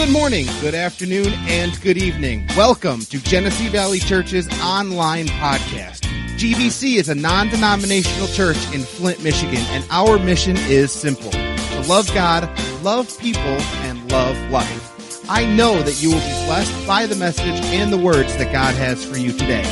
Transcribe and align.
Good 0.00 0.12
morning, 0.12 0.46
good 0.62 0.74
afternoon, 0.74 1.34
and 1.46 1.78
good 1.82 1.98
evening. 1.98 2.46
Welcome 2.56 3.00
to 3.00 3.22
Genesee 3.22 3.68
Valley 3.68 3.98
Church's 3.98 4.48
online 4.62 5.26
podcast. 5.26 6.06
GVC 6.38 6.96
is 6.96 7.10
a 7.10 7.14
non 7.14 7.50
denominational 7.50 8.26
church 8.28 8.56
in 8.72 8.80
Flint, 8.80 9.22
Michigan, 9.22 9.60
and 9.68 9.84
our 9.90 10.18
mission 10.18 10.56
is 10.56 10.90
simple 10.90 11.30
to 11.30 11.84
love 11.86 12.10
God, 12.14 12.48
love 12.82 13.14
people, 13.20 13.42
and 13.42 14.10
love 14.10 14.38
life. 14.50 15.22
I 15.28 15.44
know 15.44 15.82
that 15.82 16.02
you 16.02 16.08
will 16.08 16.20
be 16.20 16.46
blessed 16.46 16.86
by 16.86 17.04
the 17.04 17.16
message 17.16 17.62
and 17.66 17.92
the 17.92 17.98
words 17.98 18.34
that 18.38 18.50
God 18.50 18.74
has 18.76 19.04
for 19.04 19.18
you 19.18 19.32
today. 19.32 19.64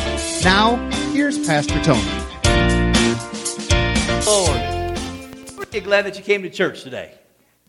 Now, 0.44 0.76
here's 1.12 1.38
Pastor 1.46 1.82
Tony. 1.82 2.02
Lord, 4.26 5.72
we're 5.72 5.80
glad 5.80 6.04
that 6.04 6.18
you 6.18 6.22
came 6.22 6.42
to 6.42 6.50
church 6.50 6.82
today. 6.82 7.14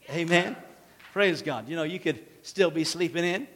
Amen. 0.09 0.57
Praise 1.13 1.41
God. 1.41 1.69
You 1.69 1.77
know, 1.77 1.83
you 1.83 1.99
could 1.99 2.38
still 2.41 2.71
be 2.71 2.83
sleeping 2.83 3.23
in. 3.23 3.47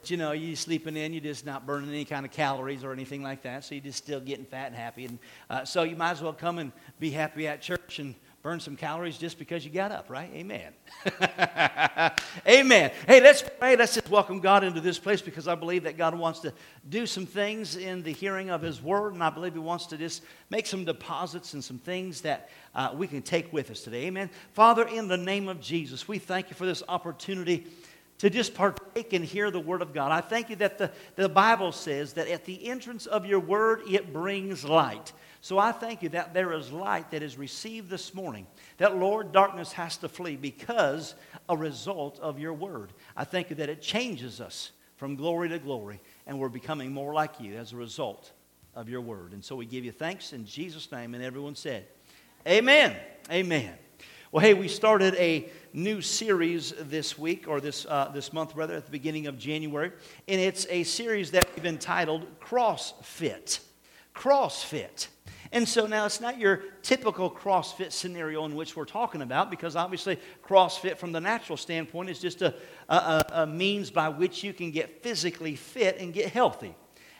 But, 0.00 0.10
you 0.10 0.16
know, 0.16 0.32
you're 0.32 0.56
sleeping 0.56 0.96
in, 0.96 1.12
you're 1.12 1.22
just 1.22 1.44
not 1.44 1.66
burning 1.66 1.90
any 1.90 2.04
kind 2.04 2.24
of 2.24 2.32
calories 2.32 2.84
or 2.84 2.92
anything 2.92 3.22
like 3.22 3.42
that. 3.42 3.64
So 3.64 3.74
you're 3.74 3.84
just 3.84 3.98
still 3.98 4.20
getting 4.20 4.44
fat 4.44 4.68
and 4.68 4.76
happy. 4.76 5.06
And 5.06 5.18
uh, 5.50 5.64
so 5.64 5.82
you 5.82 5.96
might 5.96 6.12
as 6.12 6.22
well 6.22 6.32
come 6.32 6.58
and 6.58 6.72
be 6.98 7.10
happy 7.10 7.46
at 7.48 7.60
church 7.62 7.98
and 7.98 8.14
burn 8.42 8.60
some 8.60 8.76
calories 8.76 9.18
just 9.18 9.38
because 9.38 9.64
you 9.64 9.70
got 9.70 9.90
up, 9.90 10.08
right? 10.08 10.30
Amen. 10.32 10.72
Amen. 12.48 12.92
Hey, 13.06 13.20
let's 13.20 13.42
pray. 13.42 13.76
Let's 13.76 13.94
just 13.94 14.08
welcome 14.08 14.38
God 14.38 14.62
into 14.62 14.80
this 14.80 14.98
place 14.98 15.20
because 15.20 15.48
I 15.48 15.56
believe 15.56 15.82
that 15.82 15.98
God 15.98 16.14
wants 16.14 16.40
to 16.40 16.52
do 16.88 17.04
some 17.04 17.26
things 17.26 17.76
in 17.76 18.02
the 18.02 18.12
hearing 18.12 18.48
of 18.50 18.62
His 18.62 18.80
Word, 18.80 19.14
and 19.14 19.22
I 19.24 19.30
believe 19.30 19.54
He 19.54 19.58
wants 19.58 19.86
to 19.86 19.98
just 19.98 20.22
make 20.50 20.66
some 20.66 20.84
deposits 20.84 21.54
and 21.54 21.62
some 21.62 21.78
things 21.78 22.20
that 22.20 22.50
uh, 22.74 22.90
we 22.94 23.08
can 23.08 23.22
take 23.22 23.52
with 23.52 23.70
us 23.70 23.80
today. 23.80 24.06
Amen. 24.06 24.30
Father, 24.52 24.86
in 24.86 25.08
the 25.08 25.16
name 25.16 25.48
of 25.48 25.60
Jesus, 25.60 26.06
we 26.06 26.18
thank 26.18 26.48
you 26.48 26.54
for 26.54 26.64
this 26.64 26.82
opportunity 26.88 27.66
to 28.18 28.30
just 28.30 28.54
partake 28.54 29.12
and 29.12 29.24
hear 29.24 29.50
the 29.50 29.60
Word 29.60 29.82
of 29.82 29.94
God. 29.94 30.10
I 30.10 30.20
thank 30.20 30.50
you 30.50 30.56
that 30.56 30.78
the, 30.78 30.90
the 31.16 31.28
Bible 31.28 31.72
says 31.72 32.14
that 32.14 32.28
at 32.28 32.44
the 32.44 32.66
entrance 32.68 33.06
of 33.06 33.24
your 33.24 33.40
Word, 33.40 33.82
it 33.88 34.12
brings 34.12 34.64
light. 34.64 35.12
So 35.40 35.58
I 35.58 35.70
thank 35.70 36.02
you 36.02 36.08
that 36.10 36.34
there 36.34 36.52
is 36.52 36.72
light 36.72 37.12
that 37.12 37.22
is 37.22 37.38
received 37.38 37.88
this 37.90 38.12
morning, 38.12 38.46
that, 38.78 38.96
Lord, 38.96 39.30
darkness 39.32 39.72
has 39.72 39.96
to 39.98 40.08
flee 40.08 40.36
because 40.36 41.14
a 41.48 41.56
result 41.56 42.18
of 42.18 42.40
your 42.40 42.52
Word. 42.52 42.92
I 43.16 43.24
thank 43.24 43.50
you 43.50 43.56
that 43.56 43.68
it 43.68 43.80
changes 43.80 44.40
us 44.40 44.72
from 44.96 45.14
glory 45.14 45.48
to 45.50 45.60
glory, 45.60 46.00
and 46.26 46.40
we're 46.40 46.48
becoming 46.48 46.92
more 46.92 47.14
like 47.14 47.40
you 47.40 47.54
as 47.56 47.72
a 47.72 47.76
result 47.76 48.32
of 48.74 48.88
your 48.88 49.00
Word. 49.00 49.32
And 49.32 49.44
so 49.44 49.54
we 49.54 49.64
give 49.64 49.84
you 49.84 49.92
thanks 49.92 50.32
in 50.32 50.44
Jesus' 50.44 50.90
name, 50.90 51.14
and 51.14 51.22
everyone 51.22 51.54
said, 51.54 51.86
Amen. 52.46 52.96
Amen. 53.30 53.74
Well, 54.30 54.44
hey, 54.44 54.52
we 54.52 54.68
started 54.68 55.14
a 55.14 55.48
new 55.72 56.02
series 56.02 56.74
this 56.78 57.16
week, 57.16 57.48
or 57.48 57.62
this, 57.62 57.86
uh, 57.86 58.10
this 58.12 58.30
month 58.30 58.54
rather, 58.54 58.74
at 58.74 58.84
the 58.84 58.90
beginning 58.90 59.26
of 59.26 59.38
January. 59.38 59.90
And 60.28 60.38
it's 60.38 60.66
a 60.68 60.82
series 60.82 61.30
that 61.30 61.48
we've 61.56 61.64
entitled 61.64 62.26
CrossFit. 62.38 63.60
CrossFit. 64.14 65.06
And 65.50 65.66
so 65.66 65.86
now 65.86 66.04
it's 66.04 66.20
not 66.20 66.38
your 66.38 66.60
typical 66.82 67.30
CrossFit 67.30 67.90
scenario 67.90 68.44
in 68.44 68.54
which 68.54 68.76
we're 68.76 68.84
talking 68.84 69.22
about, 69.22 69.50
because 69.50 69.76
obviously 69.76 70.18
CrossFit 70.46 70.98
from 70.98 71.12
the 71.12 71.20
natural 71.20 71.56
standpoint 71.56 72.10
is 72.10 72.18
just 72.18 72.42
a, 72.42 72.54
a, 72.90 73.24
a 73.32 73.46
means 73.46 73.90
by 73.90 74.10
which 74.10 74.44
you 74.44 74.52
can 74.52 74.70
get 74.70 75.02
physically 75.02 75.56
fit 75.56 75.96
and 76.00 76.12
get 76.12 76.30
healthy. 76.30 76.74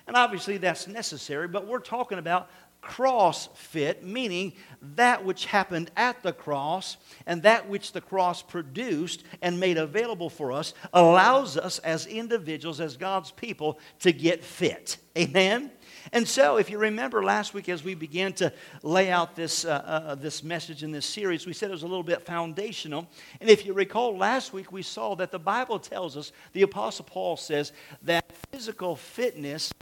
And 0.06 0.14
obviously 0.14 0.58
that's 0.58 0.86
necessary, 0.86 1.48
but 1.48 1.66
we're 1.66 1.80
talking 1.80 2.18
about 2.18 2.50
cross 2.80 3.48
fit, 3.54 4.04
meaning 4.04 4.52
that 4.80 5.24
which 5.24 5.46
happened 5.46 5.90
at 5.96 6.22
the 6.22 6.32
cross 6.32 6.96
and 7.26 7.42
that 7.42 7.68
which 7.68 7.92
the 7.92 8.00
cross 8.00 8.42
produced 8.42 9.24
and 9.42 9.58
made 9.58 9.76
available 9.76 10.30
for 10.30 10.52
us 10.52 10.74
allows 10.92 11.56
us 11.56 11.78
as 11.80 12.06
individuals, 12.06 12.80
as 12.80 12.96
God's 12.96 13.30
people, 13.32 13.78
to 14.00 14.12
get 14.12 14.44
fit. 14.44 14.98
Amen? 15.16 15.70
And 16.12 16.26
so, 16.26 16.56
if 16.56 16.70
you 16.70 16.78
remember 16.78 17.22
last 17.24 17.52
week 17.52 17.68
as 17.68 17.82
we 17.82 17.94
began 17.94 18.32
to 18.34 18.52
lay 18.82 19.10
out 19.10 19.34
this, 19.34 19.64
uh, 19.64 19.82
uh, 19.84 20.14
this 20.14 20.42
message 20.42 20.82
in 20.82 20.92
this 20.92 21.06
series, 21.06 21.46
we 21.46 21.52
said 21.52 21.70
it 21.70 21.72
was 21.72 21.82
a 21.82 21.88
little 21.88 22.04
bit 22.04 22.22
foundational. 22.22 23.08
And 23.40 23.50
if 23.50 23.66
you 23.66 23.72
recall, 23.72 24.16
last 24.16 24.52
week 24.52 24.70
we 24.70 24.82
saw 24.82 25.16
that 25.16 25.32
the 25.32 25.38
Bible 25.38 25.78
tells 25.78 26.16
us, 26.16 26.32
the 26.52 26.62
Apostle 26.62 27.04
Paul 27.04 27.36
says, 27.36 27.72
that 28.02 28.24
physical 28.50 28.96
fitness 28.96 29.72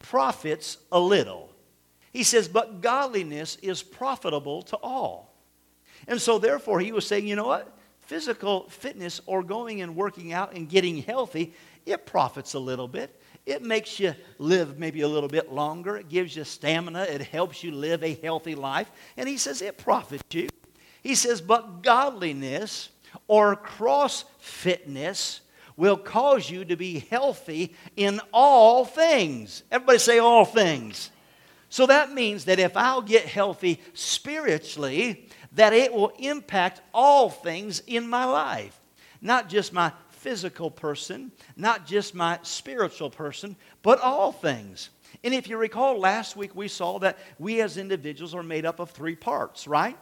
profits 0.00 0.78
a 0.90 0.98
little. 0.98 1.52
He 2.12 2.22
says, 2.22 2.48
but 2.48 2.80
godliness 2.80 3.56
is 3.62 3.82
profitable 3.82 4.62
to 4.62 4.76
all. 4.76 5.34
And 6.06 6.20
so, 6.20 6.38
therefore, 6.38 6.80
he 6.80 6.92
was 6.92 7.06
saying, 7.06 7.26
you 7.26 7.36
know 7.36 7.46
what? 7.46 7.76
Physical 8.00 8.68
fitness 8.70 9.20
or 9.26 9.42
going 9.42 9.82
and 9.82 9.94
working 9.94 10.32
out 10.32 10.54
and 10.54 10.68
getting 10.68 11.02
healthy, 11.02 11.52
it 11.84 12.06
profits 12.06 12.54
a 12.54 12.58
little 12.58 12.88
bit. 12.88 13.20
It 13.44 13.62
makes 13.62 13.98
you 13.98 14.14
live 14.38 14.78
maybe 14.78 15.00
a 15.02 15.08
little 15.08 15.28
bit 15.28 15.52
longer. 15.52 15.96
It 15.96 16.08
gives 16.08 16.36
you 16.36 16.44
stamina. 16.44 17.02
It 17.04 17.22
helps 17.22 17.64
you 17.64 17.72
live 17.72 18.02
a 18.02 18.14
healthy 18.14 18.54
life. 18.54 18.90
And 19.16 19.28
he 19.28 19.36
says 19.36 19.62
it 19.62 19.78
profits 19.78 20.34
you. 20.34 20.48
He 21.02 21.14
says, 21.14 21.40
but 21.40 21.82
godliness 21.82 22.90
or 23.26 23.56
cross 23.56 24.24
fitness 24.38 25.40
will 25.76 25.96
cause 25.96 26.50
you 26.50 26.64
to 26.64 26.76
be 26.76 27.06
healthy 27.10 27.74
in 27.96 28.20
all 28.32 28.84
things. 28.84 29.62
Everybody 29.70 29.98
say 29.98 30.18
all 30.18 30.44
things. 30.44 31.10
So 31.68 31.86
that 31.86 32.12
means 32.12 32.46
that 32.46 32.58
if 32.58 32.76
I'll 32.76 33.02
get 33.02 33.26
healthy 33.26 33.80
spiritually, 33.92 35.28
that 35.52 35.72
it 35.72 35.92
will 35.92 36.12
impact 36.18 36.80
all 36.94 37.28
things 37.28 37.82
in 37.86 38.08
my 38.08 38.24
life. 38.24 38.78
Not 39.20 39.48
just 39.48 39.72
my 39.72 39.92
physical 40.10 40.70
person, 40.70 41.30
not 41.56 41.86
just 41.86 42.14
my 42.14 42.38
spiritual 42.42 43.10
person, 43.10 43.56
but 43.82 44.00
all 44.00 44.32
things. 44.32 44.90
And 45.24 45.34
if 45.34 45.48
you 45.48 45.56
recall, 45.56 45.98
last 45.98 46.36
week 46.36 46.54
we 46.54 46.68
saw 46.68 46.98
that 46.98 47.18
we 47.38 47.60
as 47.60 47.76
individuals 47.76 48.34
are 48.34 48.42
made 48.42 48.66
up 48.66 48.78
of 48.78 48.90
three 48.90 49.16
parts, 49.16 49.66
right? 49.66 49.96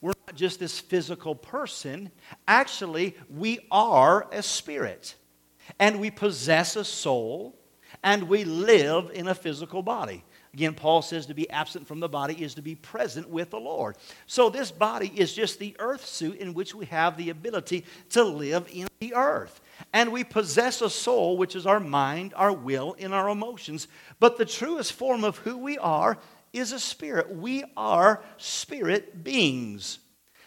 We're 0.00 0.12
not 0.26 0.36
just 0.36 0.60
this 0.60 0.78
physical 0.78 1.34
person. 1.34 2.10
Actually, 2.46 3.16
we 3.28 3.60
are 3.70 4.26
a 4.32 4.42
spirit. 4.42 5.14
And 5.78 6.00
we 6.00 6.10
possess 6.10 6.76
a 6.76 6.84
soul. 6.84 7.58
And 8.02 8.24
we 8.28 8.44
live 8.44 9.10
in 9.14 9.28
a 9.28 9.34
physical 9.34 9.82
body. 9.82 10.22
Again, 10.56 10.72
Paul 10.72 11.02
says 11.02 11.26
to 11.26 11.34
be 11.34 11.50
absent 11.50 11.86
from 11.86 12.00
the 12.00 12.08
body 12.08 12.42
is 12.42 12.54
to 12.54 12.62
be 12.62 12.76
present 12.76 13.28
with 13.28 13.50
the 13.50 13.60
Lord. 13.60 13.96
So, 14.26 14.48
this 14.48 14.70
body 14.70 15.12
is 15.14 15.34
just 15.34 15.58
the 15.58 15.76
earth 15.78 16.06
suit 16.06 16.38
in 16.38 16.54
which 16.54 16.74
we 16.74 16.86
have 16.86 17.18
the 17.18 17.28
ability 17.28 17.84
to 18.10 18.24
live 18.24 18.66
in 18.72 18.88
the 19.00 19.12
earth. 19.12 19.60
And 19.92 20.12
we 20.12 20.24
possess 20.24 20.80
a 20.80 20.88
soul, 20.88 21.36
which 21.36 21.56
is 21.56 21.66
our 21.66 21.78
mind, 21.78 22.32
our 22.34 22.54
will, 22.54 22.96
and 22.98 23.12
our 23.12 23.28
emotions. 23.28 23.86
But 24.18 24.38
the 24.38 24.46
truest 24.46 24.94
form 24.94 25.24
of 25.24 25.36
who 25.36 25.58
we 25.58 25.76
are 25.76 26.16
is 26.54 26.72
a 26.72 26.80
spirit. 26.80 27.36
We 27.36 27.62
are 27.76 28.22
spirit 28.38 29.22
beings. 29.22 29.98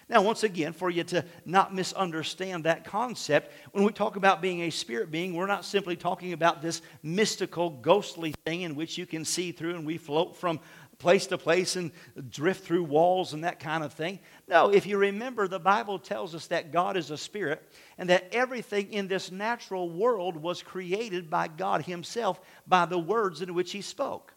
Now, 0.09 0.24
once 0.24 0.44
again, 0.44 0.74
for 0.74 0.90
you 0.90 1.03
to 1.06 1.24
not 1.46 1.74
misunderstand 1.74 2.64
that 2.64 2.84
concept, 2.84 3.52
when 3.74 3.84
we 3.84 3.92
talk 3.92 4.16
about 4.16 4.42
being 4.42 4.64
a 4.64 4.72
spirit 4.72 5.12
being, 5.12 5.36
we're 5.36 5.46
not 5.46 5.64
simply 5.64 5.96
talking 5.96 6.34
about 6.34 6.64
this 6.64 6.81
mystical, 7.03 7.70
ghostly 7.70 8.34
thing 8.44 8.62
in 8.64 8.74
which 8.74 8.98
you 8.98 9.06
can 9.06 9.24
see 9.24 9.52
through 9.52 9.75
and 9.75 9.86
we 9.86 9.98
float 9.98 10.36
from 10.36 10.59
place 10.98 11.28
to 11.28 11.38
place 11.38 11.75
and 11.75 11.92
drift 12.30 12.66
through 12.66 12.84
walls 12.84 13.34
and 13.34 13.44
that 13.44 13.59
kind 13.59 13.84
of 13.84 13.94
thing. 13.94 14.19
No, 14.48 14.69
if 14.69 14.86
you 14.86 14.98
remember, 14.98 15.48
the 15.48 15.59
Bible 15.59 16.00
tells 16.00 16.36
us 16.36 16.48
that 16.48 16.74
God 16.74 16.98
is 16.98 17.12
a 17.12 17.18
spirit 17.18 17.64
and 17.98 18.09
that 18.09 18.28
everything 18.34 18.92
in 18.92 19.08
this 19.08 19.31
natural 19.31 19.90
world 19.90 20.36
was 20.36 20.62
created 20.62 21.30
by 21.30 21.48
God 21.48 21.84
Himself 21.84 22.42
by 22.68 22.86
the 22.86 23.00
words 23.00 23.42
in 23.42 23.53
which 23.53 23.72
He 23.72 23.81
spoke. 23.81 24.34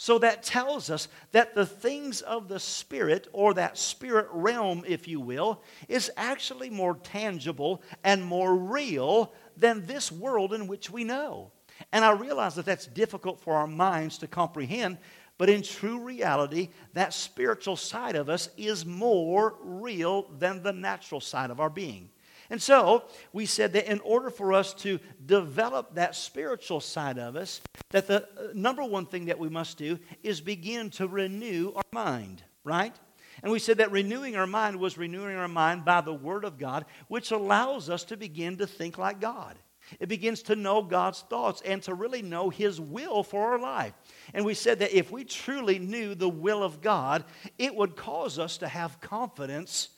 So 0.00 0.20
that 0.20 0.44
tells 0.44 0.90
us 0.90 1.08
that 1.32 1.56
the 1.56 1.66
things 1.66 2.20
of 2.20 2.46
the 2.46 2.60
Spirit, 2.60 3.26
or 3.32 3.52
that 3.54 3.76
spirit 3.76 4.28
realm, 4.30 4.84
if 4.86 5.08
you 5.08 5.20
will, 5.20 5.64
is 5.88 6.08
actually 6.16 6.70
more 6.70 6.94
tangible 6.94 7.82
and 8.04 8.24
more 8.24 8.54
real 8.54 9.34
than 9.56 9.84
this 9.86 10.12
world 10.12 10.54
in 10.54 10.68
which 10.68 10.88
we 10.88 11.02
know. 11.02 11.50
And 11.92 12.04
I 12.04 12.12
realize 12.12 12.54
that 12.54 12.64
that's 12.64 12.86
difficult 12.86 13.40
for 13.40 13.54
our 13.54 13.66
minds 13.66 14.18
to 14.18 14.28
comprehend, 14.28 14.98
but 15.36 15.50
in 15.50 15.62
true 15.62 15.98
reality, 15.98 16.68
that 16.92 17.12
spiritual 17.12 17.76
side 17.76 18.14
of 18.14 18.28
us 18.28 18.50
is 18.56 18.86
more 18.86 19.56
real 19.60 20.30
than 20.38 20.62
the 20.62 20.72
natural 20.72 21.20
side 21.20 21.50
of 21.50 21.58
our 21.58 21.70
being. 21.70 22.08
And 22.50 22.62
so 22.62 23.04
we 23.32 23.44
said 23.46 23.74
that 23.74 23.90
in 23.90 24.00
order 24.00 24.30
for 24.30 24.52
us 24.52 24.72
to 24.74 24.98
develop 25.24 25.94
that 25.94 26.14
spiritual 26.14 26.80
side 26.80 27.18
of 27.18 27.36
us, 27.36 27.60
that 27.90 28.06
the 28.06 28.22
uh, 28.22 28.48
number 28.54 28.82
one 28.82 29.06
thing 29.06 29.26
that 29.26 29.38
we 29.38 29.48
must 29.48 29.76
do 29.76 29.98
is 30.22 30.40
begin 30.40 30.90
to 30.90 31.06
renew 31.06 31.72
our 31.74 31.82
mind, 31.92 32.42
right? 32.64 32.94
And 33.42 33.52
we 33.52 33.58
said 33.58 33.78
that 33.78 33.92
renewing 33.92 34.36
our 34.36 34.46
mind 34.46 34.76
was 34.76 34.98
renewing 34.98 35.36
our 35.36 35.48
mind 35.48 35.84
by 35.84 36.00
the 36.00 36.14
Word 36.14 36.44
of 36.44 36.58
God, 36.58 36.86
which 37.08 37.30
allows 37.30 37.90
us 37.90 38.04
to 38.04 38.16
begin 38.16 38.56
to 38.58 38.66
think 38.66 38.98
like 38.98 39.20
God. 39.20 39.58
It 40.00 40.08
begins 40.08 40.42
to 40.44 40.56
know 40.56 40.82
God's 40.82 41.20
thoughts 41.22 41.62
and 41.64 41.82
to 41.84 41.94
really 41.94 42.22
know 42.22 42.50
His 42.50 42.80
will 42.80 43.22
for 43.22 43.52
our 43.52 43.58
life. 43.58 43.94
And 44.34 44.44
we 44.44 44.54
said 44.54 44.80
that 44.80 44.96
if 44.96 45.10
we 45.10 45.24
truly 45.24 45.78
knew 45.78 46.14
the 46.14 46.28
will 46.28 46.62
of 46.62 46.80
God, 46.80 47.24
it 47.58 47.74
would 47.74 47.96
cause 47.96 48.38
us 48.38 48.58
to 48.58 48.68
have 48.68 49.00
confidence 49.00 49.88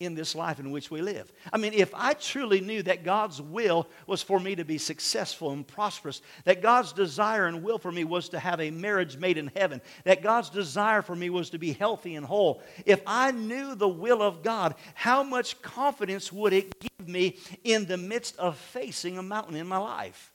in 0.00 0.14
this 0.14 0.34
life 0.34 0.58
in 0.58 0.70
which 0.70 0.90
we 0.90 1.02
live. 1.02 1.30
I 1.52 1.58
mean, 1.58 1.74
if 1.74 1.94
I 1.94 2.14
truly 2.14 2.60
knew 2.62 2.82
that 2.84 3.04
God's 3.04 3.40
will 3.40 3.86
was 4.06 4.22
for 4.22 4.40
me 4.40 4.56
to 4.56 4.64
be 4.64 4.78
successful 4.78 5.50
and 5.50 5.66
prosperous, 5.66 6.22
that 6.44 6.62
God's 6.62 6.92
desire 6.92 7.46
and 7.46 7.62
will 7.62 7.78
for 7.78 7.92
me 7.92 8.04
was 8.04 8.30
to 8.30 8.38
have 8.38 8.60
a 8.60 8.70
marriage 8.70 9.18
made 9.18 9.36
in 9.36 9.52
heaven, 9.54 9.82
that 10.04 10.22
God's 10.22 10.48
desire 10.48 11.02
for 11.02 11.14
me 11.14 11.28
was 11.28 11.50
to 11.50 11.58
be 11.58 11.72
healthy 11.72 12.14
and 12.14 12.24
whole, 12.24 12.62
if 12.86 13.02
I 13.06 13.30
knew 13.30 13.74
the 13.74 13.88
will 13.88 14.22
of 14.22 14.42
God, 14.42 14.74
how 14.94 15.22
much 15.22 15.60
confidence 15.60 16.32
would 16.32 16.54
it 16.54 16.80
give 16.80 17.06
me 17.06 17.36
in 17.62 17.84
the 17.84 17.98
midst 17.98 18.38
of 18.38 18.56
facing 18.56 19.18
a 19.18 19.22
mountain 19.22 19.54
in 19.54 19.66
my 19.66 19.78
life? 19.78 20.32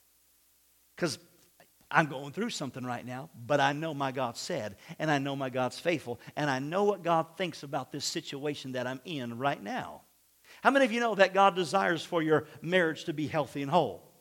Because 0.96 1.18
I'm 1.96 2.08
going 2.08 2.34
through 2.34 2.50
something 2.50 2.84
right 2.84 3.06
now, 3.06 3.30
but 3.48 3.62
I 3.62 3.72
know 3.72 3.94
my 3.94 4.12
God 4.12 4.36
said, 4.36 4.76
and 5.00 5.10
I 5.10 5.18
know 5.18 5.34
my 5.34 5.50
God's 5.50 5.80
faithful, 5.80 6.20
and 6.36 6.50
I 6.50 6.60
know 6.60 6.84
what 6.84 7.04
God 7.04 7.38
thinks 7.38 7.64
about 7.64 7.94
this 7.94 8.04
situation 8.04 8.74
that 8.74 8.86
I'm 8.86 9.00
in 9.06 9.38
right 9.38 9.64
now. 9.64 10.02
How 10.62 10.72
many 10.72 10.84
of 10.84 10.92
you 10.92 11.00
know 11.00 11.16
that 11.16 11.34
God 11.34 11.56
desires 11.56 12.04
for 12.04 12.22
your 12.22 12.48
marriage 12.62 13.06
to 13.06 13.14
be 13.14 13.28
healthy 13.28 13.62
and 13.62 13.72
whole? 13.72 14.12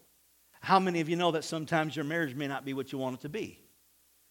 How 0.61 0.79
many 0.79 1.01
of 1.01 1.09
you 1.09 1.17
know 1.17 1.33
that 1.33 1.43
sometimes 1.43 1.97
your 1.97 2.05
marriage 2.05 2.37
may 2.37 2.47
not 2.47 2.65
be 2.65 2.75
what 2.75 2.93
you 2.93 2.99
want 2.99 3.17
it 3.17 3.23
to 3.23 3.29
be? 3.29 3.59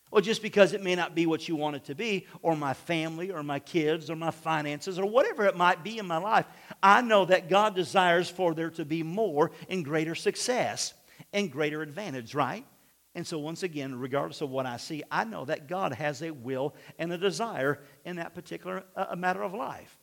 Well, 0.09 0.21
just 0.21 0.41
because 0.41 0.71
it 0.71 0.81
may 0.81 0.95
not 0.95 1.13
be 1.13 1.25
what 1.25 1.49
you 1.49 1.57
want 1.57 1.75
it 1.75 1.83
to 1.85 1.95
be, 1.95 2.27
or 2.41 2.55
my 2.55 2.73
family, 2.73 3.29
or 3.29 3.43
my 3.43 3.59
kids, 3.59 4.09
or 4.09 4.15
my 4.15 4.31
finances, 4.31 4.97
or 4.97 5.05
whatever 5.05 5.45
it 5.47 5.57
might 5.57 5.83
be 5.83 5.97
in 5.97 6.07
my 6.07 6.17
life, 6.17 6.45
I 6.81 7.01
know 7.01 7.25
that 7.25 7.49
God 7.49 7.75
desires 7.75 8.29
for 8.29 8.53
there 8.53 8.69
to 8.69 8.85
be 8.85 9.03
more 9.03 9.51
and 9.67 9.83
greater 9.83 10.15
success 10.15 10.93
and 11.33 11.51
greater 11.51 11.81
advantage, 11.81 12.33
right? 12.33 12.65
And 13.15 13.25
so, 13.25 13.38
once 13.38 13.62
again, 13.62 14.00
regardless 14.00 14.42
of 14.42 14.50
what 14.50 14.65
I 14.65 14.77
see, 14.77 15.04
I 15.12 15.24
know 15.24 15.45
that 15.45 15.68
God 15.68 15.94
has 15.94 16.24
a 16.24 16.31
will 16.31 16.74
and 16.98 17.13
a 17.13 17.18
desire 17.18 17.80
in 18.06 18.15
that 18.15 18.33
particular 18.33 18.83
uh, 18.95 19.15
matter 19.15 19.44
of 19.44 19.54
life. 19.54 19.98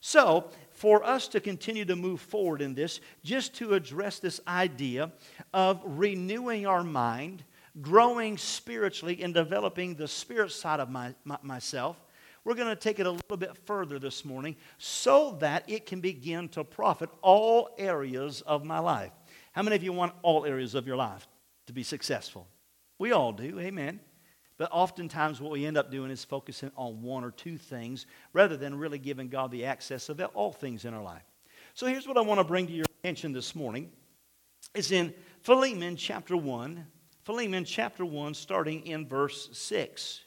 So, 0.00 0.50
for 0.70 1.04
us 1.04 1.28
to 1.28 1.40
continue 1.40 1.84
to 1.84 1.94
move 1.94 2.20
forward 2.20 2.60
in 2.60 2.74
this, 2.74 3.00
just 3.22 3.54
to 3.56 3.74
address 3.74 4.18
this 4.18 4.40
idea 4.46 5.12
of 5.54 5.80
renewing 5.84 6.66
our 6.66 6.82
mind, 6.82 7.44
growing 7.80 8.36
spiritually, 8.36 9.22
and 9.22 9.32
developing 9.32 9.94
the 9.94 10.08
spirit 10.08 10.50
side 10.50 10.80
of 10.80 10.90
my, 10.90 11.14
my, 11.24 11.38
myself, 11.42 11.96
we're 12.44 12.54
going 12.54 12.68
to 12.68 12.76
take 12.76 12.98
it 12.98 13.06
a 13.06 13.10
little 13.10 13.36
bit 13.36 13.56
further 13.66 13.98
this 13.98 14.24
morning 14.24 14.56
so 14.78 15.36
that 15.40 15.68
it 15.68 15.86
can 15.86 16.00
begin 16.00 16.48
to 16.50 16.64
profit 16.64 17.10
all 17.22 17.70
areas 17.78 18.40
of 18.42 18.64
my 18.64 18.78
life. 18.78 19.12
How 19.52 19.62
many 19.62 19.76
of 19.76 19.82
you 19.82 19.92
want 19.92 20.14
all 20.22 20.44
areas 20.44 20.74
of 20.74 20.86
your 20.86 20.96
life 20.96 21.28
to 21.68 21.72
be 21.72 21.82
successful. 21.82 22.48
We 22.98 23.12
all 23.12 23.32
do, 23.32 23.60
amen. 23.60 24.00
But 24.56 24.70
oftentimes, 24.72 25.40
what 25.40 25.52
we 25.52 25.64
end 25.64 25.78
up 25.78 25.90
doing 25.90 26.10
is 26.10 26.24
focusing 26.24 26.72
on 26.76 27.00
one 27.00 27.22
or 27.22 27.30
two 27.30 27.56
things 27.56 28.06
rather 28.32 28.56
than 28.56 28.76
really 28.76 28.98
giving 28.98 29.28
God 29.28 29.52
the 29.52 29.66
access 29.66 30.08
of 30.08 30.20
all 30.34 30.50
things 30.50 30.84
in 30.84 30.92
our 30.92 31.02
life. 31.02 31.22
So 31.74 31.86
here's 31.86 32.08
what 32.08 32.18
I 32.18 32.22
want 32.22 32.40
to 32.40 32.44
bring 32.44 32.66
to 32.66 32.72
your 32.72 32.86
attention 33.00 33.32
this 33.32 33.54
morning. 33.54 33.92
It's 34.74 34.90
in 34.90 35.14
Philemon 35.42 35.94
chapter 35.94 36.36
1. 36.36 36.84
Philemon 37.22 37.64
chapter 37.64 38.04
1, 38.04 38.34
starting 38.34 38.86
in 38.86 39.06
verse 39.06 39.50
6. 39.52 40.20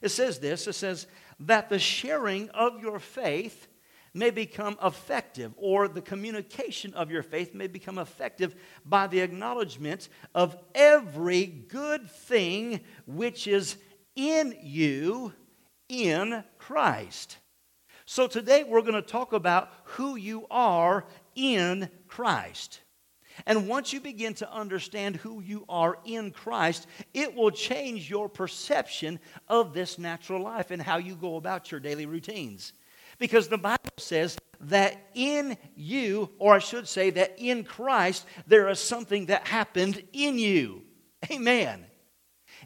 It 0.00 0.08
says 0.10 0.38
this 0.38 0.66
it 0.66 0.74
says, 0.74 1.06
that 1.40 1.68
the 1.68 1.78
sharing 1.78 2.48
of 2.50 2.80
your 2.80 2.98
faith 2.98 3.68
may 4.16 4.30
become 4.30 4.76
effective, 4.82 5.52
or 5.56 5.86
the 5.86 6.00
communication 6.00 6.94
of 6.94 7.10
your 7.10 7.22
faith 7.22 7.54
may 7.54 7.66
become 7.66 7.98
effective 7.98 8.54
by 8.84 9.06
the 9.06 9.20
acknowledgement 9.20 10.08
of 10.34 10.56
every 10.74 11.46
good 11.46 12.10
thing 12.10 12.80
which 13.06 13.46
is 13.46 13.76
in 14.16 14.56
you 14.62 15.32
in 15.88 16.42
Christ. 16.58 17.38
So 18.06 18.26
today 18.26 18.64
we're 18.64 18.82
going 18.82 18.94
to 18.94 19.02
talk 19.02 19.32
about 19.32 19.70
who 19.84 20.16
you 20.16 20.46
are 20.50 21.04
in 21.34 21.90
Christ. 22.08 22.80
And 23.44 23.68
once 23.68 23.92
you 23.92 24.00
begin 24.00 24.32
to 24.34 24.50
understand 24.50 25.16
who 25.16 25.42
you 25.42 25.66
are 25.68 25.98
in 26.06 26.30
Christ, 26.30 26.86
it 27.12 27.34
will 27.34 27.50
change 27.50 28.08
your 28.08 28.28
perception 28.28 29.20
of 29.48 29.74
this 29.74 29.98
natural 29.98 30.42
life 30.42 30.70
and 30.70 30.80
how 30.80 30.96
you 30.96 31.16
go 31.16 31.36
about 31.36 31.70
your 31.70 31.80
daily 31.80 32.06
routines. 32.06 32.72
Because 33.18 33.48
the 33.48 33.58
Bible 33.58 33.78
says 33.98 34.36
that 34.60 34.96
in 35.14 35.56
you, 35.74 36.30
or 36.38 36.54
I 36.54 36.58
should 36.58 36.88
say 36.88 37.10
that 37.10 37.34
in 37.38 37.64
Christ, 37.64 38.26
there 38.46 38.68
is 38.68 38.80
something 38.80 39.26
that 39.26 39.46
happened 39.46 40.02
in 40.12 40.38
you. 40.38 40.82
Amen. 41.30 41.86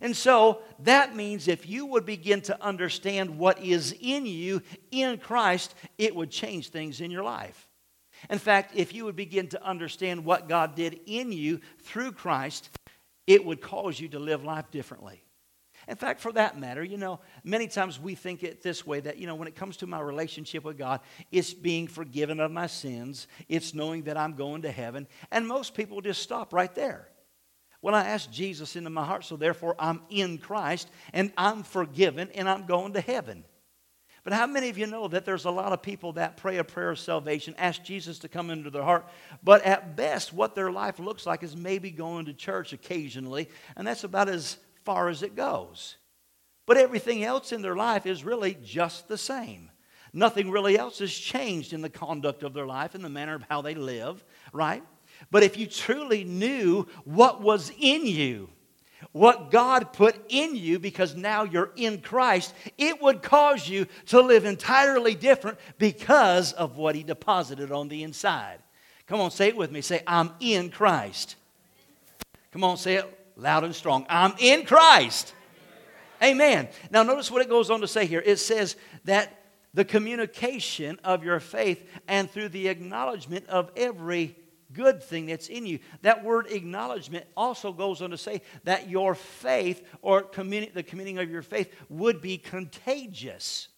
And 0.01 0.17
so 0.17 0.63
that 0.81 1.15
means 1.15 1.47
if 1.47 1.69
you 1.69 1.87
would 1.87 2.07
begin 2.07 2.41
to 2.43 2.63
understand 2.63 3.39
what 3.39 3.63
is 3.63 3.95
in 4.01 4.27
you 4.27 4.63
in 4.91 5.19
Christ, 5.19 5.75
it 5.99 6.15
would 6.15 6.31
change 6.31 6.71
things 6.71 7.01
in 7.01 7.11
your 7.11 7.25
life. 7.25 7.69
In 8.29 8.39
fact, 8.39 8.73
if 8.75 8.95
you 8.95 9.05
would 9.05 9.17
begin 9.17 9.49
to 9.49 9.65
understand 9.65 10.25
what 10.25 10.49
God 10.49 10.75
did 10.75 11.01
in 11.07 11.33
you 11.33 11.61
through 11.83 12.13
Christ, 12.13 12.71
it 13.27 13.45
would 13.45 13.61
cause 13.61 13.99
you 13.99 14.09
to 14.09 14.19
live 14.19 14.45
life 14.45 14.71
differently. 14.71 15.23
In 15.91 15.97
fact, 15.97 16.21
for 16.21 16.31
that 16.33 16.57
matter, 16.57 16.85
you 16.85 16.97
know, 16.97 17.19
many 17.43 17.67
times 17.67 17.99
we 17.99 18.15
think 18.15 18.45
it 18.45 18.63
this 18.63 18.87
way 18.87 19.01
that, 19.01 19.19
you 19.19 19.27
know, 19.27 19.35
when 19.35 19.49
it 19.49 19.57
comes 19.57 19.77
to 19.79 19.89
my 19.89 19.99
relationship 19.99 20.63
with 20.63 20.79
God, 20.79 21.01
it's 21.33 21.53
being 21.53 21.89
forgiven 21.89 22.39
of 22.39 22.53
my 22.53 22.69
sins, 22.69 23.27
it's 23.49 23.75
knowing 23.75 24.05
that 24.05 24.17
I'm 24.17 24.35
going 24.35 24.63
to 24.63 24.71
heaven, 24.71 25.09
and 25.33 25.49
most 25.49 25.75
people 25.75 26.01
just 26.01 26.23
stop 26.23 26.53
right 26.53 26.73
there. 26.77 27.09
Well, 27.83 27.97
I 27.97 28.05
asked 28.05 28.31
Jesus 28.31 28.77
into 28.77 28.89
my 28.89 29.05
heart, 29.05 29.25
so 29.25 29.37
therefore 29.37 29.75
I'm 29.81 30.03
in 30.11 30.39
Christ 30.39 30.89
and 31.13 31.33
I'm 31.37 31.65
forgiven 31.65 32.29
and 32.37 32.49
I'm 32.49 32.67
going 32.67 32.93
to 32.93 33.01
heaven. 33.01 33.43
But 34.23 34.35
how 34.35 34.47
many 34.47 34.69
of 34.69 34.79
you 34.79 34.87
know 34.87 35.09
that 35.09 35.25
there's 35.25 35.47
a 35.47 35.51
lot 35.51 35.73
of 35.73 35.83
people 35.83 36.13
that 36.13 36.37
pray 36.37 36.59
a 36.59 36.65
prayer 36.65 36.91
of 36.91 36.99
salvation, 37.01 37.55
ask 37.59 37.83
Jesus 37.83 38.19
to 38.21 38.29
come 38.29 38.51
into 38.51 38.71
their 38.71 38.83
heart, 38.83 39.09
but 39.43 39.65
at 39.65 39.97
best, 39.97 40.33
what 40.33 40.55
their 40.55 40.71
life 40.71 41.01
looks 41.01 41.27
like 41.27 41.43
is 41.43 41.57
maybe 41.57 41.91
going 41.91 42.27
to 42.27 42.35
church 42.35 42.75
occasionally, 42.75 43.49
and 43.77 43.87
that's 43.87 44.05
about 44.05 44.29
as 44.29 44.59
far 44.85 45.09
as 45.09 45.23
it 45.23 45.37
goes. 45.37 45.97
But 46.67 46.77
everything 46.77 47.25
else 47.25 47.53
in 47.53 47.63
their 47.63 47.75
life 47.75 48.07
is 48.07 48.25
really 48.25 48.57
just 48.63 49.09
the 49.09 49.19
same. 49.19 49.71
Nothing 50.13 50.51
really 50.51 50.79
else 50.79 50.99
has 50.99 51.13
changed 51.13 51.73
in 51.73 51.83
the 51.83 51.91
conduct 51.91 52.43
of 52.43 52.55
their 52.55 52.67
life 52.67 52.95
and 52.95 53.05
the 53.05 53.09
manner 53.09 53.35
of 53.35 53.45
how 53.49 53.63
they 53.63 53.75
live, 53.75 54.25
right? 54.53 54.83
But 55.31 55.43
if 55.43 55.57
you 55.57 55.67
truly 55.67 56.25
knew 56.25 56.87
what 57.05 57.43
was 57.43 57.73
in 57.79 58.07
you, 58.07 58.51
what 59.13 59.51
God 59.51 59.93
put 59.93 60.17
in 60.29 60.57
you 60.57 60.79
because 60.79 61.17
now 61.17 61.45
you're 61.45 61.73
in 61.77 62.01
Christ, 62.01 62.55
it 62.77 63.01
would 63.01 63.23
cause 63.23 63.69
you 63.69 63.87
to 64.07 64.21
live 64.21 64.45
entirely 64.45 65.15
different 65.15 65.59
because 65.79 66.53
of 66.53 66.77
what 66.77 66.95
He 66.95 67.03
deposited 67.03 67.73
on 67.73 67.89
the 67.89 68.03
inside. 68.03 68.59
Come 69.07 69.21
on, 69.21 69.31
say 69.31 69.49
it 69.49 69.57
with 69.57 69.73
me. 69.73 69.81
Say, 69.81 70.03
I'm 70.07 70.31
in 70.41 70.71
Christ. 70.71 71.37
Come 72.53 72.63
on, 72.63 72.77
say 72.77 72.97
it 72.97 73.20
loud 73.41 73.65
and 73.65 73.75
strong. 73.75 74.07
I'm 74.09 74.35
in 74.39 74.65
Christ. 74.65 75.35
Amen. 76.23 76.69
Now, 76.91 77.03
notice 77.03 77.31
what 77.31 77.43
it 77.43 77.49
goes 77.49 77.71
on 77.71 77.81
to 77.81 77.89
say 77.89 78.07
here. 78.07 78.23
It 78.25 78.37
says 78.37 78.77
that 79.05 79.37
the 79.73 79.85
communication 79.85 80.99
of 81.05 81.25
your 81.25 81.41
faith 81.41 81.83
and 82.07 82.31
through 82.31 82.51
the 82.51 82.69
acknowledgement 82.69 83.47
of 83.49 83.71
every 83.77 84.37
good 84.73 85.03
thing 85.03 85.27
that's 85.27 85.49
in 85.49 85.67
you. 85.67 85.79
That 86.03 86.25
word 86.25 86.47
acknowledgement 86.51 87.27
also 87.37 87.73
goes 87.73 88.03
on 88.03 88.11
to 88.11 88.19
say 88.19 88.43
that 88.65 88.89
your 88.89 89.15
faith 89.15 89.83
or 90.03 90.23
communi- 90.23 90.73
the 90.73 90.83
communing 90.83 91.19
of 91.19 91.31
your 91.31 91.43
faith 91.43 91.73
would 91.89 92.21
be 92.21 92.39
contagious. 92.39 93.69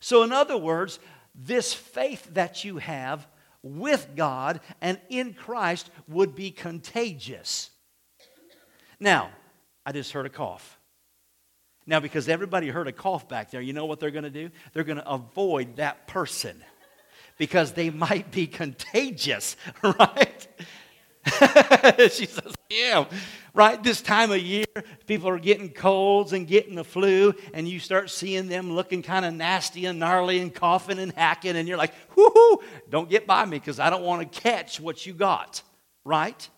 So, 0.00 0.22
in 0.22 0.32
other 0.32 0.56
words, 0.56 0.98
this 1.34 1.72
faith 1.72 2.34
that 2.34 2.64
you 2.64 2.78
have 2.78 3.26
with 3.62 4.10
God 4.14 4.60
and 4.80 5.00
in 5.08 5.34
Christ 5.34 5.90
would 6.06 6.34
be 6.34 6.50
contagious. 6.50 7.70
Now, 8.98 9.30
I 9.84 9.92
just 9.92 10.12
heard 10.12 10.26
a 10.26 10.30
cough. 10.30 10.78
Now, 11.86 12.00
because 12.00 12.28
everybody 12.28 12.68
heard 12.68 12.88
a 12.88 12.92
cough 12.92 13.28
back 13.28 13.50
there, 13.50 13.60
you 13.60 13.72
know 13.72 13.86
what 13.86 14.00
they're 14.00 14.10
going 14.10 14.24
to 14.24 14.30
do? 14.30 14.50
They're 14.72 14.84
going 14.84 14.98
to 14.98 15.08
avoid 15.08 15.76
that 15.76 16.08
person 16.08 16.62
because 17.38 17.72
they 17.72 17.90
might 17.90 18.30
be 18.30 18.46
contagious, 18.46 19.56
right? 19.82 20.48
she 22.10 22.26
says, 22.26 22.54
Yeah, 22.70 23.04
right? 23.54 23.82
This 23.82 24.00
time 24.00 24.30
of 24.30 24.38
year, 24.38 24.64
people 25.06 25.28
are 25.28 25.38
getting 25.38 25.70
colds 25.70 26.32
and 26.32 26.46
getting 26.46 26.74
the 26.74 26.84
flu, 26.84 27.34
and 27.52 27.68
you 27.68 27.78
start 27.78 28.10
seeing 28.10 28.48
them 28.48 28.72
looking 28.72 29.02
kind 29.02 29.24
of 29.24 29.34
nasty 29.34 29.86
and 29.86 29.98
gnarly 29.98 30.40
and 30.40 30.54
coughing 30.54 30.98
and 30.98 31.12
hacking, 31.12 31.56
and 31.56 31.68
you're 31.68 31.78
like, 31.78 31.92
Whoo, 32.16 32.58
don't 32.88 33.10
get 33.10 33.26
by 33.26 33.44
me 33.44 33.58
because 33.58 33.80
I 33.80 33.90
don't 33.90 34.02
want 34.02 34.32
to 34.32 34.40
catch 34.40 34.80
what 34.80 35.04
you 35.04 35.14
got, 35.14 35.62
right? 36.04 36.48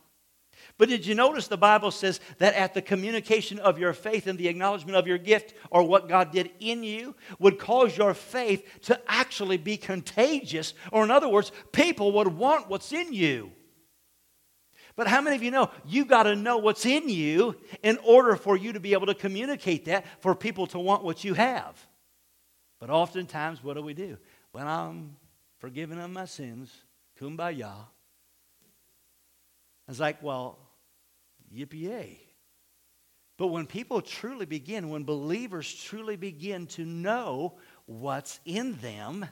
But 0.78 0.88
did 0.88 1.04
you 1.04 1.14
notice 1.14 1.48
the 1.48 1.56
Bible 1.56 1.90
says 1.90 2.20
that 2.38 2.54
at 2.54 2.72
the 2.72 2.80
communication 2.80 3.58
of 3.58 3.78
your 3.78 3.92
faith 3.92 4.26
and 4.26 4.38
the 4.38 4.48
acknowledgement 4.48 4.96
of 4.96 5.06
your 5.06 5.18
gift 5.18 5.54
or 5.70 5.82
what 5.82 6.08
God 6.08 6.30
did 6.30 6.50
in 6.60 6.84
you 6.84 7.14
would 7.38 7.58
cause 7.58 7.96
your 7.96 8.14
faith 8.14 8.66
to 8.82 9.00
actually 9.08 9.56
be 9.56 9.76
contagious? 9.76 10.74
Or, 10.92 11.04
in 11.04 11.10
other 11.10 11.28
words, 11.28 11.52
people 11.72 12.12
would 12.12 12.28
want 12.28 12.68
what's 12.68 12.92
in 12.92 13.12
you. 13.12 13.50
But 14.94 15.08
how 15.08 15.20
many 15.20 15.36
of 15.36 15.42
you 15.42 15.50
know 15.50 15.70
you 15.84 16.04
got 16.04 16.22
to 16.24 16.34
know 16.34 16.58
what's 16.58 16.86
in 16.86 17.08
you 17.08 17.56
in 17.82 17.98
order 18.04 18.36
for 18.36 18.56
you 18.56 18.72
to 18.72 18.80
be 18.80 18.94
able 18.94 19.06
to 19.06 19.14
communicate 19.14 19.84
that 19.84 20.06
for 20.20 20.34
people 20.34 20.66
to 20.68 20.78
want 20.78 21.04
what 21.04 21.24
you 21.24 21.34
have? 21.34 21.76
But 22.80 22.90
oftentimes, 22.90 23.62
what 23.62 23.74
do 23.74 23.82
we 23.82 23.94
do? 23.94 24.16
when 24.52 24.66
I'm 24.66 25.16
forgiven 25.58 25.98
of 25.98 26.10
my 26.10 26.24
sins, 26.24 26.72
kumbaya. 27.20 27.70
I 27.70 27.86
was 29.86 30.00
like, 30.00 30.22
well, 30.22 30.58
yippee 31.54 32.18
But 33.36 33.48
when 33.48 33.66
people 33.66 34.00
truly 34.00 34.46
begin, 34.46 34.90
when 34.90 35.04
believers 35.04 35.72
truly 35.72 36.16
begin 36.16 36.66
to 36.68 36.84
know 36.84 37.58
what's 37.86 38.40
in 38.44 38.76
them, 38.78 39.26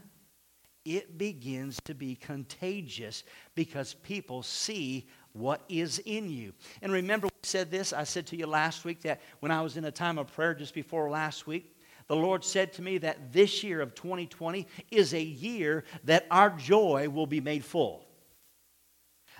it 0.85 1.18
begins 1.18 1.80
to 1.85 1.94
be 1.94 2.14
contagious 2.14 3.25
because 3.54 3.94
people 3.94 4.42
see 4.42 5.08
what 5.32 5.62
is 5.68 5.99
in 6.06 6.30
you. 6.30 6.52
And 6.80 6.92
remember, 6.92 7.26
we 7.26 7.32
said 7.42 7.70
this. 7.70 7.92
I 7.92 8.04
said 8.04 8.26
to 8.28 8.37
you 8.37 8.46
last 8.46 8.85
week 8.85 9.02
that 9.02 9.20
when 9.40 9.50
I 9.50 9.62
was 9.62 9.76
in 9.76 9.85
a 9.85 9.90
time 9.90 10.16
of 10.16 10.32
prayer 10.32 10.54
just 10.54 10.75
before 10.75 11.11
last 11.11 11.46
week, 11.46 11.76
the 12.06 12.16
Lord 12.16 12.44
said 12.44 12.73
to 12.75 12.82
me 12.82 12.99
that 12.99 13.32
this 13.32 13.64
year 13.64 13.80
of 13.80 13.94
2020 13.94 14.66
is 14.92 15.12
a 15.12 15.23
year 15.23 15.85
that 16.04 16.26
our 16.30 16.50
joy 16.50 17.08
will 17.08 17.26
be 17.26 17.40
made 17.40 17.64
full. 17.64 18.05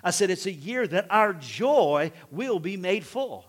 I 0.03 0.11
said, 0.11 0.29
it's 0.29 0.45
a 0.45 0.51
year 0.51 0.87
that 0.87 1.07
our 1.09 1.33
joy 1.33 2.11
will 2.31 2.59
be 2.59 2.77
made 2.77 3.05
full. 3.05 3.45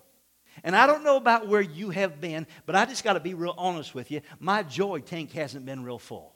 And 0.64 0.74
I 0.74 0.86
don't 0.86 1.04
know 1.04 1.16
about 1.16 1.46
where 1.46 1.60
you 1.60 1.90
have 1.90 2.20
been, 2.20 2.46
but 2.66 2.74
I 2.74 2.84
just 2.84 3.04
got 3.04 3.12
to 3.12 3.20
be 3.20 3.34
real 3.34 3.54
honest 3.56 3.94
with 3.94 4.10
you. 4.10 4.20
My 4.40 4.62
joy 4.62 5.00
tank 5.00 5.32
hasn't 5.32 5.64
been 5.64 5.84
real 5.84 5.98
full. 5.98 6.34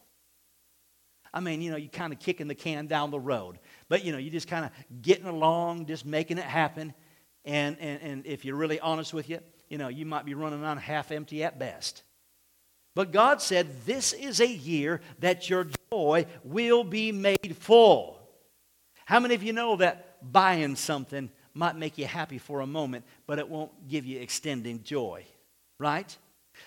I 1.35 1.41
mean, 1.41 1.63
you 1.63 1.71
know, 1.71 1.77
you 1.77 1.89
kind 1.89 2.13
of 2.13 2.19
kicking 2.19 2.47
the 2.47 2.55
can 2.55 2.87
down 2.87 3.11
the 3.11 3.19
road, 3.19 3.59
but 3.89 4.05
you 4.05 4.13
know, 4.13 4.19
you're 4.19 4.33
just 4.33 4.49
kind 4.49 4.67
of 4.67 4.71
getting 5.01 5.27
along, 5.27 5.87
just 5.87 6.05
making 6.05 6.39
it 6.39 6.45
happen. 6.45 6.93
And, 7.45 7.77
and, 7.81 8.03
and 8.03 8.27
if 8.27 8.45
you're 8.45 8.57
really 8.57 8.79
honest 8.79 9.15
with 9.15 9.31
you, 9.31 9.41
you 9.69 9.79
know, 9.79 9.89
you 9.89 10.05
might 10.05 10.27
be 10.27 10.35
running 10.35 10.63
on 10.63 10.77
half 10.77 11.11
empty 11.11 11.43
at 11.43 11.59
best. 11.59 12.03
But 12.95 13.11
God 13.11 13.41
said, 13.41 13.87
This 13.87 14.13
is 14.13 14.41
a 14.41 14.47
year 14.47 15.01
that 15.21 15.49
your 15.49 15.67
joy 15.91 16.27
will 16.45 16.85
be 16.85 17.11
made 17.11 17.57
full. 17.59 18.19
How 19.05 19.21
many 19.21 19.35
of 19.35 19.43
you 19.43 19.53
know 19.53 19.77
that 19.77 20.19
buying 20.33 20.77
something 20.77 21.31
might 21.55 21.77
make 21.77 21.99
you 21.99 22.07
happy 22.07 22.39
for 22.39 22.61
a 22.61 22.67
moment, 22.67 23.05
but 23.27 23.39
it 23.39 23.49
won't 23.49 23.89
give 23.89 24.07
you 24.07 24.21
extending 24.21 24.83
joy? 24.83 25.25
Right? 25.79 26.17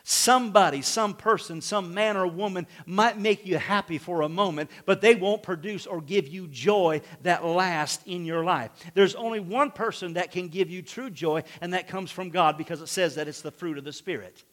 Somebody, 0.04 0.82
some 0.82 1.14
person, 1.14 1.62
some 1.62 1.94
man 1.94 2.18
or 2.18 2.28
woman 2.28 2.68
might 2.86 3.18
make 3.18 3.46
you 3.46 3.58
happy 3.58 3.98
for 3.98 4.22
a 4.22 4.30
moment, 4.30 4.70
but 4.86 5.02
they 5.02 5.16
won't 5.16 5.44
produce 5.44 5.88
or 5.88 6.02
give 6.02 6.28
you 6.28 6.48
joy 6.48 7.02
that 7.24 7.46
lasts 7.46 8.04
in 8.06 8.26
your 8.26 8.44
life. 8.44 8.72
There's 8.94 9.16
only 9.16 9.40
one 9.40 9.72
person 9.72 10.14
that 10.14 10.32
can 10.32 10.48
give 10.50 10.70
you 10.70 10.82
true 10.82 11.10
joy, 11.10 11.44
and 11.62 11.74
that 11.74 11.88
comes 11.88 12.12
from 12.12 12.30
God 12.30 12.58
because 12.58 12.82
it 12.82 12.90
says 12.90 13.16
that 13.16 13.28
it's 13.28 13.42
the 13.42 13.52
fruit 13.52 13.78
of 13.78 13.84
the 13.84 13.94
Spirit. 13.94 14.44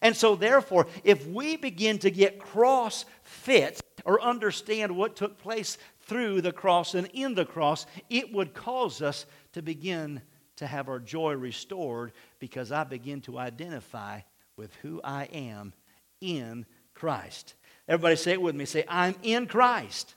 And 0.00 0.16
so, 0.16 0.36
therefore, 0.36 0.86
if 1.02 1.26
we 1.26 1.56
begin 1.56 1.98
to 2.00 2.10
get 2.10 2.38
cross 2.38 3.04
fit 3.22 3.80
or 4.04 4.20
understand 4.20 4.94
what 4.94 5.16
took 5.16 5.38
place 5.38 5.78
through 6.06 6.40
the 6.40 6.52
cross 6.52 6.94
and 6.94 7.08
in 7.12 7.34
the 7.34 7.44
cross, 7.44 7.86
it 8.10 8.32
would 8.32 8.54
cause 8.54 9.02
us 9.02 9.26
to 9.52 9.62
begin 9.62 10.20
to 10.56 10.66
have 10.66 10.88
our 10.88 10.98
joy 10.98 11.34
restored 11.34 12.12
because 12.38 12.70
I 12.70 12.84
begin 12.84 13.20
to 13.22 13.38
identify 13.38 14.20
with 14.56 14.74
who 14.76 15.00
I 15.02 15.24
am 15.24 15.72
in 16.20 16.66
Christ. 16.94 17.54
Everybody 17.88 18.16
say 18.16 18.32
it 18.32 18.42
with 18.42 18.54
me. 18.54 18.64
Say, 18.64 18.84
I'm 18.88 19.14
in 19.22 19.46
Christ. 19.46 20.14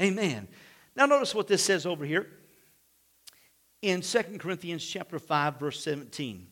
Amen. 0.00 0.48
Now 0.94 1.06
notice 1.06 1.34
what 1.34 1.48
this 1.48 1.62
says 1.62 1.86
over 1.86 2.04
here 2.04 2.26
in 3.82 4.00
2 4.00 4.22
Corinthians 4.38 4.84
chapter 4.84 5.18
5 5.18 5.60
verse 5.60 5.82
17. 5.82 6.46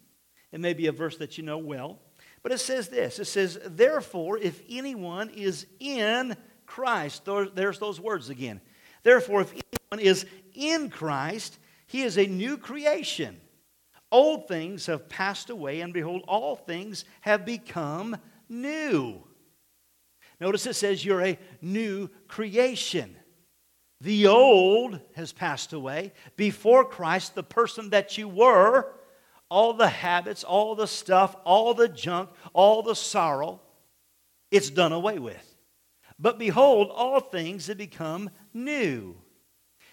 It 0.53 0.61
may 0.61 0.75
be 0.75 0.87
a 0.87 0.93
verse 0.93 1.17
that 1.17 1.37
you 1.37 1.45
know 1.45 1.59
well, 1.59 1.99
but 2.43 2.53
it 2.53 2.61
says 2.61 2.89
this. 2.89 3.19
It 3.19 3.25
says, 3.25 3.59
"Therefore 3.65 4.39
if 4.39 4.63
anyone 4.69 5.31
is 5.31 5.67
in 5.81 6.37
Christ, 6.67 7.25
there's 7.55 7.79
those 7.79 8.01
words 8.01 8.31
again. 8.31 8.61
Therefore 9.03 9.41
if 9.41 9.53
anyone 9.53 10.05
is 10.05 10.27
in 10.55 10.91
Christ, 10.91 11.59
he 11.87 12.03
is 12.03 12.19
a 12.19 12.27
new 12.27 12.57
creation. 12.57 13.41
Old 14.11 14.49
things 14.49 14.87
have 14.87 15.09
passed 15.09 15.51
away, 15.51 15.81
and 15.81 15.93
behold, 15.93 16.23
all 16.29 16.57
things 16.57 17.05
have 17.21 17.45
become 17.45 18.17
new. 18.49 19.23
Notice 20.41 20.67
it 20.67 20.75
says 20.75 21.05
you're 21.05 21.23
a 21.23 21.39
new 21.61 22.09
creation. 22.29 23.17
The 24.01 24.27
old 24.27 25.01
has 25.15 25.33
passed 25.33 25.73
away. 25.73 26.13
Before 26.37 26.85
Christ, 26.85 27.35
the 27.35 27.43
person 27.43 27.91
that 27.91 28.19
you 28.19 28.29
were, 28.29 28.93
all 29.49 29.73
the 29.73 29.89
habits, 29.89 30.45
all 30.45 30.75
the 30.75 30.87
stuff, 30.87 31.37
all 31.45 31.75
the 31.75 31.89
junk, 31.89 32.31
all 32.53 32.83
the 32.83 32.95
sorrow, 32.95 33.61
it's 34.51 34.71
done 34.71 34.93
away 34.93 35.19
with. 35.19 35.54
But 36.19 36.39
behold, 36.39 36.91
all 36.95 37.21
things 37.21 37.67
have 37.67 37.79
become 37.79 38.31
new. 38.53 39.17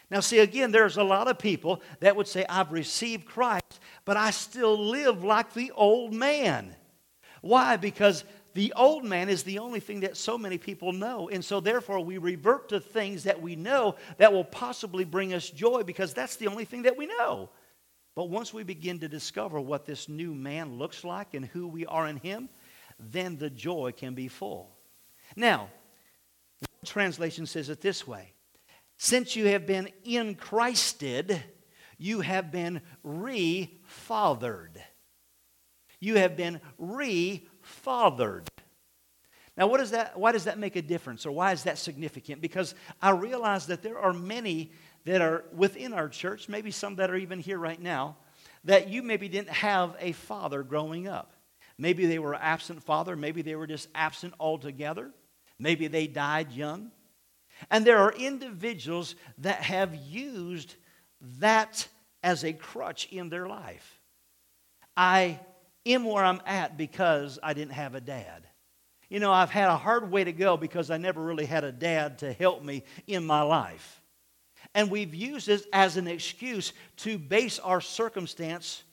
Now, 0.10 0.20
see, 0.20 0.40
again, 0.40 0.72
there's 0.72 0.98
a 0.98 1.04
lot 1.04 1.30
of 1.30 1.40
people 1.40 1.82
that 2.02 2.16
would 2.16 2.28
say, 2.28 2.46
I've 2.50 2.72
received 2.72 3.26
Christ, 3.26 3.80
but 4.04 4.18
I 4.18 4.32
still 4.32 4.78
live 4.78 5.24
like 5.24 5.54
the 5.54 5.72
old 5.72 6.14
man. 6.14 6.76
Why? 7.42 7.78
Because 7.78 8.26
the 8.54 8.74
old 8.76 9.06
man 9.06 9.30
is 9.30 9.44
the 9.44 9.60
only 9.60 9.80
thing 9.80 10.02
that 10.02 10.18
so 10.18 10.38
many 10.38 10.58
people 10.58 10.92
know. 10.92 11.30
And 11.30 11.44
so, 11.44 11.62
therefore, 11.62 12.02
we 12.02 12.18
revert 12.18 12.70
to 12.70 12.82
things 12.82 13.24
that 13.24 13.42
we 13.42 13.56
know 13.56 13.96
that 14.18 14.34
will 14.34 14.44
possibly 14.44 15.06
bring 15.06 15.34
us 15.34 15.50
joy 15.50 15.84
because 15.84 16.14
that's 16.14 16.36
the 16.36 16.48
only 16.48 16.66
thing 16.66 16.82
that 16.82 16.98
we 16.98 17.06
know. 17.06 17.50
But 18.14 18.30
once 18.30 18.54
we 18.54 18.64
begin 18.64 19.00
to 19.00 19.08
discover 19.08 19.62
what 19.62 19.86
this 19.86 20.10
new 20.10 20.36
man 20.36 20.78
looks 20.78 21.06
like 21.06 21.34
and 21.34 21.46
who 21.46 21.68
we 21.70 21.86
are 21.86 22.08
in 22.08 22.18
him, 22.18 22.50
then 23.00 23.38
the 23.38 23.50
joy 23.50 23.94
can 23.96 24.14
be 24.14 24.28
full. 24.28 24.76
Now, 25.38 25.70
translation 26.86 27.46
says 27.46 27.70
it 27.70 27.82
this 27.82 28.08
way 28.08 28.34
since 28.98 29.36
you 29.36 29.48
have 29.48 29.66
been 29.66 29.90
in 30.04 30.36
Christed, 30.36 31.42
you 31.98 32.22
have 32.22 32.52
been 32.52 32.82
refathered. 33.04 34.78
You 36.00 36.18
have 36.18 36.38
been 36.38 36.62
refathered. 36.80 38.48
Now, 39.58 39.68
what 39.68 39.80
does 39.80 39.92
that, 39.92 40.20
why 40.20 40.32
does 40.32 40.44
that 40.44 40.60
make 40.60 40.76
a 40.76 40.82
difference 40.84 41.26
or 41.26 41.32
why 41.32 41.52
is 41.52 41.64
that 41.64 41.80
significant? 41.80 42.42
Because 42.42 42.76
I 43.02 43.10
realize 43.10 43.66
that 43.68 43.82
there 43.82 43.98
are 43.98 44.14
many 44.14 44.72
that 45.06 45.22
are 45.22 45.46
within 45.52 45.94
our 45.94 46.08
church, 46.08 46.48
maybe 46.48 46.70
some 46.70 46.96
that 46.98 47.10
are 47.10 47.16
even 47.16 47.40
here 47.40 47.58
right 47.58 47.82
now, 47.82 48.18
that 48.66 48.90
you 48.90 49.02
maybe 49.02 49.28
didn't 49.28 49.50
have 49.50 49.96
a 50.00 50.12
father 50.12 50.62
growing 50.62 51.08
up. 51.08 51.34
Maybe 51.78 52.06
they 52.06 52.20
were 52.20 52.36
absent 52.36 52.84
father, 52.84 53.16
maybe 53.16 53.42
they 53.42 53.56
were 53.56 53.66
just 53.66 53.88
absent 53.96 54.36
altogether, 54.40 55.12
maybe 55.62 55.88
they 55.88 56.08
died 56.08 56.52
young. 56.52 56.92
And 57.70 57.86
there 57.86 58.00
are 58.00 58.12
individuals 58.12 59.16
that 59.38 59.62
have 59.62 59.96
used 59.96 60.76
that 61.40 61.88
as 62.24 62.44
a 62.44 62.54
crutch 62.54 63.08
in 63.12 63.30
their 63.30 63.48
life. 63.48 64.00
I 64.98 65.40
am 65.86 66.06
where 66.06 66.24
I'm 66.24 66.42
at 66.46 66.78
because 66.78 67.40
I 67.42 67.54
didn't 67.54 67.74
have 67.74 67.96
a 67.96 68.02
dad. 68.02 68.48
You 69.10 69.20
know, 69.20 69.32
I've 69.32 69.50
had 69.50 69.70
a 69.70 69.78
hard 69.78 70.10
way 70.10 70.24
to 70.24 70.32
go 70.32 70.58
because 70.58 70.90
I 70.90 70.98
never 70.98 71.22
really 71.22 71.46
had 71.46 71.64
a 71.64 71.72
dad 71.72 72.20
to 72.20 72.34
help 72.34 72.64
me 72.64 72.84
in 73.08 73.26
my 73.26 73.42
life. 73.42 74.02
And 74.74 74.90
we've 74.90 75.14
used 75.14 75.48
this 75.48 75.68
as 75.74 75.98
an 75.98 76.08
excuse 76.08 76.74
to 76.98 77.18
base 77.18 77.60
our 77.60 77.82
circumstance 77.82 78.84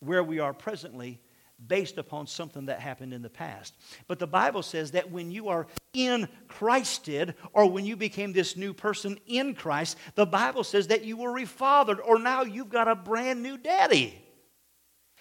where 0.00 0.22
we 0.22 0.38
are 0.38 0.52
presently 0.52 1.20
based 1.66 1.98
upon 1.98 2.26
something 2.26 2.66
that 2.66 2.80
happened 2.80 3.12
in 3.12 3.22
the 3.22 3.28
past. 3.28 3.74
But 4.06 4.18
the 4.18 4.26
Bible 4.26 4.62
says 4.62 4.92
that 4.92 5.10
when 5.10 5.30
you 5.30 5.48
are 5.48 5.66
in 5.92 6.28
Christed, 6.46 7.34
or 7.52 7.68
when 7.68 7.84
you 7.84 7.96
became 7.96 8.32
this 8.32 8.56
new 8.56 8.72
person 8.72 9.18
in 9.26 9.54
Christ, 9.54 9.96
the 10.14 10.26
Bible 10.26 10.62
says 10.62 10.86
that 10.88 11.04
you 11.04 11.16
were 11.16 11.32
refathered, 11.32 11.98
or 12.04 12.18
now 12.18 12.42
you've 12.42 12.70
got 12.70 12.86
a 12.86 12.94
brand 12.94 13.42
new 13.42 13.58
daddy. 13.58 14.22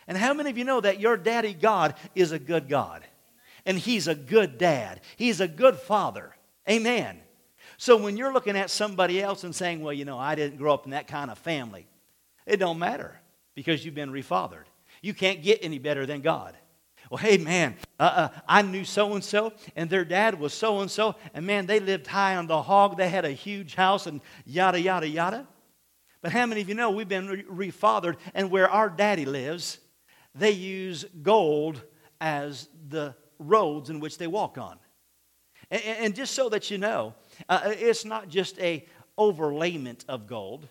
And 0.07 0.17
how 0.17 0.33
many 0.33 0.49
of 0.49 0.57
you 0.57 0.63
know 0.63 0.79
that 0.79 0.99
your 0.99 1.17
daddy 1.17 1.53
God 1.53 1.95
is 2.15 2.31
a 2.31 2.39
good 2.39 2.69
God? 2.69 3.03
And 3.65 3.77
he's 3.77 4.07
a 4.07 4.15
good 4.15 4.57
dad. 4.57 5.01
He's 5.17 5.41
a 5.41 5.47
good 5.47 5.75
father. 5.75 6.35
Amen. 6.69 7.19
So 7.77 7.97
when 7.97 8.15
you're 8.15 8.33
looking 8.33 8.55
at 8.55 8.69
somebody 8.69 9.21
else 9.21 9.43
and 9.43 9.53
saying, 9.53 9.81
well, 9.81 9.93
you 9.93 10.05
know, 10.05 10.17
I 10.17 10.35
didn't 10.35 10.57
grow 10.57 10.73
up 10.73 10.85
in 10.85 10.91
that 10.91 11.07
kind 11.07 11.29
of 11.29 11.37
family, 11.37 11.87
it 12.45 12.57
don't 12.57 12.79
matter 12.79 13.19
because 13.55 13.83
you've 13.83 13.95
been 13.95 14.11
refathered. 14.11 14.63
You 15.01 15.13
can't 15.13 15.41
get 15.41 15.59
any 15.61 15.79
better 15.79 16.05
than 16.05 16.21
God. 16.21 16.55
Well, 17.09 17.19
hey, 17.19 17.37
man, 17.37 17.75
uh, 17.99 18.03
uh, 18.03 18.39
I 18.47 18.61
knew 18.61 18.83
so 18.83 19.13
and 19.13 19.23
so, 19.23 19.53
and 19.75 19.89
their 19.89 20.03
dad 20.03 20.39
was 20.39 20.53
so 20.53 20.81
and 20.81 20.91
so, 20.91 21.15
and 21.33 21.45
man, 21.45 21.65
they 21.65 21.79
lived 21.79 22.07
high 22.07 22.35
on 22.35 22.47
the 22.47 22.61
hog. 22.61 22.97
They 22.97 23.09
had 23.09 23.23
a 23.23 23.31
huge 23.31 23.75
house, 23.75 24.07
and 24.07 24.19
yada, 24.45 24.79
yada, 24.79 25.07
yada. 25.07 25.47
But 26.21 26.31
how 26.33 26.45
many 26.45 26.61
of 26.61 26.67
you 26.67 26.75
know 26.75 26.91
we've 26.91 27.07
been 27.07 27.27
re- 27.27 27.69
refathered, 27.71 28.17
and 28.33 28.51
where 28.51 28.69
our 28.69 28.89
daddy 28.89 29.25
lives, 29.25 29.79
they 30.35 30.51
use 30.51 31.05
gold 31.21 31.81
as 32.19 32.67
the 32.89 33.15
roads 33.39 33.89
in 33.89 33.99
which 33.99 34.17
they 34.17 34.27
walk 34.27 34.57
on. 34.57 34.77
And, 35.71 35.81
and 35.83 36.15
just 36.15 36.33
so 36.33 36.49
that 36.49 36.69
you 36.69 36.77
know, 36.77 37.13
uh, 37.47 37.61
it's 37.65 38.03
not 38.03 38.27
just 38.27 38.59
a 38.59 38.85
overlayment 39.17 40.05
of 40.07 40.27
gold. 40.27 40.67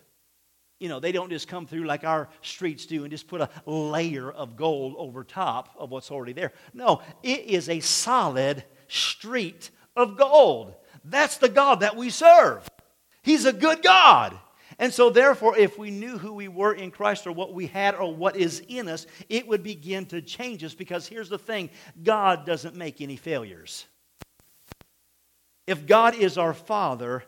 You 0.79 0.89
know, 0.89 1.01
they 1.01 1.13
don't 1.13 1.31
just 1.31 1.49
come 1.49 1.67
through 1.67 1.85
like 1.85 2.05
our 2.05 2.29
streets 2.43 2.87
do 2.87 3.05
and 3.05 3.11
just 3.11 3.29
put 3.29 3.41
a 3.41 3.51
layer 3.65 4.31
of 4.31 4.57
gold 4.57 4.95
over 4.99 5.25
top 5.25 5.75
of 5.79 5.91
what's 5.91 6.11
already 6.11 6.35
there. 6.35 6.53
No, 6.75 7.01
it 7.23 7.45
is 7.45 7.69
a 7.69 7.81
solid 7.81 8.63
street 8.89 9.71
of 9.97 10.19
gold. 10.19 10.75
That's 11.05 11.39
the 11.39 11.49
God 11.49 11.81
that 11.81 11.97
we 11.97 12.11
serve. 12.11 12.69
He's 13.23 13.47
a 13.47 13.53
good 13.53 13.83
God. 13.83 14.39
And 14.79 14.93
so, 14.93 15.09
therefore, 15.09 15.57
if 15.57 15.79
we 15.79 15.91
knew 15.91 16.19
who 16.19 16.35
we 16.35 16.49
were 16.49 16.75
in 16.75 16.91
Christ 16.91 17.27
or 17.27 17.33
what 17.33 17.55
we 17.55 17.67
had 17.67 17.95
or 17.95 18.15
what 18.15 18.37
is 18.37 18.63
in 18.69 18.89
us, 18.89 19.07
it 19.31 19.49
would 19.49 19.63
begin 19.63 20.05
to 20.07 20.21
change 20.21 20.63
us 20.63 20.75
because 20.75 21.07
here's 21.07 21.31
the 21.31 21.39
thing 21.39 21.71
God 22.03 22.45
doesn't 22.45 22.77
make 22.77 23.01
any 23.01 23.17
failures. 23.17 23.87
If 25.67 25.87
God 25.87 26.15
is 26.15 26.37
our 26.37 26.53
Father, 26.53 27.25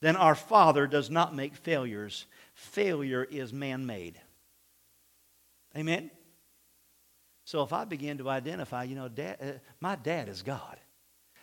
then 0.00 0.16
our 0.16 0.34
Father 0.34 0.86
does 0.86 1.10
not 1.10 1.34
make 1.34 1.54
failures. 1.54 2.24
Failure 2.56 3.22
is 3.22 3.52
man 3.52 3.84
made. 3.84 4.18
Amen? 5.76 6.10
So 7.44 7.62
if 7.62 7.74
I 7.74 7.84
begin 7.84 8.16
to 8.18 8.30
identify, 8.30 8.84
you 8.84 8.96
know, 8.96 9.08
dad, 9.08 9.36
uh, 9.42 9.58
my 9.78 9.94
dad 9.94 10.30
is 10.30 10.40
God. 10.40 10.78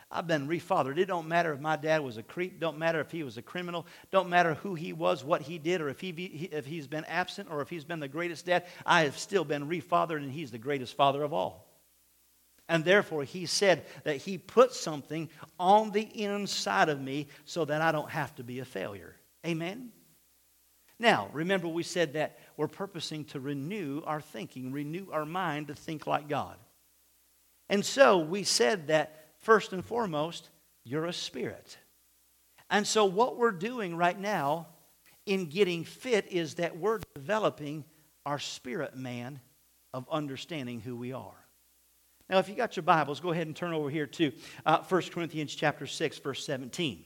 I've 0.09 0.25
been 0.25 0.47
refathered. 0.47 0.97
It 0.97 1.05
don't 1.05 1.27
matter 1.27 1.53
if 1.53 1.59
my 1.59 1.75
dad 1.75 2.01
was 2.01 2.17
a 2.17 2.23
creep. 2.23 2.59
Don't 2.59 2.79
matter 2.79 2.99
if 2.99 3.11
he 3.11 3.21
was 3.21 3.37
a 3.37 3.43
criminal. 3.43 3.85
Don't 4.09 4.27
matter 4.27 4.55
who 4.55 4.73
he 4.73 4.91
was, 4.91 5.23
what 5.23 5.43
he 5.43 5.59
did, 5.59 5.81
or 5.81 5.89
if, 5.89 5.99
he, 5.99 6.09
if 6.51 6.65
he's 6.65 6.87
been 6.87 7.05
absent, 7.05 7.49
or 7.51 7.61
if 7.61 7.69
he's 7.69 7.85
been 7.85 7.99
the 7.99 8.07
greatest 8.07 8.47
dad. 8.47 8.65
I 8.83 9.03
have 9.03 9.17
still 9.17 9.45
been 9.45 9.67
refathered, 9.67 10.17
and 10.17 10.31
he's 10.31 10.51
the 10.51 10.57
greatest 10.57 10.97
father 10.97 11.21
of 11.21 11.31
all. 11.31 11.67
And 12.67 12.83
therefore, 12.83 13.23
he 13.23 13.45
said 13.45 13.85
that 14.03 14.17
he 14.17 14.39
put 14.39 14.73
something 14.73 15.29
on 15.59 15.91
the 15.91 16.01
inside 16.01 16.89
of 16.89 16.99
me 16.99 17.27
so 17.45 17.65
that 17.65 17.83
I 17.83 17.91
don't 17.91 18.09
have 18.09 18.33
to 18.35 18.43
be 18.43 18.59
a 18.59 18.65
failure. 18.65 19.15
Amen? 19.45 19.91
Now, 21.03 21.29
remember, 21.33 21.67
we 21.67 21.83
said 21.83 22.13
that 22.13 22.39
we're 22.55 22.69
purposing 22.69 23.25
to 23.25 23.41
renew 23.41 24.01
our 24.05 24.21
thinking, 24.21 24.71
renew 24.71 25.11
our 25.11 25.25
mind 25.25 25.67
to 25.67 25.75
think 25.75 26.07
like 26.07 26.29
God. 26.29 26.55
And 27.67 27.83
so 27.83 28.19
we 28.19 28.43
said 28.45 28.87
that 28.87 29.33
first 29.39 29.73
and 29.73 29.83
foremost, 29.83 30.47
you're 30.85 31.05
a 31.05 31.11
spirit. 31.11 31.77
And 32.69 32.87
so, 32.87 33.03
what 33.03 33.35
we're 33.35 33.51
doing 33.51 33.97
right 33.97 34.17
now 34.17 34.67
in 35.25 35.47
getting 35.47 35.83
fit 35.83 36.31
is 36.31 36.53
that 36.53 36.77
we're 36.77 37.01
developing 37.13 37.83
our 38.25 38.39
spirit 38.39 38.95
man 38.95 39.41
of 39.93 40.07
understanding 40.09 40.79
who 40.79 40.95
we 40.95 41.11
are. 41.11 41.45
Now, 42.29 42.39
if 42.39 42.47
you 42.47 42.55
got 42.55 42.77
your 42.77 42.83
Bibles, 42.83 43.19
go 43.19 43.31
ahead 43.31 43.47
and 43.47 43.55
turn 43.57 43.73
over 43.73 43.89
here 43.89 44.07
to 44.07 44.31
uh, 44.65 44.81
1 44.83 45.01
Corinthians 45.11 45.53
chapter 45.53 45.85
6, 45.85 46.19
verse 46.19 46.45
17. 46.45 47.03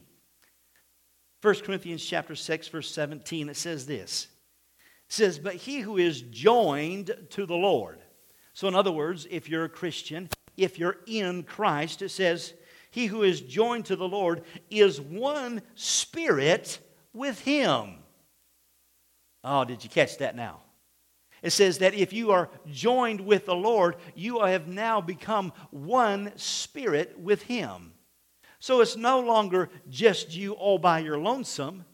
1 1.42 1.56
Corinthians 1.62 2.04
chapter 2.04 2.36
6, 2.36 2.68
verse 2.70 2.92
17, 2.92 3.50
it 3.50 3.56
says 3.56 3.86
this. 3.86 4.28
It 5.08 5.14
says, 5.14 5.40
But 5.40 5.56
he 5.56 5.80
who 5.80 5.98
is 5.98 6.22
joined 6.22 7.16
to 7.32 7.46
the 7.46 7.56
Lord. 7.56 8.00
So, 8.54 8.68
in 8.68 8.76
other 8.76 8.92
words, 8.92 9.28
if 9.30 9.48
you're 9.48 9.66
a 9.66 9.70
Christian, 9.70 10.30
if 10.56 10.80
you're 10.80 10.98
in 11.06 11.44
Christ, 11.44 12.02
it 12.02 12.10
says, 12.10 12.54
He 12.90 13.06
who 13.06 13.24
is 13.24 13.42
joined 13.42 13.86
to 13.86 13.96
the 13.96 14.08
Lord 14.08 14.44
is 14.70 15.00
one 15.00 15.62
spirit 15.76 16.80
with 17.14 17.40
him. 17.42 18.00
Oh, 19.44 19.64
did 19.64 19.84
you 19.84 19.90
catch 19.90 20.18
that 20.18 20.36
now? 20.36 20.62
It 21.42 21.52
says 21.52 21.78
that 21.80 21.94
if 21.94 22.14
you 22.14 22.32
are 22.32 22.50
joined 22.70 23.22
with 23.22 23.46
the 23.46 23.56
Lord, 23.56 23.96
you 24.16 24.42
have 24.42 24.68
now 24.68 25.02
become 25.02 25.54
one 25.70 26.32
spirit 26.36 27.20
with 27.20 27.44
Him. 27.44 27.94
So 28.68 28.82
it's 28.82 28.98
no 28.98 29.22
longer 29.22 29.70
just 29.90 30.36
you 30.36 30.52
all 30.52 30.78
by 30.78 31.00
your 31.00 31.18
lonesome. 31.18 31.86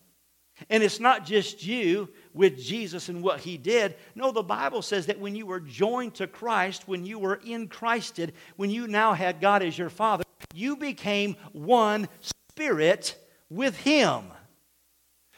And 0.71 0.81
it's 0.81 0.99
not 0.99 1.23
just 1.23 1.63
you 1.63 2.09
with 2.33 2.57
Jesus 2.57 3.09
and 3.09 3.21
what 3.21 3.41
he 3.41 3.57
did. 3.57 3.95
No, 4.15 4.31
the 4.31 4.41
Bible 4.41 4.81
says 4.81 5.05
that 5.05 5.19
when 5.19 5.35
you 5.35 5.45
were 5.45 5.59
joined 5.59 6.15
to 6.15 6.25
Christ, 6.25 6.87
when 6.87 7.05
you 7.05 7.19
were 7.19 7.39
in 7.45 7.67
Christed, 7.67 8.33
when 8.55 8.71
you 8.71 8.87
now 8.87 9.13
had 9.13 9.39
God 9.39 9.61
as 9.61 9.77
your 9.77 9.91
Father, 9.91 10.23
you 10.51 10.75
became 10.75 11.35
one 11.51 12.09
spirit 12.55 13.23
with 13.51 13.77
him. 13.77 14.23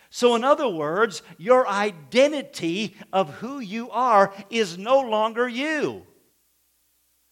So, 0.09 0.35
in 0.35 0.45
other 0.45 0.69
words, 0.69 1.21
your 1.37 1.67
identity 1.67 2.95
of 3.11 3.29
who 3.29 3.59
you 3.59 3.91
are 3.91 4.33
is 4.49 4.77
no 4.77 5.01
longer 5.01 5.49
you. 5.49 6.07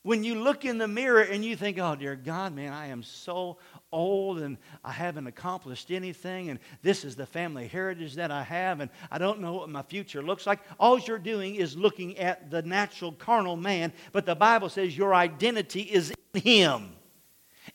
When 0.03 0.25
you 0.25 0.35
look 0.35 0.65
in 0.65 0.77
the 0.77 0.87
mirror 0.87 1.21
and 1.21 1.45
you 1.45 1.55
think, 1.55 1.79
oh, 1.79 1.95
dear 1.95 2.17
God, 2.17 2.53
man, 2.53 2.73
I 2.73 2.87
am 2.87 3.03
so 3.03 3.57
old 3.93 4.39
and 4.39 4.57
I 4.83 4.91
haven't 4.91 5.27
accomplished 5.27 5.91
anything, 5.91 6.49
and 6.49 6.59
this 6.81 7.05
is 7.05 7.15
the 7.15 7.25
family 7.25 7.67
heritage 7.67 8.15
that 8.15 8.31
I 8.31 8.43
have, 8.43 8.79
and 8.81 8.89
I 9.09 9.17
don't 9.17 9.39
know 9.39 9.53
what 9.53 9.69
my 9.69 9.83
future 9.83 10.21
looks 10.21 10.45
like. 10.45 10.59
All 10.79 10.99
you're 10.99 11.19
doing 11.19 11.55
is 11.55 11.77
looking 11.77 12.17
at 12.17 12.51
the 12.51 12.61
natural 12.63 13.13
carnal 13.13 13.55
man, 13.55 13.93
but 14.11 14.25
the 14.25 14.35
Bible 14.35 14.69
says 14.69 14.97
your 14.97 15.13
identity 15.13 15.81
is 15.81 16.11
in 16.33 16.41
Him, 16.41 16.95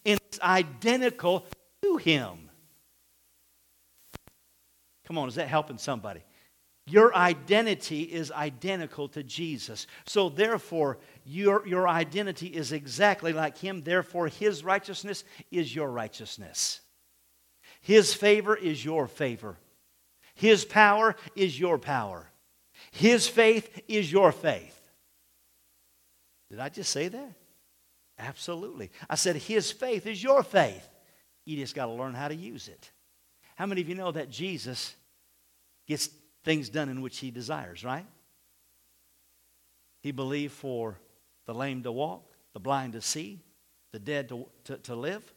and 0.04 0.20
it's 0.28 0.40
identical 0.40 1.46
to 1.83 1.96
Him. 1.96 2.50
Come 5.07 5.16
on, 5.16 5.28
is 5.28 5.37
that 5.37 5.48
helping 5.48 5.78
somebody? 5.78 6.20
Your 6.88 7.14
identity 7.14 8.03
is 8.03 8.33
identical 8.33 9.09
to 9.09 9.22
Jesus. 9.22 9.87
So, 10.07 10.29
therefore, 10.29 10.98
your, 11.24 11.66
your 11.66 11.88
identity 11.88 12.46
is 12.46 12.72
exactly 12.72 13.33
like 13.33 13.59
Him. 13.59 13.83
Therefore, 13.83 14.29
His 14.29 14.64
righteousness 14.64 15.24
is 15.51 15.74
your 15.74 15.90
righteousness. 15.90 16.81
His 17.81 18.14
favor 18.14 18.57
is 18.57 18.85
your 18.85 19.07
favor. 19.07 19.57
His 20.35 20.64
power 20.64 21.16
is 21.37 21.59
your 21.59 21.79
power. 21.79 22.31
His 22.90 23.29
faith 23.29 23.83
is 23.88 24.11
your 24.11 24.33
faith. 24.33 24.74
Did 26.51 26.61
I 26.61 26.68
just 26.68 26.90
say 26.90 27.09
that? 27.09 27.33
Absolutely. 28.18 28.90
I 29.09 29.14
said, 29.14 29.37
His 29.37 29.70
faith 29.70 30.07
is 30.07 30.22
your 30.22 30.42
faith. 30.42 30.88
You 31.44 31.57
just 31.57 31.74
got 31.74 31.87
to 31.87 31.92
learn 31.92 32.14
how 32.14 32.29
to 32.29 32.35
use 32.35 32.68
it. 32.68 32.90
How 33.57 33.66
many 33.66 33.81
of 33.81 33.88
you 33.88 33.94
know 33.94 34.12
that 34.12 34.31
Jesus 34.31 34.94
gets 35.87 36.09
things 36.44 36.68
done 36.68 36.88
in 36.88 37.01
which 37.01 37.18
he 37.18 37.31
desires, 37.31 37.85
right? 37.85 38.07
He 40.03 40.12
believed 40.12 40.53
for 40.53 40.98
the 41.46 41.55
lame 41.55 41.83
to 41.83 41.92
walk, 41.92 42.24
the 42.53 42.61
blind 42.61 42.92
to 42.94 43.01
see, 43.01 43.40
the 43.92 43.98
dead 43.98 44.29
to, 44.29 44.46
to, 44.64 44.77
to 44.79 44.94
live. 44.94 45.33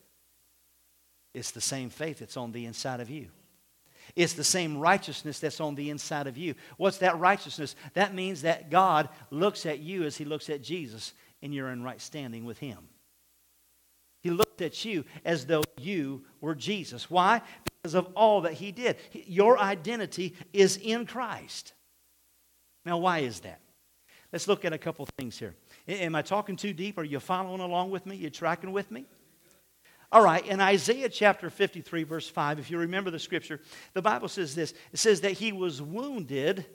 It's 1.33 1.51
the 1.51 1.61
same 1.61 1.89
faith 1.89 2.19
that's 2.19 2.37
on 2.37 2.51
the 2.51 2.65
inside 2.65 2.99
of 2.99 3.09
you. 3.09 3.29
It's 4.15 4.33
the 4.33 4.43
same 4.43 4.77
righteousness 4.77 5.39
that's 5.39 5.61
on 5.61 5.75
the 5.75 5.89
inside 5.89 6.27
of 6.27 6.37
you. 6.37 6.55
What's 6.77 6.97
that 6.97 7.19
righteousness? 7.19 7.75
That 7.93 8.13
means 8.13 8.41
that 8.41 8.69
God 8.69 9.09
looks 9.29 9.65
at 9.65 9.79
you 9.79 10.03
as 10.03 10.17
He 10.17 10.25
looks 10.25 10.49
at 10.49 10.61
Jesus, 10.61 11.13
and 11.41 11.53
you're 11.53 11.69
in 11.69 11.83
right 11.83 12.01
standing 12.01 12.43
with 12.43 12.57
Him. 12.59 12.79
He 14.21 14.29
looked 14.29 14.61
at 14.61 14.83
you 14.85 15.05
as 15.25 15.45
though 15.45 15.63
you 15.79 16.23
were 16.41 16.55
Jesus. 16.55 17.09
Why? 17.09 17.41
Because 17.81 17.95
of 17.95 18.07
all 18.15 18.41
that 18.41 18.53
He 18.53 18.71
did. 18.71 18.97
Your 19.13 19.57
identity 19.57 20.35
is 20.53 20.77
in 20.77 21.05
Christ. 21.05 21.73
Now, 22.85 22.97
why 22.97 23.19
is 23.19 23.41
that? 23.41 23.59
Let's 24.31 24.47
look 24.47 24.63
at 24.65 24.73
a 24.73 24.77
couple 24.77 25.05
things 25.17 25.37
here. 25.37 25.55
Am 25.87 26.15
I 26.15 26.21
talking 26.21 26.55
too 26.55 26.73
deep? 26.73 26.97
Are 26.97 27.03
you 27.03 27.19
following 27.19 27.59
along 27.59 27.91
with 27.91 28.05
me? 28.05 28.15
You 28.15 28.29
tracking 28.29 28.71
with 28.71 28.89
me? 28.89 29.05
All 30.11 30.23
right, 30.23 30.45
in 30.45 30.59
Isaiah 30.59 31.07
chapter 31.07 31.49
53, 31.49 32.03
verse 32.03 32.29
5, 32.29 32.59
if 32.59 32.69
you 32.69 32.77
remember 32.77 33.11
the 33.11 33.19
scripture, 33.19 33.61
the 33.93 34.01
Bible 34.01 34.27
says 34.27 34.53
this 34.55 34.73
it 34.91 34.99
says 34.99 35.21
that 35.21 35.33
he 35.33 35.53
was 35.53 35.81
wounded 35.81 36.65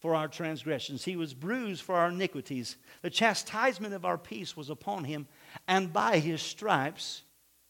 for 0.00 0.14
our 0.14 0.28
transgressions, 0.28 1.04
he 1.04 1.16
was 1.16 1.32
bruised 1.32 1.82
for 1.82 1.94
our 1.94 2.08
iniquities. 2.08 2.76
The 3.02 3.10
chastisement 3.10 3.94
of 3.94 4.04
our 4.04 4.18
peace 4.18 4.56
was 4.56 4.68
upon 4.68 5.04
him, 5.04 5.26
and 5.68 5.92
by 5.92 6.18
his 6.18 6.42
stripes 6.42 7.22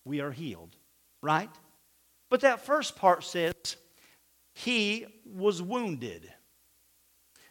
we 0.05 0.21
are 0.21 0.33
healed. 0.33 0.77
Right? 1.23 1.51
But 2.29 2.41
that 2.41 2.65
first 2.65 2.97
part 2.97 3.25
says, 3.25 3.55
He 4.55 5.07
was 5.25 5.63
wounded. 5.63 6.33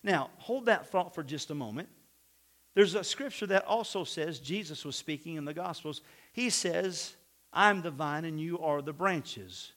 Now, 0.03 0.29
hold 0.37 0.65
that 0.65 0.91
thought 0.91 1.15
for 1.15 1.23
just 1.23 1.49
a 1.49 1.55
moment. 1.55 1.89
There's 2.75 2.93
a 2.93 3.03
scripture 3.03 3.47
that 3.47 3.65
also 3.65 4.03
says, 4.03 4.39
Jesus 4.39 4.83
was 4.83 4.95
speaking 4.95 5.35
in 5.35 5.45
the 5.45 5.53
Gospels. 5.53 6.01
He 6.33 6.49
says, 6.49 7.15
I'm 7.53 7.81
the 7.81 7.91
vine 7.91 8.25
and 8.25 8.39
you 8.39 8.59
are 8.59 8.81
the 8.81 8.93
branches. 8.93 9.71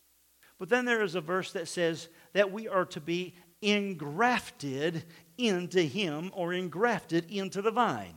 But 0.59 0.69
then 0.69 0.85
there 0.85 1.03
is 1.03 1.15
a 1.15 1.21
verse 1.21 1.53
that 1.53 1.69
says 1.69 2.09
that 2.33 2.51
we 2.51 2.67
are 2.67 2.85
to 2.87 3.01
be 3.01 3.37
engrafted 3.63 5.05
into 5.39 5.81
Him 5.81 6.33
or 6.35 6.53
engrafted 6.53 7.31
into 7.31 7.63
the 7.63 7.71
vine. 7.71 8.17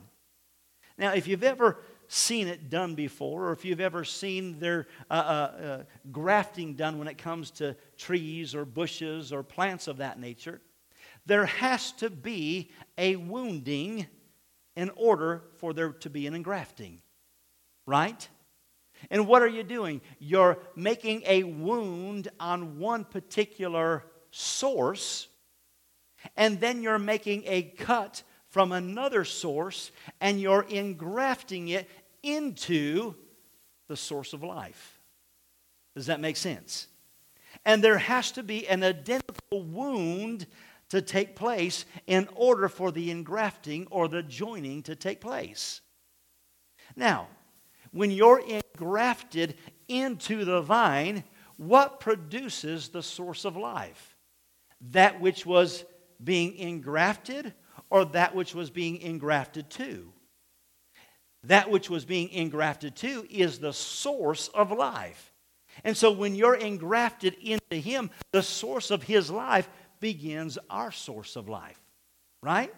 Now, 0.98 1.14
if 1.14 1.26
you've 1.28 1.44
ever 1.44 1.78
seen 2.12 2.46
it 2.46 2.68
done 2.68 2.94
before, 2.94 3.48
or 3.48 3.52
if 3.52 3.64
you've 3.64 3.80
ever 3.80 4.04
seen 4.04 4.58
their 4.58 4.86
uh, 5.10 5.14
uh, 5.14 5.64
uh, 5.64 5.82
grafting 6.10 6.74
done 6.74 6.98
when 6.98 7.08
it 7.08 7.16
comes 7.16 7.50
to 7.50 7.74
trees 7.96 8.54
or 8.54 8.66
bushes 8.66 9.32
or 9.32 9.42
plants 9.42 9.88
of 9.88 9.96
that 9.96 10.20
nature, 10.20 10.60
there 11.24 11.46
has 11.46 11.90
to 11.92 12.10
be 12.10 12.70
a 12.98 13.16
wounding 13.16 14.06
in 14.76 14.90
order 14.94 15.42
for 15.56 15.72
there 15.72 15.92
to 15.92 16.10
be 16.10 16.26
an 16.26 16.34
engrafting. 16.34 16.98
Right? 17.86 18.28
And 19.10 19.26
what 19.26 19.40
are 19.40 19.48
you 19.48 19.62
doing? 19.62 20.02
You're 20.18 20.58
making 20.76 21.22
a 21.26 21.44
wound 21.44 22.28
on 22.38 22.78
one 22.78 23.04
particular 23.04 24.04
source, 24.30 25.28
and 26.36 26.60
then 26.60 26.82
you're 26.82 26.98
making 26.98 27.44
a 27.46 27.62
cut 27.62 28.22
from 28.52 28.70
another 28.70 29.24
source, 29.24 29.90
and 30.20 30.38
you're 30.38 30.66
engrafting 30.68 31.68
it 31.68 31.88
into 32.22 33.14
the 33.88 33.96
source 33.96 34.32
of 34.32 34.42
life. 34.42 34.98
Does 35.94 36.06
that 36.06 36.20
make 36.20 36.36
sense? 36.36 36.86
And 37.64 37.82
there 37.82 37.98
has 37.98 38.32
to 38.32 38.42
be 38.42 38.66
an 38.66 38.82
identical 38.82 39.62
wound 39.62 40.46
to 40.88 41.02
take 41.02 41.36
place 41.36 41.84
in 42.06 42.28
order 42.34 42.68
for 42.68 42.90
the 42.90 43.10
engrafting 43.10 43.86
or 43.90 44.08
the 44.08 44.22
joining 44.22 44.82
to 44.84 44.96
take 44.96 45.20
place. 45.20 45.80
Now, 46.96 47.28
when 47.92 48.10
you're 48.10 48.42
engrafted 48.46 49.56
into 49.88 50.44
the 50.44 50.62
vine, 50.62 51.24
what 51.56 52.00
produces 52.00 52.88
the 52.88 53.02
source 53.02 53.44
of 53.44 53.56
life? 53.56 54.16
That 54.90 55.20
which 55.20 55.46
was 55.46 55.84
being 56.22 56.56
engrafted 56.56 57.54
or 57.90 58.04
that 58.06 58.34
which 58.34 58.54
was 58.54 58.70
being 58.70 59.00
engrafted 59.00 59.70
to? 59.70 60.12
That 61.44 61.70
which 61.70 61.90
was 61.90 62.04
being 62.04 62.28
engrafted 62.30 62.94
to 62.96 63.26
is 63.28 63.58
the 63.58 63.72
source 63.72 64.48
of 64.48 64.70
life. 64.70 65.32
And 65.84 65.96
so 65.96 66.12
when 66.12 66.34
you're 66.34 66.54
engrafted 66.54 67.34
into 67.34 67.76
Him, 67.76 68.10
the 68.32 68.42
source 68.42 68.90
of 68.90 69.02
His 69.02 69.30
life 69.30 69.68
begins 70.00 70.58
our 70.70 70.92
source 70.92 71.36
of 71.36 71.48
life, 71.48 71.80
right? 72.42 72.72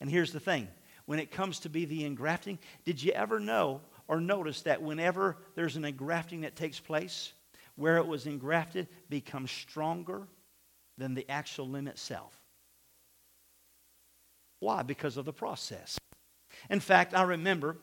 And 0.00 0.10
here's 0.10 0.32
the 0.32 0.40
thing 0.40 0.68
when 1.06 1.18
it 1.18 1.30
comes 1.30 1.60
to 1.60 1.68
be 1.68 1.84
the 1.84 2.04
engrafting, 2.04 2.58
did 2.84 3.02
you 3.02 3.12
ever 3.12 3.38
know 3.38 3.80
or 4.08 4.20
notice 4.20 4.62
that 4.62 4.82
whenever 4.82 5.36
there's 5.54 5.76
an 5.76 5.84
engrafting 5.84 6.42
that 6.42 6.56
takes 6.56 6.80
place, 6.80 7.32
where 7.76 7.96
it 7.98 8.06
was 8.06 8.26
engrafted 8.26 8.88
becomes 9.08 9.50
stronger 9.50 10.26
than 10.96 11.14
the 11.14 11.28
actual 11.28 11.68
limb 11.68 11.88
itself? 11.88 12.40
Why? 14.60 14.82
Because 14.82 15.16
of 15.16 15.24
the 15.24 15.32
process. 15.32 15.98
In 16.70 16.80
fact, 16.80 17.14
I 17.14 17.22
remember 17.22 17.76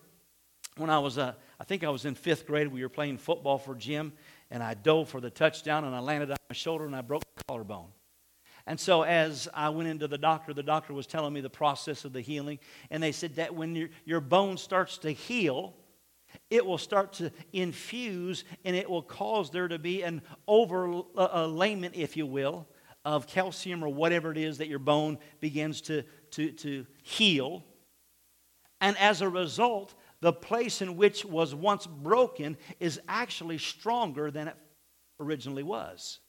when 0.78 0.90
I 0.90 1.00
was, 1.00 1.18
uh, 1.18 1.34
I 1.60 1.64
think 1.64 1.84
I 1.84 1.90
was 1.90 2.06
in 2.06 2.16
fifth 2.16 2.48
grade, 2.48 2.68
we 2.68 2.82
were 2.82 2.90
playing 2.90 3.18
football 3.18 3.58
for 3.58 3.76
Jim, 3.76 4.14
and 4.50 4.64
I 4.64 4.74
dove 4.74 5.10
for 5.10 5.20
the 5.20 5.30
touchdown, 5.30 5.84
and 5.86 5.96
I 5.96 6.00
landed 6.00 6.32
on 6.32 6.38
my 6.50 6.54
shoulder, 6.54 6.86
and 6.86 6.96
I 6.96 7.02
broke 7.02 7.24
the 7.36 7.44
collarbone. 7.46 7.90
And 8.68 8.80
so, 8.80 9.02
as 9.02 9.50
I 9.54 9.70
went 9.70 9.90
into 9.90 10.08
the 10.08 10.18
doctor, 10.18 10.54
the 10.54 10.64
doctor 10.64 10.94
was 10.94 11.08
telling 11.08 11.34
me 11.34 11.42
the 11.42 11.50
process 11.50 12.06
of 12.06 12.14
the 12.14 12.22
healing, 12.22 12.60
and 12.90 13.02
they 13.02 13.12
said 13.12 13.36
that 13.36 13.56
when 13.56 13.76
your, 13.76 13.90
your 14.06 14.22
bone 14.22 14.58
starts 14.58 14.98
to 15.00 15.12
heal, 15.12 15.76
it 16.50 16.66
will 16.66 16.78
start 16.78 17.14
to 17.14 17.32
infuse 17.52 18.46
and 18.64 18.74
it 18.76 18.90
will 18.90 19.02
cause 19.02 19.50
there 19.50 19.68
to 19.68 19.78
be 19.78 20.02
an 20.04 20.22
overlayment, 20.48 21.92
if 21.96 22.16
you 22.16 22.26
will, 22.26 22.68
of 23.04 23.28
calcium 23.28 23.84
or 23.84 23.90
whatever 23.90 24.32
it 24.32 24.38
is 24.38 24.60
that 24.60 24.68
your 24.68 24.80
bone 24.80 25.18
begins 25.40 25.82
to, 25.82 26.04
to, 26.32 26.52
to 26.52 26.86
heal. 27.04 27.64
And 28.82 28.98
as 28.98 29.22
a 29.22 29.30
result, 29.30 29.94
the 30.20 30.34
place 30.34 30.82
in 30.82 30.98
which 30.98 31.24
was 31.24 31.56
once 31.56 31.88
broken 31.88 32.58
is 32.80 33.00
actually 33.08 33.60
stronger 33.60 34.32
than 34.32 34.48
it 34.50 34.58
originally 35.20 35.64
was. 35.64 36.20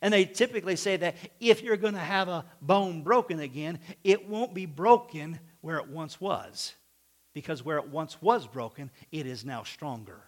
And 0.00 0.12
they 0.12 0.24
typically 0.24 0.76
say 0.76 0.96
that 0.96 1.16
if 1.38 1.62
you're 1.62 1.76
going 1.76 1.94
to 1.94 2.00
have 2.00 2.28
a 2.28 2.44
bone 2.60 3.02
broken 3.02 3.40
again, 3.40 3.80
it 4.02 4.28
won't 4.28 4.54
be 4.54 4.66
broken 4.66 5.38
where 5.60 5.76
it 5.76 5.88
once 5.88 6.20
was. 6.20 6.74
Because 7.34 7.64
where 7.64 7.78
it 7.78 7.88
once 7.88 8.20
was 8.22 8.46
broken, 8.46 8.90
it 9.12 9.26
is 9.26 9.44
now 9.44 9.62
stronger. 9.62 10.22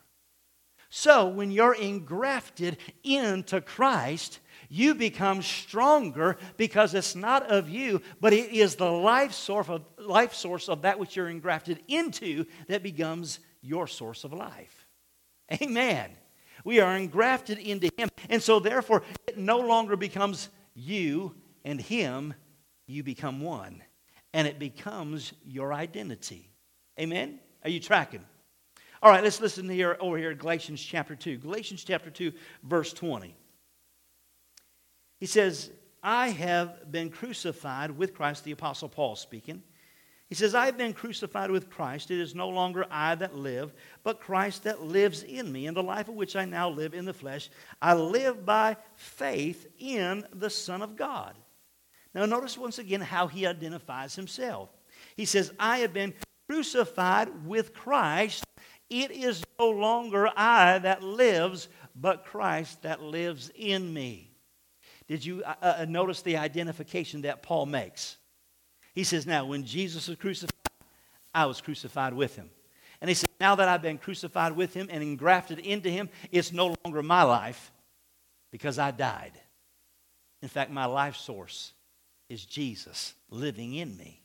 So 0.88 1.28
when 1.28 1.50
you're 1.50 1.74
engrafted 1.74 2.78
into 3.04 3.60
Christ, 3.60 4.40
you 4.68 4.94
become 4.94 5.42
stronger 5.42 6.36
because 6.56 6.94
it's 6.94 7.14
not 7.14 7.50
of 7.50 7.68
you, 7.68 8.02
but 8.20 8.32
it 8.32 8.52
is 8.52 8.76
the 8.76 8.90
life 8.90 9.32
source 9.32 9.68
of, 9.68 9.82
life 9.98 10.34
source 10.34 10.68
of 10.68 10.82
that 10.82 10.98
which 10.98 11.16
you're 11.16 11.28
engrafted 11.28 11.80
into 11.88 12.44
that 12.68 12.82
becomes 12.82 13.40
your 13.62 13.86
source 13.86 14.24
of 14.24 14.32
life. 14.32 14.86
Amen. 15.62 16.10
We 16.64 16.80
are 16.80 16.96
engrafted 16.96 17.58
into 17.58 17.90
Him. 17.96 18.08
And 18.28 18.42
so, 18.42 18.60
therefore, 18.60 19.02
it 19.26 19.38
no 19.38 19.58
longer 19.58 19.96
becomes 19.96 20.48
you 20.74 21.34
and 21.64 21.80
Him, 21.80 22.34
you 22.86 23.02
become 23.02 23.40
one. 23.40 23.82
And 24.34 24.46
it 24.46 24.58
becomes 24.58 25.32
your 25.44 25.72
identity. 25.72 26.50
Amen? 27.00 27.40
Are 27.64 27.70
you 27.70 27.80
tracking? 27.80 28.24
All 29.02 29.10
right, 29.10 29.22
let's 29.22 29.40
listen 29.40 29.68
here 29.68 29.96
over 30.00 30.18
here 30.18 30.34
Galatians 30.34 30.82
chapter 30.82 31.14
2. 31.14 31.38
Galatians 31.38 31.84
chapter 31.84 32.10
2, 32.10 32.32
verse 32.64 32.92
20. 32.92 33.34
He 35.20 35.26
says, 35.26 35.70
I 36.02 36.28
have 36.28 36.90
been 36.90 37.10
crucified 37.10 37.92
with 37.92 38.14
Christ, 38.14 38.44
the 38.44 38.52
Apostle 38.52 38.88
Paul 38.88 39.14
speaking. 39.14 39.62
He 40.28 40.34
says, 40.34 40.54
I 40.54 40.66
have 40.66 40.76
been 40.76 40.92
crucified 40.92 41.50
with 41.50 41.70
Christ. 41.70 42.10
It 42.10 42.20
is 42.20 42.34
no 42.34 42.48
longer 42.48 42.86
I 42.90 43.14
that 43.14 43.36
live, 43.36 43.72
but 44.02 44.20
Christ 44.20 44.64
that 44.64 44.82
lives 44.82 45.22
in 45.22 45.50
me. 45.50 45.66
In 45.66 45.74
the 45.74 45.82
life 45.82 46.08
of 46.08 46.14
which 46.14 46.36
I 46.36 46.44
now 46.44 46.68
live 46.68 46.92
in 46.92 47.04
the 47.04 47.14
flesh, 47.14 47.50
I 47.80 47.94
live 47.94 48.44
by 48.44 48.76
faith 48.96 49.66
in 49.78 50.26
the 50.34 50.50
Son 50.50 50.82
of 50.82 50.96
God. 50.96 51.34
Now, 52.14 52.26
notice 52.26 52.58
once 52.58 52.78
again 52.78 53.00
how 53.00 53.26
he 53.26 53.46
identifies 53.46 54.16
himself. 54.16 54.70
He 55.16 55.24
says, 55.24 55.52
I 55.58 55.78
have 55.78 55.92
been 55.92 56.14
crucified 56.48 57.46
with 57.46 57.74
Christ. 57.74 58.44
It 58.90 59.10
is 59.10 59.44
no 59.58 59.70
longer 59.70 60.28
I 60.36 60.78
that 60.78 61.02
lives, 61.02 61.68
but 61.94 62.24
Christ 62.24 62.82
that 62.82 63.02
lives 63.02 63.50
in 63.54 63.92
me. 63.92 64.30
Did 65.06 65.24
you 65.24 65.42
uh, 65.44 65.54
uh, 65.62 65.86
notice 65.88 66.22
the 66.22 66.36
identification 66.36 67.22
that 67.22 67.42
Paul 67.42 67.66
makes? 67.66 68.16
He 68.94 69.04
says, 69.04 69.26
Now, 69.26 69.44
when 69.44 69.64
Jesus 69.64 70.08
was 70.08 70.16
crucified, 70.18 70.52
I 71.34 71.46
was 71.46 71.60
crucified 71.60 72.14
with 72.14 72.36
him. 72.36 72.50
And 73.00 73.08
he 73.08 73.14
said, 73.14 73.28
Now 73.40 73.54
that 73.54 73.68
I've 73.68 73.82
been 73.82 73.98
crucified 73.98 74.52
with 74.52 74.74
him 74.74 74.88
and 74.90 75.02
engrafted 75.02 75.58
into 75.58 75.90
him, 75.90 76.08
it's 76.30 76.52
no 76.52 76.74
longer 76.84 77.02
my 77.02 77.22
life 77.22 77.72
because 78.50 78.78
I 78.78 78.90
died. 78.90 79.32
In 80.42 80.48
fact, 80.48 80.70
my 80.70 80.86
life 80.86 81.16
source 81.16 81.72
is 82.28 82.44
Jesus 82.44 83.14
living 83.30 83.74
in 83.74 83.96
me. 83.96 84.22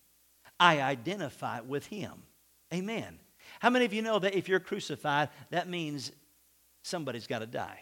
I 0.59 0.81
identify 0.81 1.61
with 1.61 1.85
him. 1.87 2.11
Amen. 2.73 3.19
How 3.63 3.69
many 3.69 3.85
of 3.85 3.93
you 3.93 4.01
know 4.01 4.19
that 4.19 4.35
if 4.35 4.49
you're 4.49 4.59
crucified, 4.59 5.29
that 5.51 5.69
means 5.69 6.11
somebody's 6.83 7.27
got 7.27 7.39
to 7.39 7.45
die? 7.45 7.79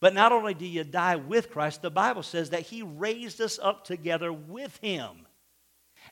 But 0.00 0.14
not 0.14 0.30
only 0.30 0.54
do 0.54 0.64
you 0.64 0.84
die 0.84 1.16
with 1.16 1.50
Christ, 1.50 1.82
the 1.82 1.90
Bible 1.90 2.22
says 2.22 2.50
that 2.50 2.60
He 2.60 2.82
raised 2.82 3.40
us 3.40 3.58
up 3.60 3.84
together 3.84 4.32
with 4.32 4.76
Him. 4.76 5.26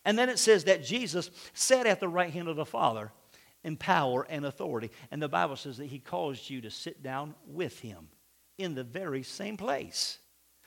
And 0.04 0.18
then 0.18 0.28
it 0.28 0.40
says 0.40 0.64
that 0.64 0.82
Jesus 0.82 1.30
sat 1.52 1.86
at 1.86 2.00
the 2.00 2.08
right 2.08 2.32
hand 2.32 2.48
of 2.48 2.56
the 2.56 2.66
Father 2.66 3.12
in 3.62 3.76
power 3.76 4.26
and 4.28 4.44
authority. 4.44 4.90
And 5.12 5.22
the 5.22 5.28
Bible 5.28 5.54
says 5.54 5.76
that 5.76 5.86
He 5.86 6.00
caused 6.00 6.50
you 6.50 6.62
to 6.62 6.72
sit 6.72 7.00
down 7.00 7.36
with 7.46 7.78
Him 7.78 8.08
in 8.58 8.74
the 8.74 8.82
very 8.82 9.22
same 9.22 9.56
place. 9.56 10.18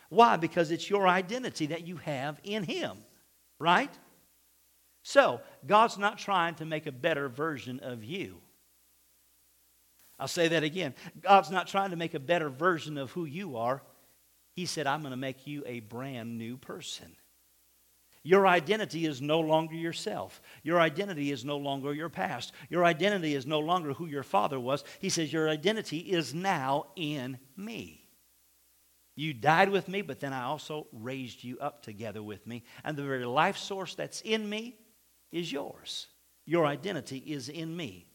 Why? 0.08 0.38
Because 0.38 0.72
it's 0.72 0.90
your 0.90 1.10
identity 1.10 1.66
that 1.66 1.86
you 1.86 1.98
have 1.98 2.40
in 2.46 2.64
Him, 2.64 3.00
right? 3.60 3.92
So, 5.08 5.40
God's 5.66 5.98
not 5.98 6.18
trying 6.18 6.56
to 6.56 6.66
make 6.66 6.86
a 6.86 6.92
better 6.92 7.30
version 7.30 7.80
of 7.80 8.04
you. 8.04 8.42
I'll 10.20 10.28
say 10.28 10.50
that 10.50 10.64
again. 10.64 10.96
God's 11.22 11.50
not 11.50 11.68
trying 11.68 11.92
to 11.92 11.96
make 11.96 12.14
a 12.14 12.20
better 12.20 12.50
version 12.50 12.98
of 12.98 13.12
who 13.12 13.24
you 13.24 13.56
are. 13.56 13.82
He 14.52 14.66
said, 14.66 14.86
I'm 14.86 15.00
going 15.00 15.12
to 15.12 15.16
make 15.16 15.48
you 15.48 15.64
a 15.66 15.80
brand 15.80 16.38
new 16.38 16.58
person. 16.58 17.16
Your 18.24 18.46
identity 18.46 19.06
is 19.06 19.22
no 19.22 19.40
longer 19.40 19.76
yourself. 19.76 20.42
Your 20.62 20.82
identity 20.82 21.32
is 21.32 21.46
no 21.46 21.56
longer 21.56 21.94
your 21.94 22.10
past. 22.10 22.52
Your 22.70 22.84
identity 22.84 23.34
is 23.34 23.48
no 23.48 23.60
longer 23.60 23.94
who 23.94 24.08
your 24.08 24.24
father 24.24 24.60
was. 24.60 24.84
He 25.00 25.08
says, 25.08 25.32
Your 25.32 25.48
identity 25.48 26.00
is 26.00 26.34
now 26.34 26.88
in 26.98 27.40
me. 27.56 28.10
You 29.16 29.34
died 29.34 29.70
with 29.70 29.88
me, 29.88 30.02
but 30.02 30.20
then 30.20 30.34
I 30.34 30.44
also 30.44 30.88
raised 30.92 31.46
you 31.46 31.60
up 31.60 31.82
together 31.82 32.22
with 32.22 32.46
me. 32.46 32.66
And 32.84 32.98
the 32.98 33.04
very 33.04 33.24
life 33.24 33.56
source 33.56 33.96
that's 33.96 34.20
in 34.20 34.50
me 34.50 34.76
is 35.38 35.52
yours. 35.52 36.08
Your 36.46 36.66
identity 36.66 37.18
is 37.18 37.50
in 37.50 37.76
me. 37.76 38.06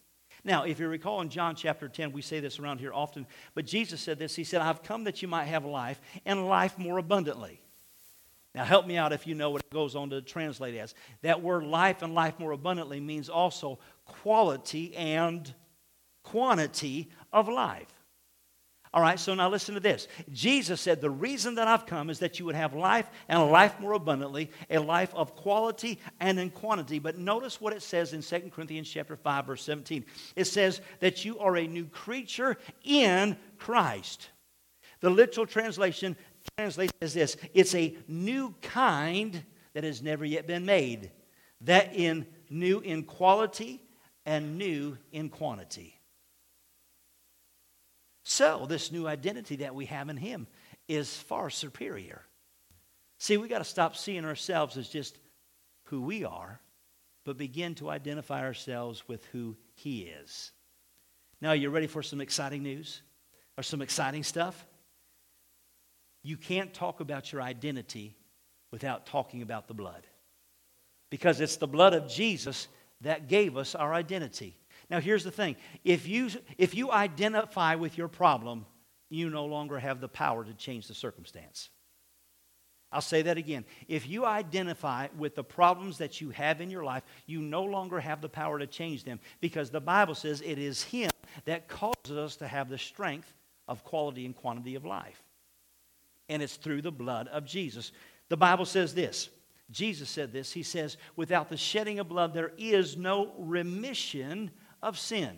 Now, 0.44 0.64
if 0.64 0.80
you 0.80 0.88
recall 0.88 1.20
in 1.20 1.28
John 1.28 1.54
chapter 1.54 1.88
10, 1.88 2.12
we 2.12 2.22
say 2.22 2.40
this 2.40 2.58
around 2.58 2.78
here 2.78 2.92
often, 2.92 3.26
but 3.54 3.64
Jesus 3.64 4.00
said 4.00 4.18
this. 4.18 4.34
He 4.34 4.44
said, 4.44 4.60
I've 4.60 4.82
come 4.82 5.04
that 5.04 5.22
you 5.22 5.28
might 5.28 5.44
have 5.44 5.64
life 5.64 6.00
and 6.24 6.48
life 6.48 6.78
more 6.78 6.98
abundantly. 6.98 7.60
Now, 8.54 8.64
help 8.64 8.86
me 8.86 8.96
out 8.96 9.12
if 9.12 9.26
you 9.26 9.34
know 9.34 9.50
what 9.50 9.62
it 9.62 9.70
goes 9.70 9.94
on 9.94 10.10
to 10.10 10.20
translate 10.20 10.74
as. 10.74 10.94
That 11.22 11.42
word 11.42 11.64
life 11.64 12.02
and 12.02 12.14
life 12.14 12.38
more 12.38 12.52
abundantly 12.52 13.00
means 13.00 13.28
also 13.28 13.78
quality 14.04 14.94
and 14.96 15.54
quantity 16.22 17.10
of 17.32 17.48
life. 17.48 17.88
All 18.94 19.00
right, 19.00 19.18
so 19.18 19.34
now 19.34 19.48
listen 19.48 19.74
to 19.74 19.80
this. 19.80 20.06
Jesus 20.30 20.80
said, 20.80 21.00
The 21.00 21.08
reason 21.08 21.54
that 21.54 21.66
I've 21.66 21.86
come 21.86 22.10
is 22.10 22.18
that 22.18 22.38
you 22.38 22.44
would 22.44 22.54
have 22.54 22.74
life 22.74 23.08
and 23.26 23.40
a 23.40 23.44
life 23.44 23.80
more 23.80 23.94
abundantly, 23.94 24.50
a 24.68 24.78
life 24.78 25.14
of 25.14 25.34
quality 25.34 25.98
and 26.20 26.38
in 26.38 26.50
quantity. 26.50 26.98
But 26.98 27.16
notice 27.16 27.58
what 27.58 27.72
it 27.72 27.82
says 27.82 28.12
in 28.12 28.20
2 28.20 28.50
Corinthians 28.50 28.90
chapter 28.90 29.16
5, 29.16 29.46
verse 29.46 29.62
17. 29.62 30.04
It 30.36 30.44
says 30.44 30.82
that 31.00 31.24
you 31.24 31.38
are 31.38 31.56
a 31.56 31.66
new 31.66 31.86
creature 31.86 32.58
in 32.84 33.38
Christ. 33.56 34.28
The 35.00 35.08
literal 35.08 35.46
translation 35.46 36.14
translates 36.58 36.92
as 37.00 37.14
this 37.14 37.38
it's 37.54 37.74
a 37.74 37.96
new 38.08 38.54
kind 38.60 39.42
that 39.72 39.84
has 39.84 40.02
never 40.02 40.26
yet 40.26 40.46
been 40.46 40.66
made. 40.66 41.10
That 41.62 41.94
in 41.94 42.26
new 42.50 42.80
in 42.80 43.04
quality 43.04 43.82
and 44.26 44.58
new 44.58 44.98
in 45.12 45.30
quantity. 45.30 45.98
So, 48.24 48.66
this 48.68 48.92
new 48.92 49.06
identity 49.06 49.56
that 49.56 49.74
we 49.74 49.86
have 49.86 50.08
in 50.08 50.16
Him 50.16 50.46
is 50.88 51.16
far 51.16 51.50
superior. 51.50 52.22
See, 53.18 53.36
we 53.36 53.48
got 53.48 53.58
to 53.58 53.64
stop 53.64 53.96
seeing 53.96 54.24
ourselves 54.24 54.76
as 54.76 54.88
just 54.88 55.18
who 55.84 56.02
we 56.02 56.24
are, 56.24 56.60
but 57.24 57.36
begin 57.36 57.74
to 57.76 57.90
identify 57.90 58.42
ourselves 58.42 59.06
with 59.08 59.24
who 59.26 59.56
He 59.74 60.02
is. 60.02 60.52
Now, 61.40 61.52
you're 61.52 61.70
ready 61.70 61.88
for 61.88 62.02
some 62.02 62.20
exciting 62.20 62.62
news 62.62 63.02
or 63.56 63.62
some 63.62 63.82
exciting 63.82 64.22
stuff? 64.22 64.66
You 66.22 66.36
can't 66.36 66.72
talk 66.72 67.00
about 67.00 67.32
your 67.32 67.42
identity 67.42 68.16
without 68.70 69.06
talking 69.06 69.42
about 69.42 69.68
the 69.68 69.74
blood. 69.74 70.06
Because 71.10 71.40
it's 71.40 71.56
the 71.56 71.66
blood 71.66 71.94
of 71.94 72.08
Jesus 72.08 72.68
that 73.02 73.28
gave 73.28 73.56
us 73.56 73.74
our 73.74 73.92
identity. 73.92 74.56
Now, 74.92 75.00
here's 75.00 75.24
the 75.24 75.30
thing 75.30 75.56
if 75.84 76.06
you, 76.06 76.28
if 76.58 76.74
you 76.74 76.92
identify 76.92 77.76
with 77.76 77.96
your 77.96 78.08
problem, 78.08 78.66
you 79.08 79.30
no 79.30 79.46
longer 79.46 79.78
have 79.78 80.02
the 80.02 80.08
power 80.08 80.44
to 80.44 80.52
change 80.52 80.86
the 80.86 80.94
circumstance. 80.94 81.70
I'll 82.92 83.00
say 83.00 83.22
that 83.22 83.38
again. 83.38 83.64
If 83.88 84.06
you 84.06 84.26
identify 84.26 85.08
with 85.16 85.34
the 85.34 85.42
problems 85.42 85.96
that 85.96 86.20
you 86.20 86.28
have 86.28 86.60
in 86.60 86.70
your 86.70 86.84
life, 86.84 87.04
you 87.24 87.40
no 87.40 87.64
longer 87.64 88.00
have 88.00 88.20
the 88.20 88.28
power 88.28 88.58
to 88.58 88.66
change 88.66 89.02
them 89.02 89.18
because 89.40 89.70
the 89.70 89.80
Bible 89.80 90.14
says 90.14 90.42
it 90.42 90.58
is 90.58 90.82
Him 90.82 91.10
that 91.46 91.68
causes 91.68 92.18
us 92.18 92.36
to 92.36 92.46
have 92.46 92.68
the 92.68 92.76
strength 92.76 93.32
of 93.68 93.84
quality 93.84 94.26
and 94.26 94.36
quantity 94.36 94.74
of 94.74 94.84
life. 94.84 95.22
And 96.28 96.42
it's 96.42 96.56
through 96.56 96.82
the 96.82 96.92
blood 96.92 97.28
of 97.28 97.46
Jesus. 97.46 97.92
The 98.28 98.36
Bible 98.36 98.66
says 98.66 98.92
this 98.92 99.30
Jesus 99.70 100.10
said 100.10 100.34
this. 100.34 100.52
He 100.52 100.62
says, 100.62 100.98
Without 101.16 101.48
the 101.48 101.56
shedding 101.56 101.98
of 101.98 102.08
blood, 102.08 102.34
there 102.34 102.52
is 102.58 102.98
no 102.98 103.32
remission 103.38 104.50
of 104.82 104.98
sin. 104.98 105.36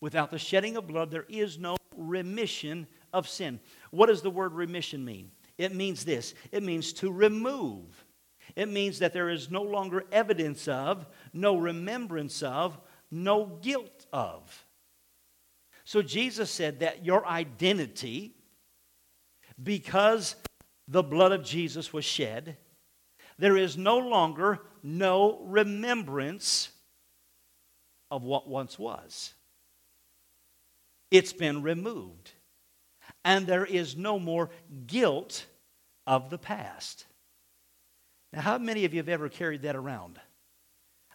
Without 0.00 0.30
the 0.30 0.38
shedding 0.38 0.76
of 0.76 0.86
blood, 0.86 1.10
there 1.10 1.26
is 1.28 1.58
no 1.58 1.76
remission 1.96 2.86
of 3.12 3.28
sin. 3.28 3.60
What 3.90 4.06
does 4.06 4.22
the 4.22 4.30
word 4.30 4.54
remission 4.54 5.04
mean? 5.04 5.30
It 5.58 5.74
means 5.74 6.04
this 6.04 6.34
it 6.52 6.62
means 6.62 6.92
to 6.94 7.10
remove. 7.10 8.04
It 8.56 8.68
means 8.68 8.98
that 8.98 9.12
there 9.12 9.30
is 9.30 9.50
no 9.50 9.62
longer 9.62 10.04
evidence 10.10 10.66
of, 10.66 11.06
no 11.32 11.56
remembrance 11.56 12.42
of, 12.42 12.78
no 13.10 13.58
guilt 13.62 14.06
of. 14.12 14.66
So 15.84 16.02
Jesus 16.02 16.50
said 16.50 16.80
that 16.80 17.04
your 17.04 17.26
identity, 17.26 18.34
because 19.62 20.34
the 20.88 21.02
blood 21.02 21.32
of 21.32 21.44
Jesus 21.44 21.92
was 21.92 22.04
shed, 22.04 22.56
there 23.38 23.56
is 23.56 23.76
no 23.76 23.98
longer 23.98 24.60
no 24.82 25.40
remembrance 25.44 26.70
of 28.10 28.22
what 28.22 28.48
once 28.48 28.78
was. 28.78 29.34
It's 31.10 31.32
been 31.32 31.62
removed. 31.62 32.32
And 33.24 33.46
there 33.46 33.66
is 33.66 33.96
no 33.96 34.18
more 34.18 34.50
guilt 34.86 35.46
of 36.06 36.30
the 36.30 36.38
past. 36.38 37.06
Now, 38.32 38.40
how 38.42 38.58
many 38.58 38.84
of 38.84 38.94
you 38.94 38.98
have 38.98 39.08
ever 39.08 39.28
carried 39.28 39.62
that 39.62 39.76
around? 39.76 40.20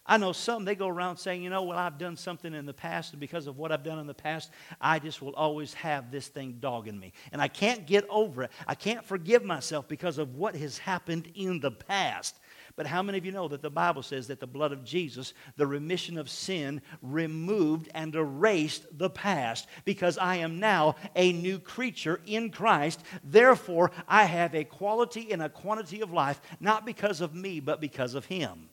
I 0.08 0.18
know 0.18 0.32
some, 0.32 0.64
they 0.64 0.76
go 0.76 0.86
around 0.86 1.16
saying, 1.16 1.42
you 1.42 1.50
know, 1.50 1.64
well, 1.64 1.78
I've 1.78 1.98
done 1.98 2.16
something 2.16 2.54
in 2.54 2.64
the 2.64 2.72
past, 2.72 3.12
and 3.12 3.18
because 3.18 3.48
of 3.48 3.58
what 3.58 3.72
I've 3.72 3.82
done 3.82 3.98
in 3.98 4.06
the 4.06 4.14
past, 4.14 4.52
I 4.80 5.00
just 5.00 5.20
will 5.20 5.34
always 5.34 5.74
have 5.74 6.12
this 6.12 6.28
thing 6.28 6.58
dogging 6.60 6.98
me. 6.98 7.12
And 7.32 7.42
I 7.42 7.48
can't 7.48 7.86
get 7.86 8.06
over 8.08 8.44
it. 8.44 8.52
I 8.68 8.76
can't 8.76 9.04
forgive 9.04 9.44
myself 9.44 9.88
because 9.88 10.18
of 10.18 10.36
what 10.36 10.54
has 10.54 10.78
happened 10.78 11.32
in 11.34 11.58
the 11.58 11.72
past. 11.72 12.38
But 12.74 12.86
how 12.86 13.02
many 13.02 13.18
of 13.18 13.24
you 13.24 13.32
know 13.32 13.48
that 13.48 13.62
the 13.62 13.70
Bible 13.70 14.02
says 14.02 14.26
that 14.26 14.40
the 14.40 14.46
blood 14.46 14.72
of 14.72 14.84
Jesus, 14.84 15.34
the 15.56 15.66
remission 15.66 16.18
of 16.18 16.28
sin, 16.28 16.82
removed 17.00 17.88
and 17.94 18.14
erased 18.14 18.86
the 18.98 19.10
past 19.10 19.68
because 19.84 20.18
I 20.18 20.36
am 20.36 20.58
now 20.58 20.96
a 21.14 21.32
new 21.32 21.58
creature 21.58 22.20
in 22.26 22.50
Christ. 22.50 23.02
Therefore, 23.22 23.92
I 24.08 24.24
have 24.24 24.54
a 24.54 24.64
quality 24.64 25.32
and 25.32 25.42
a 25.42 25.48
quantity 25.48 26.00
of 26.00 26.12
life, 26.12 26.40
not 26.58 26.84
because 26.84 27.20
of 27.20 27.34
me, 27.34 27.60
but 27.60 27.80
because 27.80 28.14
of 28.14 28.24
Him. 28.24 28.68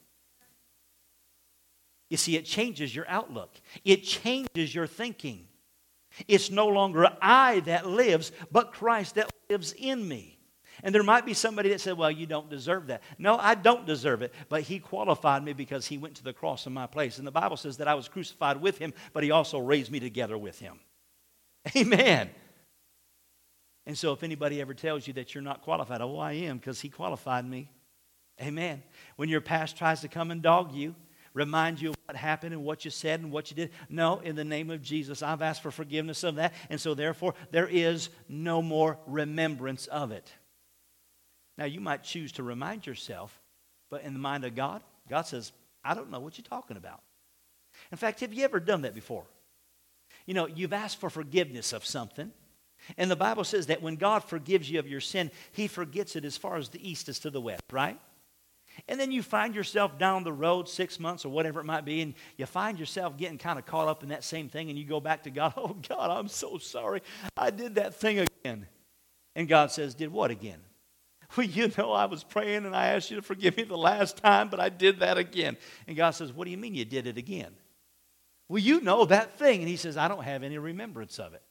You 2.10 2.18
see, 2.18 2.36
it 2.36 2.46
changes 2.46 2.96
your 2.96 3.06
outlook, 3.08 3.52
it 3.84 4.04
changes 4.04 4.74
your 4.74 4.88
thinking. 4.88 5.48
It's 6.28 6.52
no 6.52 6.68
longer 6.68 7.08
I 7.22 7.62
that 7.62 7.88
lives, 7.88 8.32
but 8.52 8.72
Christ 8.72 9.16
that 9.16 9.32
lives 9.50 9.74
in 9.74 10.08
me. 10.08 10.33
And 10.84 10.94
there 10.94 11.02
might 11.02 11.26
be 11.26 11.34
somebody 11.34 11.70
that 11.70 11.80
said, 11.80 11.98
Well, 11.98 12.12
you 12.12 12.26
don't 12.26 12.50
deserve 12.50 12.88
that. 12.88 13.02
No, 13.18 13.38
I 13.38 13.56
don't 13.56 13.88
deserve 13.88 14.22
it, 14.22 14.34
but 14.50 14.64
He 14.64 14.80
qualified 14.80 15.44
me 15.44 15.54
because 15.54 15.88
He 15.88 15.98
went 15.98 16.16
to 16.16 16.24
the 16.24 16.34
cross 16.34 16.68
in 16.68 16.74
my 16.74 16.88
place. 16.88 17.18
And 17.18 17.26
the 17.26 17.32
Bible 17.32 17.56
says 17.56 17.78
that 17.78 17.88
I 17.88 17.96
was 17.96 18.10
crucified 18.10 18.62
with 18.62 18.78
Him, 18.78 18.94
but 19.14 19.24
He 19.24 19.32
also 19.32 19.60
raised 19.60 19.92
me 19.92 20.02
together 20.02 20.38
with 20.38 20.60
Him. 20.60 20.80
Amen. 21.76 22.30
And 23.86 23.98
so 23.98 24.12
if 24.12 24.24
anybody 24.24 24.60
ever 24.60 24.74
tells 24.74 25.08
you 25.08 25.14
that 25.14 25.34
you're 25.34 25.42
not 25.42 25.62
qualified, 25.62 26.02
oh, 26.02 26.18
I 26.18 26.34
am 26.34 26.58
because 26.58 26.82
He 26.82 26.90
qualified 26.90 27.50
me. 27.50 27.70
Amen. 28.42 28.84
When 29.16 29.30
your 29.30 29.42
past 29.42 29.78
tries 29.78 30.02
to 30.02 30.10
come 30.10 30.32
and 30.32 30.42
dog 30.42 30.74
you, 30.74 30.96
remind 31.34 31.82
you 31.82 31.92
of 31.92 31.96
what 32.06 32.18
happened 32.18 32.54
and 32.54 32.64
what 32.64 32.84
you 32.84 32.92
said 32.92 33.22
and 33.22 33.32
what 33.32 33.50
you 33.50 33.56
did. 33.56 33.72
No, 33.88 34.20
in 34.20 34.36
the 34.36 34.44
name 34.44 34.70
of 34.70 34.82
Jesus, 34.82 35.24
I've 35.24 35.42
asked 35.42 35.62
for 35.62 35.72
forgiveness 35.72 36.24
of 36.24 36.36
that. 36.36 36.54
And 36.70 36.80
so, 36.80 36.94
therefore, 36.94 37.36
there 37.52 37.68
is 37.68 38.10
no 38.28 38.62
more 38.62 38.98
remembrance 39.08 39.88
of 39.88 40.12
it. 40.12 40.30
Now, 41.58 41.66
you 41.66 41.80
might 41.80 42.04
choose 42.04 42.32
to 42.34 42.44
remind 42.44 42.86
yourself, 42.86 43.40
but 43.90 44.04
in 44.04 44.14
the 44.14 44.20
mind 44.20 44.44
of 44.44 44.56
God, 44.56 44.82
God 45.10 45.24
says, 45.24 45.52
I 45.84 45.94
don't 45.94 46.10
know 46.10 46.20
what 46.20 46.38
you're 46.38 46.46
talking 46.46 46.78
about. 46.78 47.02
In 47.92 47.98
fact, 47.98 48.22
have 48.22 48.34
you 48.34 48.44
ever 48.44 48.60
done 48.60 48.84
that 48.84 48.96
before? 48.96 49.26
You 50.26 50.34
know, 50.34 50.48
you've 50.48 50.74
asked 50.74 51.00
for 51.00 51.10
forgiveness 51.10 51.74
of 51.74 51.86
something, 51.86 52.32
and 52.98 53.10
the 53.10 53.16
Bible 53.16 53.44
says 53.44 53.68
that 53.68 53.82
when 53.82 53.96
God 53.96 54.24
forgives 54.24 54.70
you 54.70 54.80
of 54.80 54.88
your 54.88 55.02
sin, 55.02 55.32
He 55.52 55.68
forgets 55.68 56.16
it 56.16 56.26
as 56.26 56.38
far 56.38 56.58
as 56.58 56.70
the 56.70 56.88
east 56.90 57.10
is 57.10 57.20
to 57.20 57.30
the 57.30 57.42
west, 57.42 57.64
right? 57.72 58.00
And 58.88 59.00
then 59.00 59.12
you 59.12 59.22
find 59.22 59.54
yourself 59.54 60.00
down 60.00 60.24
the 60.24 60.34
road 60.34 60.68
six 60.68 61.00
months 61.00 61.26
or 61.26 61.30
whatever 61.30 61.60
it 61.60 61.66
might 61.66 61.86
be, 61.86 62.02
and 62.02 62.14
you 62.38 62.46
find 62.46 62.80
yourself 62.80 63.18
getting 63.18 63.38
kind 63.38 63.60
of 63.60 63.66
caught 63.66 63.88
up 63.88 64.04
in 64.04 64.10
that 64.10 64.24
same 64.24 64.50
thing, 64.50 64.70
and 64.70 64.80
you 64.80 64.86
go 64.86 65.00
back 65.00 65.24
to 65.24 65.30
God, 65.30 65.54
Oh, 65.58 65.76
God, 65.88 66.10
I'm 66.10 66.28
so 66.28 66.58
sorry. 66.58 67.02
I 67.38 67.52
did 67.52 67.76
that 67.76 67.96
thing 67.96 68.20
again. 68.20 68.68
And 69.36 69.48
God 69.48 69.72
says, 69.72 69.94
Did 69.94 70.12
what 70.12 70.32
again? 70.32 70.60
Well, 71.38 71.48
you 71.48 71.72
know, 71.78 71.92
I 71.92 72.06
was 72.06 72.24
praying 72.24 72.66
and 72.66 72.76
I 72.76 72.88
asked 72.88 73.10
you 73.10 73.16
to 73.16 73.24
forgive 73.24 73.58
me 73.58 73.64
the 73.64 73.78
last 73.78 74.18
time, 74.18 74.50
but 74.50 74.60
I 74.60 74.70
did 74.70 75.00
that 75.00 75.18
again. 75.18 75.58
And 75.88 75.98
God 75.98 76.12
says, 76.12 76.32
What 76.32 76.46
do 76.46 76.52
you 76.52 76.58
mean 76.58 76.76
you 76.76 76.86
did 76.86 77.08
it 77.08 77.18
again? 77.18 77.54
Well, 78.50 78.60
you 78.60 78.82
know 78.82 79.06
that 79.06 79.40
thing. 79.40 79.62
And 79.62 79.70
He 79.70 79.78
says, 79.78 79.98
I 79.98 80.08
don't 80.08 80.24
have 80.24 80.44
any 80.44 80.58
remembrance 80.58 81.18
of 81.18 81.34
it. 81.34 81.42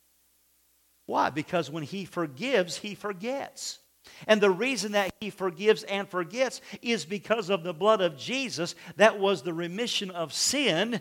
Why? 1.07 1.31
Because 1.31 1.71
when 1.71 1.83
He 1.83 2.05
forgives, 2.05 2.77
He 2.77 2.95
forgets. 2.95 3.81
And 4.27 4.41
the 4.41 4.51
reason 4.51 4.93
that 4.93 5.13
He 5.21 5.31
forgives 5.31 5.83
and 5.85 6.09
forgets 6.09 6.61
is 6.81 7.05
because 7.05 7.51
of 7.51 7.65
the 7.65 7.75
blood 7.75 8.01
of 8.01 8.17
Jesus 8.17 8.75
that 8.97 9.19
was 9.19 9.43
the 9.43 9.55
remission 9.55 10.11
of 10.11 10.33
sin 10.33 11.01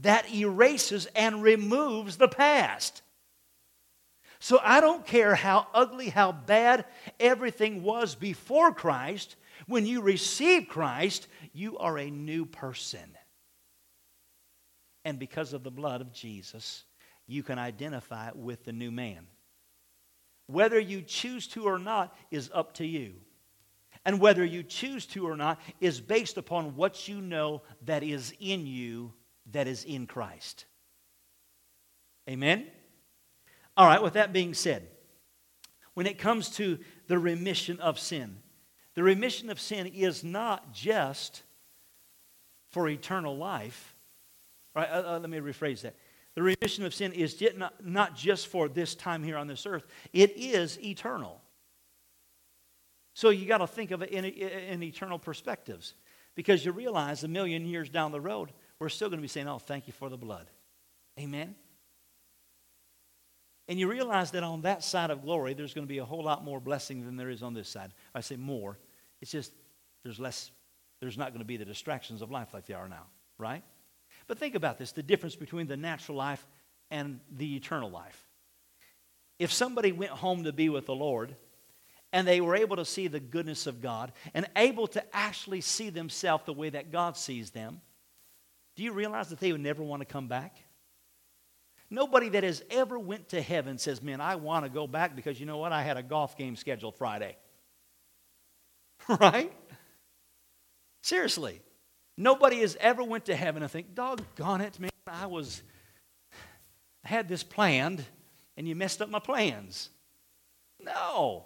that 0.00 0.32
erases 0.32 1.06
and 1.14 1.42
removes 1.42 2.16
the 2.16 2.28
past. 2.28 3.02
So 4.42 4.58
I 4.60 4.80
don't 4.80 5.06
care 5.06 5.36
how 5.36 5.68
ugly, 5.72 6.08
how 6.08 6.32
bad 6.32 6.84
everything 7.20 7.84
was 7.84 8.16
before 8.16 8.74
Christ. 8.74 9.36
When 9.68 9.86
you 9.86 10.00
receive 10.00 10.66
Christ, 10.66 11.28
you 11.52 11.78
are 11.78 11.96
a 11.96 12.10
new 12.10 12.44
person. 12.44 13.16
And 15.04 15.16
because 15.20 15.52
of 15.52 15.62
the 15.62 15.70
blood 15.70 16.00
of 16.00 16.12
Jesus, 16.12 16.82
you 17.28 17.44
can 17.44 17.60
identify 17.60 18.30
with 18.34 18.64
the 18.64 18.72
new 18.72 18.90
man. 18.90 19.28
Whether 20.48 20.80
you 20.80 21.02
choose 21.02 21.46
to 21.48 21.66
or 21.66 21.78
not 21.78 22.12
is 22.32 22.50
up 22.52 22.74
to 22.74 22.84
you. 22.84 23.12
And 24.04 24.18
whether 24.18 24.44
you 24.44 24.64
choose 24.64 25.06
to 25.06 25.24
or 25.24 25.36
not 25.36 25.60
is 25.80 26.00
based 26.00 26.36
upon 26.36 26.74
what 26.74 27.06
you 27.06 27.20
know 27.20 27.62
that 27.82 28.02
is 28.02 28.34
in 28.40 28.66
you 28.66 29.12
that 29.52 29.68
is 29.68 29.84
in 29.84 30.08
Christ. 30.08 30.64
Amen? 32.28 32.66
All 33.76 33.86
right, 33.86 34.02
with 34.02 34.14
that 34.14 34.32
being 34.32 34.54
said, 34.54 34.88
when 35.94 36.06
it 36.06 36.18
comes 36.18 36.50
to 36.56 36.78
the 37.06 37.18
remission 37.18 37.80
of 37.80 37.98
sin, 37.98 38.38
the 38.94 39.02
remission 39.02 39.50
of 39.50 39.60
sin 39.60 39.86
is 39.86 40.22
not 40.22 40.72
just 40.72 41.42
for 42.70 42.88
eternal 42.88 43.36
life. 43.36 43.94
Right, 44.74 44.88
uh, 44.88 45.14
uh, 45.14 45.18
let 45.18 45.30
me 45.30 45.38
rephrase 45.38 45.82
that. 45.82 45.96
The 46.34 46.42
remission 46.42 46.84
of 46.84 46.94
sin 46.94 47.12
is 47.12 47.42
not, 47.56 47.84
not 47.84 48.16
just 48.16 48.46
for 48.46 48.68
this 48.68 48.94
time 48.94 49.22
here 49.22 49.36
on 49.36 49.46
this 49.46 49.66
earth, 49.66 49.86
it 50.12 50.32
is 50.36 50.78
eternal. 50.82 51.42
So 53.14 53.28
you 53.28 53.46
got 53.46 53.58
to 53.58 53.66
think 53.66 53.90
of 53.90 54.00
it 54.02 54.10
in, 54.10 54.24
in 54.24 54.82
eternal 54.82 55.18
perspectives 55.18 55.94
because 56.34 56.64
you 56.64 56.72
realize 56.72 57.24
a 57.24 57.28
million 57.28 57.66
years 57.66 57.90
down 57.90 58.12
the 58.12 58.20
road, 58.20 58.50
we're 58.78 58.88
still 58.88 59.08
going 59.08 59.18
to 59.18 59.22
be 59.22 59.28
saying, 59.28 59.48
Oh, 59.48 59.58
thank 59.58 59.86
you 59.86 59.92
for 59.92 60.08
the 60.08 60.16
blood. 60.16 60.46
Amen? 61.20 61.54
And 63.68 63.78
you 63.78 63.88
realize 63.88 64.32
that 64.32 64.42
on 64.42 64.62
that 64.62 64.82
side 64.82 65.10
of 65.10 65.22
glory, 65.22 65.54
there's 65.54 65.72
going 65.72 65.86
to 65.86 65.92
be 65.92 65.98
a 65.98 66.04
whole 66.04 66.24
lot 66.24 66.44
more 66.44 66.60
blessing 66.60 67.04
than 67.04 67.16
there 67.16 67.30
is 67.30 67.42
on 67.42 67.54
this 67.54 67.68
side. 67.68 67.92
I 68.14 68.20
say 68.20 68.36
more. 68.36 68.78
It's 69.20 69.30
just 69.30 69.52
there's 70.02 70.18
less, 70.18 70.50
there's 71.00 71.16
not 71.16 71.30
going 71.30 71.40
to 71.40 71.46
be 71.46 71.56
the 71.56 71.64
distractions 71.64 72.22
of 72.22 72.30
life 72.30 72.52
like 72.52 72.66
they 72.66 72.74
are 72.74 72.88
now, 72.88 73.06
right? 73.38 73.62
But 74.26 74.38
think 74.38 74.54
about 74.54 74.78
this 74.78 74.92
the 74.92 75.02
difference 75.02 75.36
between 75.36 75.68
the 75.68 75.76
natural 75.76 76.18
life 76.18 76.44
and 76.90 77.20
the 77.30 77.56
eternal 77.56 77.90
life. 77.90 78.26
if 79.38 79.52
somebody 79.52 79.90
went 79.92 80.12
home 80.12 80.44
to 80.44 80.52
be 80.52 80.68
with 80.68 80.86
the 80.86 80.94
Lord 80.94 81.34
and 82.12 82.28
they 82.28 82.40
were 82.40 82.54
able 82.54 82.76
to 82.76 82.84
see 82.84 83.08
the 83.08 83.18
goodness 83.18 83.66
of 83.66 83.80
God 83.80 84.12
and 84.34 84.46
able 84.54 84.86
to 84.88 85.02
actually 85.16 85.62
see 85.62 85.90
themselves 85.90 86.44
the 86.44 86.52
way 86.52 86.70
that 86.70 86.92
God 86.92 87.16
sees 87.16 87.50
them, 87.50 87.80
do 88.76 88.82
you 88.82 88.92
realize 88.92 89.28
that 89.28 89.40
they 89.40 89.50
would 89.50 89.60
never 89.60 89.82
want 89.82 90.00
to 90.00 90.06
come 90.06 90.28
back? 90.28 90.56
Nobody 91.92 92.30
that 92.30 92.42
has 92.42 92.64
ever 92.70 92.98
went 92.98 93.28
to 93.28 93.42
heaven 93.42 93.76
says, 93.76 94.00
"Man, 94.00 94.22
I 94.22 94.36
want 94.36 94.64
to 94.64 94.70
go 94.70 94.86
back 94.86 95.14
because 95.14 95.38
you 95.38 95.44
know 95.44 95.58
what? 95.58 95.72
I 95.72 95.82
had 95.82 95.98
a 95.98 96.02
golf 96.02 96.38
game 96.38 96.56
scheduled 96.56 96.96
Friday." 96.96 97.36
right? 99.20 99.52
Seriously. 101.02 101.60
Nobody 102.16 102.60
has 102.60 102.78
ever 102.80 103.04
went 103.04 103.26
to 103.26 103.36
heaven 103.36 103.62
and 103.62 103.70
think, 103.70 103.94
"Doggone 103.94 104.62
it, 104.62 104.80
man, 104.80 104.90
I 105.06 105.26
was 105.26 105.62
I 107.04 107.08
had 107.08 107.28
this 107.28 107.42
planned 107.42 108.02
and 108.56 108.66
you 108.66 108.74
messed 108.74 109.02
up 109.02 109.10
my 109.10 109.18
plans." 109.18 109.90
No. 110.80 111.44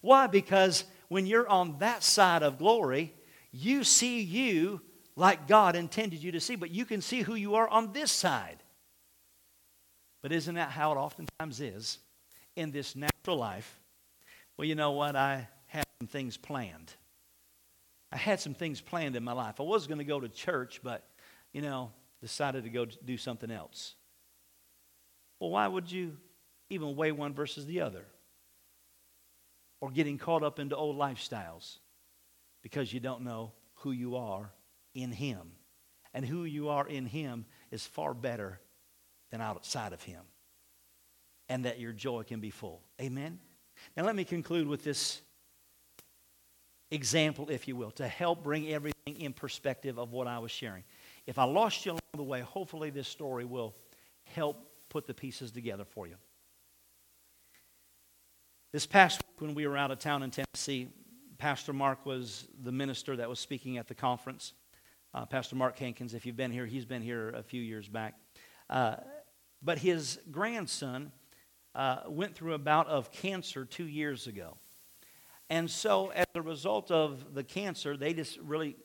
Why? 0.00 0.28
Because 0.28 0.84
when 1.08 1.26
you're 1.26 1.48
on 1.48 1.80
that 1.80 2.04
side 2.04 2.44
of 2.44 2.58
glory, 2.58 3.14
you 3.50 3.82
see 3.82 4.20
you 4.20 4.80
like 5.16 5.48
God 5.48 5.74
intended 5.74 6.22
you 6.22 6.30
to 6.30 6.40
see, 6.40 6.54
but 6.54 6.70
you 6.70 6.84
can 6.84 7.02
see 7.02 7.22
who 7.22 7.34
you 7.34 7.56
are 7.56 7.68
on 7.68 7.92
this 7.92 8.12
side. 8.12 8.62
But 10.22 10.32
isn't 10.32 10.54
that 10.56 10.70
how 10.70 10.92
it 10.92 10.96
oftentimes 10.96 11.60
is 11.60 11.98
in 12.56 12.70
this 12.70 12.96
natural 12.96 13.36
life? 13.36 13.78
Well, 14.56 14.66
you 14.66 14.74
know 14.74 14.92
what? 14.92 15.14
I 15.14 15.48
had 15.66 15.84
some 16.00 16.08
things 16.08 16.36
planned. 16.36 16.92
I 18.10 18.16
had 18.16 18.40
some 18.40 18.54
things 18.54 18.80
planned 18.80 19.16
in 19.16 19.22
my 19.22 19.32
life. 19.32 19.60
I 19.60 19.62
was 19.62 19.86
going 19.86 19.98
to 19.98 20.04
go 20.04 20.18
to 20.18 20.28
church, 20.28 20.80
but, 20.82 21.04
you 21.52 21.62
know, 21.62 21.92
decided 22.20 22.64
to 22.64 22.70
go 22.70 22.86
do 22.86 23.16
something 23.16 23.50
else. 23.50 23.94
Well, 25.38 25.50
why 25.50 25.68
would 25.68 25.90
you 25.90 26.16
even 26.70 26.96
weigh 26.96 27.12
one 27.12 27.34
versus 27.34 27.66
the 27.66 27.80
other? 27.82 28.04
Or 29.80 29.90
getting 29.90 30.18
caught 30.18 30.42
up 30.42 30.58
into 30.58 30.74
old 30.74 30.98
lifestyles 30.98 31.78
because 32.62 32.92
you 32.92 32.98
don't 32.98 33.22
know 33.22 33.52
who 33.74 33.92
you 33.92 34.16
are 34.16 34.50
in 34.94 35.12
Him. 35.12 35.52
And 36.12 36.24
who 36.24 36.44
you 36.44 36.70
are 36.70 36.88
in 36.88 37.06
Him 37.06 37.44
is 37.70 37.86
far 37.86 38.14
better 38.14 38.58
than 39.30 39.40
outside 39.40 39.92
of 39.92 40.02
Him. 40.02 40.22
And 41.48 41.64
that 41.64 41.80
your 41.80 41.92
joy 41.92 42.24
can 42.24 42.40
be 42.40 42.50
full. 42.50 42.82
Amen? 43.00 43.38
Now, 43.96 44.04
let 44.04 44.16
me 44.16 44.24
conclude 44.24 44.66
with 44.66 44.84
this 44.84 45.22
example, 46.90 47.48
if 47.50 47.68
you 47.68 47.76
will, 47.76 47.90
to 47.92 48.06
help 48.06 48.42
bring 48.42 48.68
everything 48.68 49.20
in 49.20 49.32
perspective 49.32 49.98
of 49.98 50.12
what 50.12 50.26
I 50.26 50.38
was 50.38 50.50
sharing. 50.50 50.84
If 51.26 51.38
I 51.38 51.44
lost 51.44 51.84
you 51.84 51.92
along 51.92 52.00
the 52.16 52.22
way, 52.22 52.40
hopefully 52.40 52.90
this 52.90 53.08
story 53.08 53.44
will 53.44 53.74
help 54.24 54.68
put 54.88 55.06
the 55.06 55.14
pieces 55.14 55.50
together 55.50 55.84
for 55.84 56.06
you. 56.06 56.16
This 58.72 58.86
past 58.86 59.22
week, 59.26 59.40
when 59.40 59.54
we 59.54 59.66
were 59.66 59.76
out 59.76 59.90
of 59.90 59.98
town 59.98 60.22
in 60.22 60.30
Tennessee, 60.30 60.88
Pastor 61.38 61.72
Mark 61.72 62.04
was 62.04 62.48
the 62.62 62.72
minister 62.72 63.16
that 63.16 63.28
was 63.28 63.38
speaking 63.38 63.78
at 63.78 63.88
the 63.88 63.94
conference. 63.94 64.52
Uh, 65.14 65.24
Pastor 65.24 65.56
Mark 65.56 65.78
Hankins, 65.78 66.12
if 66.12 66.26
you've 66.26 66.36
been 66.36 66.50
here, 66.50 66.66
he's 66.66 66.84
been 66.84 67.00
here 67.00 67.30
a 67.30 67.42
few 67.42 67.62
years 67.62 67.88
back. 67.88 68.14
Uh, 68.68 68.96
but 69.62 69.78
his 69.78 70.18
grandson 70.30 71.12
uh, 71.74 72.00
went 72.08 72.34
through 72.34 72.54
a 72.54 72.58
bout 72.58 72.86
of 72.88 73.12
cancer 73.12 73.64
two 73.64 73.86
years 73.86 74.26
ago. 74.26 74.56
And 75.50 75.70
so, 75.70 76.08
as 76.08 76.26
a 76.34 76.42
result 76.42 76.90
of 76.90 77.34
the 77.34 77.42
cancer, 77.42 77.96
they 77.96 78.12
just 78.12 78.38
really 78.38 78.76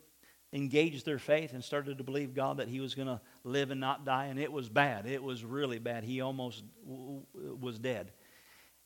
engaged 0.53 1.05
their 1.05 1.19
faith 1.19 1.53
and 1.53 1.63
started 1.63 1.97
to 1.97 2.03
believe 2.03 2.33
God 2.33 2.57
that 2.57 2.67
he 2.67 2.79
was 2.79 2.93
going 2.95 3.07
to 3.07 3.19
live 3.43 3.71
and 3.71 3.81
not 3.81 4.05
die. 4.05 4.25
And 4.25 4.39
it 4.39 4.51
was 4.51 4.69
bad. 4.69 5.07
It 5.07 5.21
was 5.21 5.43
really 5.43 5.79
bad. 5.79 6.03
He 6.03 6.21
almost 6.21 6.63
w- 6.87 7.23
was 7.59 7.79
dead. 7.79 8.11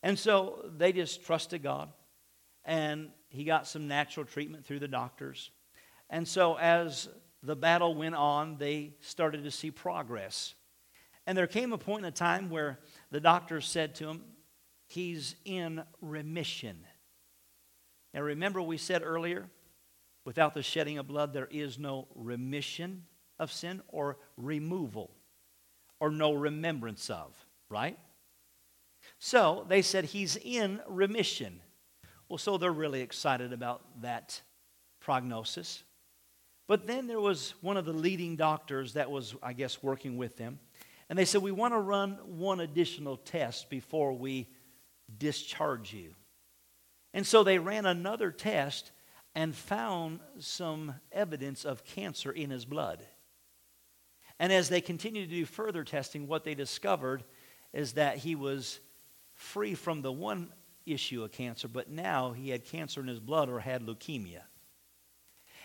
And 0.02 0.18
so 0.18 0.70
they 0.76 0.92
just 0.92 1.24
trusted 1.24 1.62
God. 1.62 1.90
And 2.64 3.10
he 3.28 3.44
got 3.44 3.66
some 3.66 3.86
natural 3.86 4.26
treatment 4.26 4.64
through 4.64 4.78
the 4.80 4.88
doctors. 4.88 5.50
And 6.10 6.26
so, 6.26 6.56
as 6.58 7.08
the 7.42 7.54
battle 7.54 7.94
went 7.94 8.14
on, 8.14 8.56
they 8.56 8.94
started 9.00 9.44
to 9.44 9.50
see 9.50 9.70
progress. 9.70 10.54
And 11.28 11.36
there 11.36 11.46
came 11.46 11.74
a 11.74 11.78
point 11.78 12.06
in 12.06 12.08
a 12.08 12.10
time 12.10 12.48
where 12.48 12.78
the 13.10 13.20
doctor 13.20 13.60
said 13.60 13.94
to 13.96 14.08
him, 14.08 14.22
He's 14.86 15.36
in 15.44 15.82
remission. 16.00 16.78
Now, 18.14 18.22
remember, 18.22 18.62
we 18.62 18.78
said 18.78 19.02
earlier, 19.04 19.50
without 20.24 20.54
the 20.54 20.62
shedding 20.62 20.96
of 20.96 21.06
blood, 21.06 21.34
there 21.34 21.48
is 21.50 21.78
no 21.78 22.08
remission 22.14 23.04
of 23.38 23.52
sin 23.52 23.82
or 23.88 24.16
removal 24.38 25.10
or 26.00 26.10
no 26.10 26.32
remembrance 26.32 27.10
of, 27.10 27.36
right? 27.68 27.98
So 29.18 29.66
they 29.68 29.82
said 29.82 30.06
he's 30.06 30.38
in 30.42 30.80
remission. 30.88 31.60
Well, 32.30 32.38
so 32.38 32.56
they're 32.56 32.72
really 32.72 33.02
excited 33.02 33.52
about 33.52 33.82
that 34.00 34.40
prognosis. 34.98 35.82
But 36.68 36.86
then 36.86 37.06
there 37.06 37.20
was 37.20 37.52
one 37.60 37.76
of 37.76 37.84
the 37.84 37.92
leading 37.92 38.36
doctors 38.36 38.94
that 38.94 39.10
was, 39.10 39.34
I 39.42 39.52
guess, 39.52 39.82
working 39.82 40.16
with 40.16 40.38
them. 40.38 40.58
And 41.08 41.18
they 41.18 41.24
said, 41.24 41.42
We 41.42 41.52
want 41.52 41.74
to 41.74 41.78
run 41.78 42.18
one 42.24 42.60
additional 42.60 43.16
test 43.16 43.70
before 43.70 44.12
we 44.12 44.48
discharge 45.16 45.92
you. 45.92 46.14
And 47.14 47.26
so 47.26 47.42
they 47.42 47.58
ran 47.58 47.86
another 47.86 48.30
test 48.30 48.92
and 49.34 49.54
found 49.54 50.20
some 50.38 50.94
evidence 51.12 51.64
of 51.64 51.84
cancer 51.84 52.30
in 52.30 52.50
his 52.50 52.64
blood. 52.64 53.02
And 54.38 54.52
as 54.52 54.68
they 54.68 54.80
continued 54.80 55.30
to 55.30 55.36
do 55.36 55.44
further 55.44 55.84
testing, 55.84 56.26
what 56.26 56.44
they 56.44 56.54
discovered 56.54 57.24
is 57.72 57.94
that 57.94 58.18
he 58.18 58.34
was 58.34 58.80
free 59.34 59.74
from 59.74 60.02
the 60.02 60.12
one 60.12 60.52
issue 60.86 61.22
of 61.22 61.32
cancer, 61.32 61.68
but 61.68 61.90
now 61.90 62.32
he 62.32 62.50
had 62.50 62.64
cancer 62.64 63.00
in 63.00 63.08
his 63.08 63.20
blood 63.20 63.48
or 63.48 63.60
had 63.60 63.82
leukemia. 63.82 64.42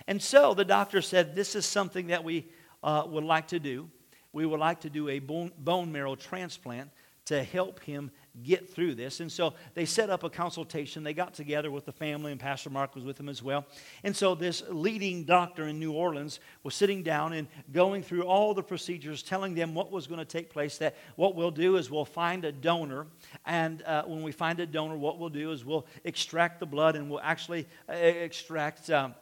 And 0.08 0.22
so 0.22 0.54
the 0.54 0.66
doctor 0.66 1.02
said, 1.02 1.36
This 1.36 1.56
is 1.56 1.66
something 1.66 2.08
that 2.08 2.24
we 2.24 2.50
uh, 2.82 3.04
would 3.08 3.24
like 3.24 3.50
to 3.50 3.60
do 3.60 3.90
we 4.34 4.46
would 4.46 4.60
like 4.60 4.82
to 4.82 4.90
do 4.90 5.10
a 5.10 5.20
bone, 5.20 5.52
bone 5.58 5.92
marrow 5.92 6.16
transplant 6.16 6.90
to 7.26 7.42
help 7.42 7.80
him 7.82 8.12
get 8.42 8.70
through 8.70 8.96
this. 8.96 9.20
And 9.20 9.32
so 9.32 9.54
they 9.76 9.86
set 9.86 10.10
up 10.10 10.24
a 10.24 10.30
consultation. 10.30 11.04
They 11.04 11.14
got 11.14 11.34
together 11.34 11.72
with 11.72 11.86
the 11.86 11.92
family, 11.92 12.32
and 12.32 12.42
Pastor 12.42 12.70
Mark 12.70 12.96
was 12.96 13.06
with 13.06 13.16
them 13.16 13.30
as 13.30 13.42
well. 13.42 13.66
And 14.04 14.16
so 14.16 14.36
this 14.36 14.64
leading 14.68 15.24
doctor 15.24 15.68
in 15.68 15.80
New 15.80 15.94
Orleans 15.94 16.40
was 16.64 16.76
sitting 16.76 17.04
down 17.04 17.34
and 17.34 17.48
going 17.72 18.04
through 18.04 18.24
all 18.24 18.54
the 18.54 18.64
procedures, 18.64 19.24
telling 19.24 19.54
them 19.54 19.74
what 19.74 19.92
was 19.92 20.08
going 20.08 20.20
to 20.20 20.26
take 20.26 20.50
place. 20.50 20.78
That 20.80 20.98
what 21.16 21.36
we'll 21.36 21.52
do 21.52 21.78
is 21.78 21.90
we'll 21.90 22.04
find 22.04 22.44
a 22.44 22.52
donor. 22.52 23.08
And 23.46 23.84
uh, 23.84 24.04
when 24.04 24.24
we 24.24 24.32
find 24.32 24.60
a 24.60 24.66
donor, 24.66 24.98
what 24.98 25.20
we'll 25.20 25.30
do 25.30 25.52
is 25.52 25.64
we'll 25.64 25.86
extract 26.04 26.60
the 26.60 26.66
blood 26.66 26.96
and 26.96 27.10
we'll 27.10 27.22
actually 27.22 27.68
uh, 27.88 27.94
extract, 27.94 28.90
um, 28.90 29.16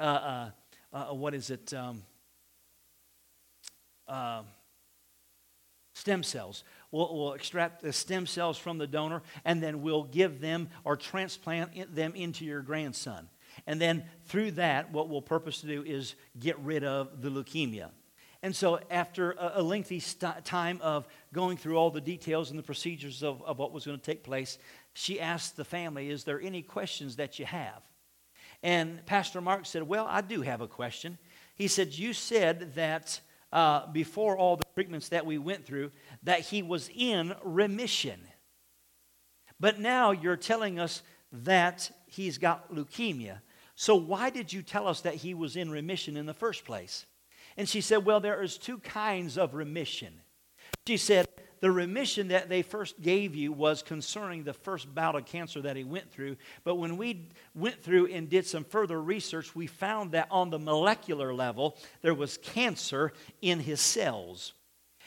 uh, 0.00 0.02
uh, 0.02 0.50
uh 0.92 1.14
what 1.14 1.34
is 1.34 1.50
it? 1.50 1.74
Um, 1.74 2.02
uh, 4.08 4.42
stem 5.94 6.22
cells. 6.22 6.64
We'll, 6.90 7.14
we'll, 7.14 7.32
extract 7.34 7.82
the 7.82 7.92
stem 7.92 8.26
cells 8.26 8.56
from 8.56 8.78
the 8.78 8.86
donor, 8.86 9.22
and 9.44 9.62
then 9.62 9.82
we'll 9.82 10.04
give 10.04 10.40
them 10.40 10.68
or 10.84 10.96
transplant 10.96 11.94
them 11.94 12.14
into 12.14 12.44
your 12.44 12.62
grandson. 12.62 13.28
And 13.66 13.80
then 13.80 14.04
through 14.26 14.52
that, 14.52 14.92
what 14.92 15.08
we'll 15.08 15.22
purpose 15.22 15.60
to 15.60 15.66
do 15.66 15.82
is 15.82 16.14
get 16.38 16.58
rid 16.60 16.84
of 16.84 17.20
the 17.22 17.30
leukemia. 17.30 17.90
And 18.42 18.54
so, 18.54 18.78
after 18.88 19.32
a, 19.32 19.54
a 19.56 19.62
lengthy 19.62 19.98
st- 19.98 20.44
time 20.44 20.78
of 20.80 21.08
going 21.32 21.56
through 21.56 21.76
all 21.76 21.90
the 21.90 22.00
details 22.00 22.50
and 22.50 22.58
the 22.58 22.62
procedures 22.62 23.24
of, 23.24 23.42
of 23.42 23.58
what 23.58 23.72
was 23.72 23.84
going 23.84 23.98
to 23.98 24.04
take 24.04 24.22
place, 24.22 24.58
she 24.94 25.20
asked 25.20 25.56
the 25.56 25.64
family, 25.64 26.08
Is 26.08 26.22
there 26.22 26.40
any 26.40 26.62
questions 26.62 27.16
that 27.16 27.40
you 27.40 27.46
have? 27.46 27.82
And 28.62 29.04
Pastor 29.06 29.40
Mark 29.40 29.66
said, 29.66 29.82
Well, 29.82 30.06
I 30.08 30.20
do 30.20 30.42
have 30.42 30.60
a 30.60 30.68
question. 30.68 31.18
He 31.56 31.66
said, 31.66 31.98
You 31.98 32.12
said 32.12 32.74
that 32.76 33.20
uh, 33.52 33.86
before 33.92 34.36
all 34.36 34.56
the 34.56 34.64
treatments 34.74 35.08
that 35.08 35.26
we 35.26 35.38
went 35.38 35.64
through 35.64 35.90
that 36.22 36.40
he 36.40 36.62
was 36.62 36.90
in 36.94 37.34
remission. 37.42 38.20
But 39.60 39.80
now 39.80 40.10
you're 40.10 40.36
telling 40.36 40.78
us 40.78 41.02
that 41.32 41.90
he's 42.06 42.38
got 42.38 42.72
leukemia. 42.72 43.40
So 43.74 43.94
why 43.94 44.30
did 44.30 44.52
you 44.52 44.62
tell 44.62 44.86
us 44.86 45.02
that 45.02 45.14
he 45.14 45.34
was 45.34 45.56
in 45.56 45.70
remission 45.70 46.16
in 46.16 46.26
the 46.26 46.34
first 46.34 46.64
place? 46.64 47.06
And 47.56 47.68
she 47.68 47.80
said, 47.80 48.04
Well, 48.04 48.20
there 48.20 48.42
is 48.42 48.56
two 48.56 48.78
kinds 48.78 49.36
of 49.36 49.54
remission. 49.54 50.20
She 50.86 50.96
said, 50.96 51.26
the 51.60 51.70
remission 51.70 52.28
that 52.28 52.48
they 52.48 52.62
first 52.62 53.00
gave 53.00 53.34
you 53.34 53.52
was 53.52 53.82
concerning 53.82 54.44
the 54.44 54.52
first 54.52 54.94
bout 54.94 55.16
of 55.16 55.26
cancer 55.26 55.60
that 55.62 55.76
he 55.76 55.84
went 55.84 56.10
through. 56.10 56.36
But 56.64 56.76
when 56.76 56.96
we 56.96 57.28
went 57.54 57.82
through 57.82 58.06
and 58.06 58.28
did 58.28 58.46
some 58.46 58.64
further 58.64 59.00
research, 59.00 59.54
we 59.54 59.66
found 59.66 60.12
that 60.12 60.28
on 60.30 60.50
the 60.50 60.58
molecular 60.58 61.34
level, 61.34 61.76
there 62.02 62.14
was 62.14 62.38
cancer 62.38 63.12
in 63.42 63.60
his 63.60 63.80
cells. 63.80 64.54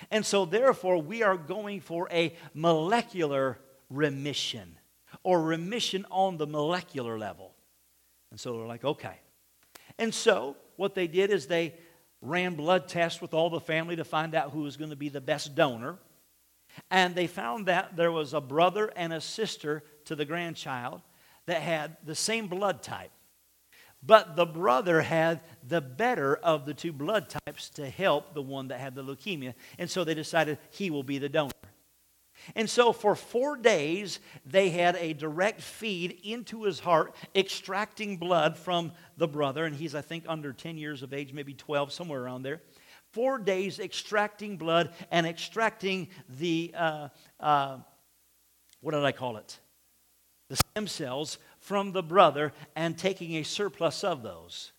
And 0.10 0.26
so, 0.26 0.45
therefore, 0.45 0.97
we 0.97 1.24
are 1.24 1.38
going 1.38 1.80
for 1.80 2.08
a 2.12 2.36
molecular 2.54 3.60
remission 3.89 4.78
or 5.24 5.41
remission 5.41 6.06
on 6.10 6.38
the 6.38 6.47
molecular 6.47 7.20
level. 7.20 7.54
And 8.32 8.39
so 8.39 8.58
they're 8.58 8.68
like, 8.68 8.84
okay. 8.84 9.20
And 9.99 10.14
so, 10.14 10.56
what 10.78 10.95
they 10.95 11.08
did 11.08 11.30
is 11.30 11.45
they 11.45 11.76
ran 12.22 12.56
blood 12.56 12.88
tests 12.88 13.22
with 13.22 13.34
all 13.34 13.49
the 13.49 13.60
family 13.60 13.95
to 13.95 14.04
find 14.04 14.34
out 14.36 14.52
who 14.52 14.62
was 14.62 14.78
going 14.78 14.89
to 14.89 14.95
be 14.95 15.10
the 15.10 15.22
best 15.22 15.56
donor. 15.56 15.97
And 16.90 17.16
they 17.16 17.28
found 17.28 17.68
that 17.68 17.96
there 17.96 18.12
was 18.12 18.34
a 18.34 18.42
brother 18.42 18.92
and 18.96 19.14
a 19.14 19.22
sister 19.22 19.84
to 20.06 20.16
the 20.16 20.26
grandchild 20.26 21.02
that 21.46 21.62
had 21.62 21.98
the 22.06 22.16
same 22.16 22.48
blood 22.48 22.84
type. 22.84 23.12
But 24.04 24.36
the 24.36 24.46
brother 24.46 25.02
had 25.02 25.42
the 25.68 25.82
better 25.82 26.36
of 26.36 26.66
the 26.66 26.74
two 26.74 26.92
blood 26.92 27.28
types 27.46 27.70
to 27.72 27.88
help 27.88 28.34
the 28.34 28.42
one 28.42 28.70
that 28.70 28.80
had 28.80 28.96
the 28.96 29.04
leukemia. 29.04 29.54
And 29.78 29.90
so 29.90 30.04
they 30.04 30.16
decided 30.16 30.58
he 30.72 30.90
will 30.90 31.04
be 31.04 31.20
the 31.20 31.30
donor. 31.30 31.52
And 32.56 32.68
so 32.68 32.92
for 32.92 33.16
four 33.16 33.56
days, 33.56 34.20
they 34.46 34.70
had 34.70 34.96
a 34.96 35.14
direct 35.14 35.62
feed 35.62 36.20
into 36.24 36.64
his 36.64 36.80
heart, 36.80 37.16
extracting 37.36 38.18
blood 38.18 38.58
from 38.58 38.94
the 39.18 39.28
brother. 39.28 39.66
And 39.66 39.76
he's, 39.76 39.94
I 39.94 40.02
think, 40.02 40.24
under 40.28 40.52
10 40.52 40.78
years 40.78 41.04
of 41.04 41.14
age, 41.14 41.34
maybe 41.34 41.54
12, 41.54 41.92
somewhere 41.92 42.24
around 42.24 42.42
there. 42.42 42.62
Four 43.12 43.39
days 43.39 43.80
extracting 43.80 44.57
blood 44.57 44.93
and 45.12 45.28
extracting 45.28 46.07
the, 46.30 46.74
uh, 46.76 47.09
uh, 47.39 47.78
what 48.80 48.91
did 48.93 49.03
I 49.03 49.12
call 49.12 49.38
it? 49.38 49.59
The 50.49 50.55
stem 50.55 50.88
cells 50.88 51.38
from 51.59 51.91
the 51.91 52.03
brother 52.03 52.53
and 52.76 52.97
taking 52.97 53.36
a 53.36 53.43
surplus 53.43 54.03
of 54.03 54.24
those. 54.24 54.72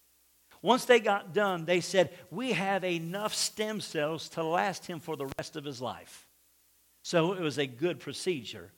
Once 0.62 0.84
they 0.84 1.00
got 1.00 1.34
done, 1.34 1.64
they 1.64 1.80
said, 1.80 2.10
We 2.30 2.52
have 2.52 2.84
enough 2.84 3.34
stem 3.34 3.80
cells 3.80 4.28
to 4.30 4.44
last 4.44 4.86
him 4.86 5.00
for 5.00 5.16
the 5.16 5.30
rest 5.38 5.56
of 5.56 5.64
his 5.64 5.80
life. 5.80 6.26
So 7.02 7.32
it 7.32 7.40
was 7.40 7.58
a 7.58 7.66
good 7.66 8.00
procedure. 8.00 8.70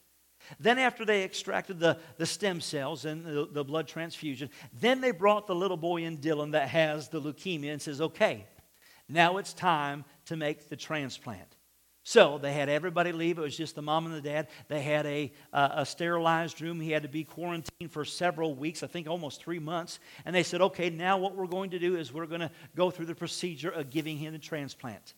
Then, 0.58 0.78
after 0.78 1.04
they 1.04 1.24
extracted 1.24 1.78
the, 1.78 1.98
the 2.18 2.26
stem 2.26 2.60
cells 2.60 3.04
and 3.04 3.24
the, 3.24 3.48
the 3.50 3.64
blood 3.64 3.86
transfusion, 3.86 4.50
then 4.78 5.00
they 5.00 5.10
brought 5.10 5.46
the 5.46 5.54
little 5.54 5.76
boy 5.76 6.04
in 6.04 6.18
Dylan 6.18 6.52
that 6.52 6.68
has 6.68 7.08
the 7.08 7.20
leukemia 7.20 7.72
and 7.72 7.80
says, 7.80 8.00
Okay, 8.00 8.46
now 9.08 9.36
it's 9.38 9.52
time 9.52 10.04
to 10.26 10.36
make 10.36 10.68
the 10.68 10.76
transplant. 10.76 11.56
So 12.06 12.36
they 12.36 12.52
had 12.52 12.68
everybody 12.68 13.12
leave. 13.12 13.38
It 13.38 13.42
was 13.42 13.56
just 13.56 13.74
the 13.74 13.82
mom 13.82 14.04
and 14.04 14.14
the 14.14 14.20
dad. 14.20 14.48
They 14.68 14.82
had 14.82 15.06
a, 15.06 15.32
uh, 15.54 15.70
a 15.72 15.86
sterilized 15.86 16.60
room. 16.60 16.78
He 16.78 16.90
had 16.90 17.02
to 17.02 17.08
be 17.08 17.24
quarantined 17.24 17.90
for 17.90 18.04
several 18.04 18.54
weeks, 18.54 18.82
I 18.82 18.88
think 18.88 19.08
almost 19.08 19.42
three 19.42 19.58
months. 19.58 19.98
And 20.26 20.36
they 20.36 20.42
said, 20.42 20.60
okay, 20.60 20.90
now 20.90 21.16
what 21.16 21.34
we're 21.34 21.46
going 21.46 21.70
to 21.70 21.78
do 21.78 21.96
is 21.96 22.12
we're 22.12 22.26
going 22.26 22.42
to 22.42 22.50
go 22.76 22.90
through 22.90 23.06
the 23.06 23.14
procedure 23.14 23.70
of 23.70 23.88
giving 23.88 24.18
him 24.18 24.34
the 24.34 24.38
transplant. 24.38 25.14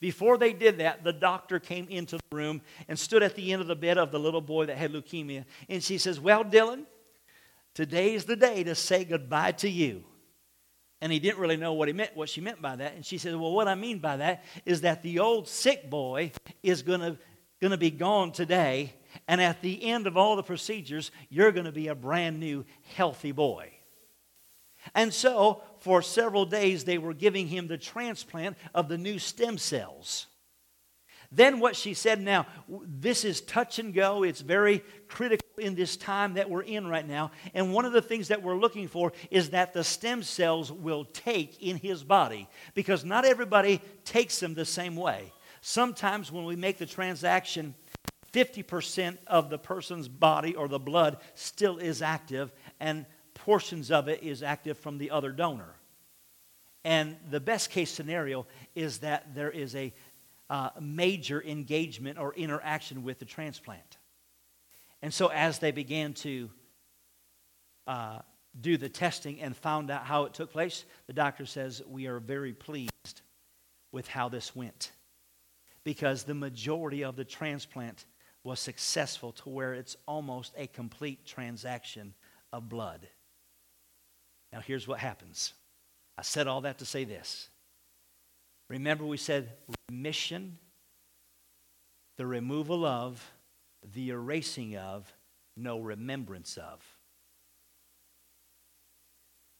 Before 0.00 0.38
they 0.38 0.54
did 0.54 0.78
that, 0.78 1.04
the 1.04 1.12
doctor 1.12 1.58
came 1.58 1.86
into 1.88 2.16
the 2.16 2.36
room 2.36 2.62
and 2.88 2.98
stood 2.98 3.22
at 3.22 3.34
the 3.34 3.52
end 3.52 3.60
of 3.60 3.68
the 3.68 3.76
bed 3.76 3.98
of 3.98 4.10
the 4.10 4.18
little 4.18 4.40
boy 4.40 4.64
that 4.66 4.78
had 4.78 4.92
leukemia. 4.92 5.44
And 5.68 5.82
she 5.82 5.98
says, 5.98 6.18
Well, 6.18 6.44
Dylan, 6.44 6.84
today 7.74 8.14
is 8.14 8.24
the 8.24 8.36
day 8.36 8.64
to 8.64 8.74
say 8.74 9.04
goodbye 9.04 9.52
to 9.52 9.68
you. 9.68 10.04
And 11.00 11.10
he 11.10 11.18
didn't 11.18 11.38
really 11.38 11.56
know 11.56 11.72
what 11.72 11.88
he 11.88 11.94
meant, 11.94 12.14
what 12.14 12.28
she 12.28 12.40
meant 12.40 12.60
by 12.60 12.76
that. 12.76 12.94
And 12.94 13.04
she 13.04 13.16
said, 13.16 13.34
Well, 13.34 13.52
what 13.52 13.68
I 13.68 13.74
mean 13.74 14.00
by 14.00 14.18
that 14.18 14.44
is 14.66 14.82
that 14.82 15.02
the 15.02 15.20
old 15.20 15.48
sick 15.48 15.88
boy 15.88 16.32
is 16.62 16.82
gonna, 16.82 17.16
gonna 17.60 17.78
be 17.78 17.90
gone 17.90 18.32
today, 18.32 18.94
and 19.26 19.40
at 19.40 19.62
the 19.62 19.82
end 19.82 20.06
of 20.06 20.16
all 20.16 20.36
the 20.36 20.42
procedures, 20.42 21.10
you're 21.30 21.52
gonna 21.52 21.72
be 21.72 21.88
a 21.88 21.94
brand 21.94 22.38
new 22.38 22.64
healthy 22.94 23.32
boy. 23.32 23.72
And 24.94 25.12
so, 25.12 25.62
for 25.78 26.02
several 26.02 26.44
days, 26.44 26.84
they 26.84 26.98
were 26.98 27.14
giving 27.14 27.46
him 27.46 27.66
the 27.66 27.78
transplant 27.78 28.56
of 28.74 28.88
the 28.88 28.98
new 28.98 29.18
stem 29.18 29.58
cells. 29.58 30.26
Then, 31.32 31.60
what 31.60 31.76
she 31.76 31.94
said 31.94 32.20
now, 32.20 32.46
this 32.68 33.24
is 33.24 33.40
touch 33.40 33.78
and 33.78 33.94
go. 33.94 34.24
It's 34.24 34.40
very 34.40 34.82
critical 35.06 35.46
in 35.58 35.76
this 35.76 35.96
time 35.96 36.34
that 36.34 36.50
we're 36.50 36.62
in 36.62 36.88
right 36.88 37.06
now. 37.06 37.30
And 37.54 37.72
one 37.72 37.84
of 37.84 37.92
the 37.92 38.02
things 38.02 38.28
that 38.28 38.42
we're 38.42 38.56
looking 38.56 38.88
for 38.88 39.12
is 39.30 39.50
that 39.50 39.72
the 39.72 39.84
stem 39.84 40.24
cells 40.24 40.72
will 40.72 41.04
take 41.04 41.62
in 41.62 41.76
his 41.76 42.02
body 42.02 42.48
because 42.74 43.04
not 43.04 43.24
everybody 43.24 43.80
takes 44.04 44.40
them 44.40 44.54
the 44.54 44.64
same 44.64 44.96
way. 44.96 45.32
Sometimes 45.60 46.32
when 46.32 46.46
we 46.46 46.56
make 46.56 46.78
the 46.78 46.86
transaction, 46.86 47.74
50% 48.32 49.18
of 49.28 49.50
the 49.50 49.58
person's 49.58 50.08
body 50.08 50.56
or 50.56 50.66
the 50.66 50.78
blood 50.78 51.18
still 51.34 51.78
is 51.78 52.02
active, 52.02 52.52
and 52.80 53.06
portions 53.34 53.90
of 53.90 54.08
it 54.08 54.22
is 54.22 54.42
active 54.42 54.78
from 54.78 54.98
the 54.98 55.10
other 55.10 55.30
donor. 55.30 55.76
And 56.84 57.16
the 57.30 57.40
best 57.40 57.70
case 57.70 57.90
scenario 57.90 58.46
is 58.74 58.98
that 58.98 59.34
there 59.34 59.50
is 59.50 59.76
a 59.76 59.92
uh, 60.50 60.70
major 60.80 61.42
engagement 61.42 62.18
or 62.18 62.34
interaction 62.34 63.04
with 63.04 63.20
the 63.20 63.24
transplant. 63.24 63.98
And 65.00 65.14
so, 65.14 65.28
as 65.28 65.60
they 65.60 65.70
began 65.70 66.12
to 66.14 66.50
uh, 67.86 68.18
do 68.60 68.76
the 68.76 68.88
testing 68.88 69.40
and 69.40 69.56
found 69.56 69.90
out 69.90 70.04
how 70.04 70.24
it 70.24 70.34
took 70.34 70.52
place, 70.52 70.84
the 71.06 71.12
doctor 71.12 71.46
says, 71.46 71.80
We 71.86 72.06
are 72.08 72.18
very 72.18 72.52
pleased 72.52 73.22
with 73.92 74.08
how 74.08 74.28
this 74.28 74.54
went 74.54 74.92
because 75.84 76.24
the 76.24 76.34
majority 76.34 77.04
of 77.04 77.16
the 77.16 77.24
transplant 77.24 78.04
was 78.42 78.58
successful 78.58 79.32
to 79.32 79.48
where 79.48 79.74
it's 79.74 79.96
almost 80.06 80.52
a 80.56 80.66
complete 80.66 81.24
transaction 81.24 82.14
of 82.52 82.68
blood. 82.68 83.06
Now, 84.52 84.60
here's 84.60 84.88
what 84.88 84.98
happens. 84.98 85.54
I 86.18 86.22
said 86.22 86.48
all 86.48 86.62
that 86.62 86.78
to 86.78 86.84
say 86.84 87.04
this. 87.04 87.48
Remember, 88.70 89.04
we 89.04 89.16
said 89.16 89.52
remission, 89.90 90.56
the 92.16 92.24
removal 92.24 92.86
of, 92.86 93.20
the 93.94 94.10
erasing 94.10 94.76
of, 94.76 95.12
no 95.56 95.80
remembrance 95.80 96.56
of. 96.56 96.80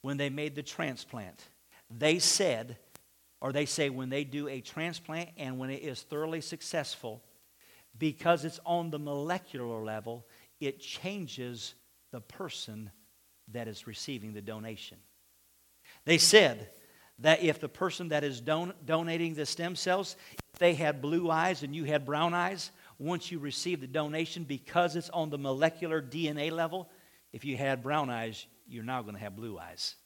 When 0.03 0.17
they 0.17 0.31
made 0.31 0.55
the 0.55 0.63
transplant, 0.63 1.45
they 1.91 2.21
said, 2.21 2.77
or 3.41 3.53
they 3.53 3.67
say 3.67 3.91
when 3.91 4.11
they 4.11 4.23
do 4.23 4.47
a 4.47 4.61
transplant 4.61 5.31
and 5.37 5.59
when 5.59 5.71
it 5.71 5.83
is 5.83 6.03
thoroughly 6.03 6.41
successful, 6.41 7.21
because 7.99 8.45
it's 8.45 8.61
on 8.65 8.91
the 8.91 8.99
molecular 9.01 9.83
level, 9.83 10.25
it 10.61 10.79
changes 10.79 11.75
the 12.13 12.21
person 12.21 12.93
that 13.49 13.67
is 13.67 13.89
receiving 13.89 14.35
the 14.35 14.41
donation. 14.41 14.99
They 16.05 16.19
said 16.19 16.71
that 17.21 17.43
if 17.43 17.61
the 17.61 17.69
person 17.69 18.09
that 18.09 18.25
is 18.25 18.41
don- 18.41 18.75
donating 18.85 19.35
the 19.35 19.47
stem 19.47 19.77
cells, 19.77 20.17
if 20.53 20.59
they 20.59 20.75
had 20.75 21.03
blue 21.03 21.31
eyes 21.31 21.63
and 21.63 21.75
you 21.75 21.85
had 21.85 22.05
brown 22.05 22.35
eyes, 22.35 22.71
once 22.99 23.31
you 23.31 23.39
receive 23.39 23.81
the 23.81 23.87
donation, 23.87 24.45
because 24.45 24.97
it's 24.97 25.11
on 25.11 25.31
the 25.31 25.39
molecular 25.39 26.03
DNA 26.03 26.51
level, 26.51 26.89
if 27.33 27.45
you 27.45 27.57
had 27.57 27.83
brown 27.83 28.11
eyes, 28.11 28.47
you're 28.69 28.85
now 28.85 29.03
going 29.03 29.15
to 29.15 29.21
have 29.21 29.37
blue 29.37 29.59
eyes. 29.59 29.97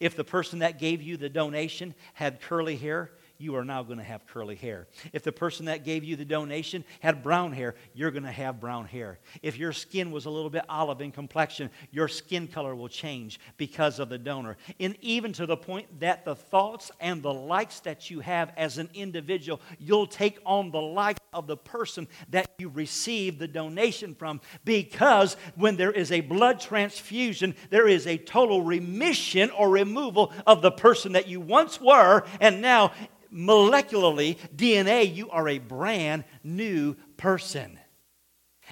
If 0.00 0.16
the 0.16 0.24
person 0.24 0.60
that 0.60 0.78
gave 0.78 1.02
you 1.02 1.16
the 1.16 1.28
donation 1.28 1.94
had 2.14 2.40
curly 2.40 2.76
hair, 2.76 3.10
you 3.38 3.56
are 3.56 3.64
now 3.64 3.82
going 3.82 3.98
to 3.98 4.04
have 4.04 4.26
curly 4.26 4.56
hair. 4.56 4.86
If 5.12 5.22
the 5.22 5.32
person 5.32 5.66
that 5.66 5.84
gave 5.84 6.04
you 6.04 6.16
the 6.16 6.24
donation 6.24 6.84
had 7.00 7.22
brown 7.22 7.52
hair, 7.52 7.74
you're 7.94 8.10
going 8.10 8.24
to 8.24 8.30
have 8.30 8.60
brown 8.60 8.86
hair. 8.86 9.18
If 9.42 9.58
your 9.58 9.72
skin 9.72 10.10
was 10.10 10.26
a 10.26 10.30
little 10.30 10.50
bit 10.50 10.64
olive 10.68 11.00
in 11.00 11.12
complexion, 11.12 11.70
your 11.90 12.08
skin 12.08 12.48
color 12.48 12.74
will 12.74 12.88
change 12.88 13.40
because 13.56 13.98
of 13.98 14.08
the 14.08 14.18
donor. 14.18 14.56
And 14.78 14.96
even 15.00 15.32
to 15.34 15.46
the 15.46 15.56
point 15.56 16.00
that 16.00 16.24
the 16.24 16.36
thoughts 16.36 16.90
and 17.00 17.22
the 17.22 17.32
likes 17.32 17.80
that 17.80 18.10
you 18.10 18.20
have 18.20 18.52
as 18.56 18.78
an 18.78 18.88
individual, 18.94 19.60
you'll 19.78 20.06
take 20.06 20.38
on 20.44 20.70
the 20.70 20.80
like 20.80 21.18
of 21.32 21.46
the 21.46 21.56
person 21.56 22.06
that 22.30 22.48
you 22.58 22.68
received 22.68 23.38
the 23.38 23.48
donation 23.48 24.14
from 24.14 24.40
because 24.64 25.36
when 25.56 25.76
there 25.76 25.90
is 25.90 26.12
a 26.12 26.20
blood 26.20 26.60
transfusion, 26.60 27.54
there 27.70 27.88
is 27.88 28.06
a 28.06 28.16
total 28.16 28.62
remission 28.62 29.50
or 29.50 29.68
removal 29.68 30.32
of 30.46 30.62
the 30.62 30.70
person 30.70 31.12
that 31.12 31.28
you 31.28 31.40
once 31.40 31.80
were, 31.80 32.24
and 32.40 32.62
now 32.62 32.92
molecularly, 33.34 34.38
DNA, 34.54 35.12
you 35.12 35.28
are 35.30 35.48
a 35.48 35.58
brand 35.58 36.24
new 36.42 36.94
person. 37.16 37.78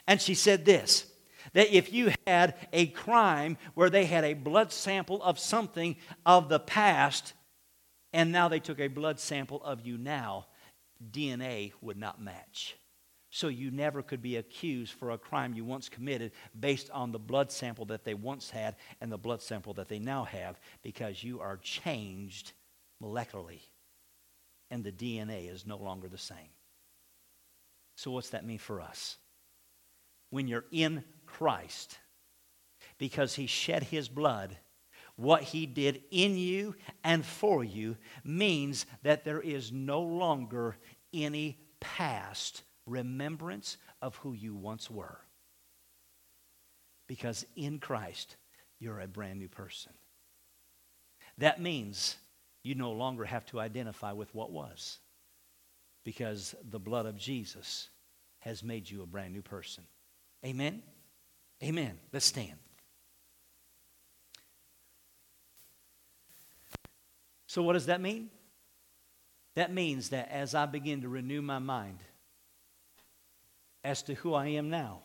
And 0.06 0.20
she 0.20 0.34
said 0.34 0.64
this 0.64 1.06
that 1.54 1.74
if 1.74 1.92
you 1.92 2.12
had 2.26 2.54
a 2.72 2.86
crime 2.86 3.58
where 3.74 3.90
they 3.90 4.06
had 4.06 4.24
a 4.24 4.32
blood 4.32 4.72
sample 4.72 5.22
of 5.22 5.38
something 5.38 5.96
of 6.24 6.48
the 6.48 6.60
past, 6.60 7.34
and 8.12 8.32
now 8.32 8.48
they 8.48 8.60
took 8.60 8.80
a 8.80 8.88
blood 8.88 9.18
sample 9.18 9.62
of 9.62 9.84
you 9.84 9.98
now, 9.98 10.46
DNA 11.10 11.72
would 11.82 11.98
not 11.98 12.22
match. 12.22 12.76
So 13.28 13.48
you 13.48 13.70
never 13.70 14.02
could 14.02 14.22
be 14.22 14.36
accused 14.36 14.92
for 14.92 15.10
a 15.10 15.18
crime 15.18 15.54
you 15.54 15.64
once 15.64 15.88
committed 15.88 16.32
based 16.58 16.90
on 16.90 17.12
the 17.12 17.18
blood 17.18 17.50
sample 17.50 17.86
that 17.86 18.04
they 18.04 18.14
once 18.14 18.50
had 18.50 18.76
and 19.00 19.10
the 19.10 19.18
blood 19.18 19.42
sample 19.42 19.74
that 19.74 19.88
they 19.88 19.98
now 19.98 20.24
have 20.24 20.60
because 20.82 21.24
you 21.24 21.40
are 21.40 21.56
changed 21.56 22.52
molecularly 23.02 23.60
and 24.72 24.82
the 24.82 24.90
DNA 24.90 25.52
is 25.52 25.66
no 25.66 25.76
longer 25.76 26.08
the 26.08 26.16
same. 26.16 26.48
So, 27.94 28.10
what's 28.10 28.30
that 28.30 28.46
mean 28.46 28.58
for 28.58 28.80
us? 28.80 29.18
When 30.30 30.48
you're 30.48 30.64
in 30.72 31.04
Christ, 31.26 31.98
because 32.96 33.34
He 33.34 33.46
shed 33.46 33.82
His 33.82 34.08
blood, 34.08 34.56
what 35.16 35.42
He 35.42 35.66
did 35.66 36.02
in 36.10 36.38
you 36.38 36.74
and 37.04 37.24
for 37.24 37.62
you 37.62 37.98
means 38.24 38.86
that 39.02 39.24
there 39.24 39.42
is 39.42 39.70
no 39.70 40.00
longer 40.00 40.78
any 41.12 41.58
past 41.78 42.62
remembrance 42.86 43.76
of 44.00 44.16
who 44.16 44.32
you 44.32 44.54
once 44.54 44.90
were. 44.90 45.18
Because 47.06 47.44
in 47.56 47.78
Christ, 47.78 48.36
you're 48.80 49.00
a 49.00 49.06
brand 49.06 49.38
new 49.38 49.48
person. 49.48 49.92
That 51.36 51.60
means 51.60 52.16
you 52.62 52.74
no 52.74 52.92
longer 52.92 53.24
have 53.24 53.44
to 53.46 53.60
identify 53.60 54.12
with 54.12 54.34
what 54.34 54.52
was 54.52 54.98
because 56.04 56.54
the 56.70 56.78
blood 56.78 57.06
of 57.06 57.16
Jesus 57.16 57.88
has 58.40 58.62
made 58.62 58.90
you 58.90 59.02
a 59.02 59.06
brand 59.06 59.32
new 59.32 59.42
person. 59.42 59.84
Amen? 60.44 60.82
Amen. 61.62 61.98
Let's 62.12 62.26
stand. 62.26 62.58
So, 67.46 67.62
what 67.62 67.74
does 67.74 67.86
that 67.86 68.00
mean? 68.00 68.30
That 69.54 69.72
means 69.72 70.08
that 70.08 70.30
as 70.30 70.54
I 70.54 70.66
begin 70.66 71.02
to 71.02 71.08
renew 71.08 71.42
my 71.42 71.58
mind 71.58 71.98
as 73.84 74.02
to 74.04 74.14
who 74.14 74.34
I 74.34 74.46
am 74.48 74.70
now, 74.70 75.00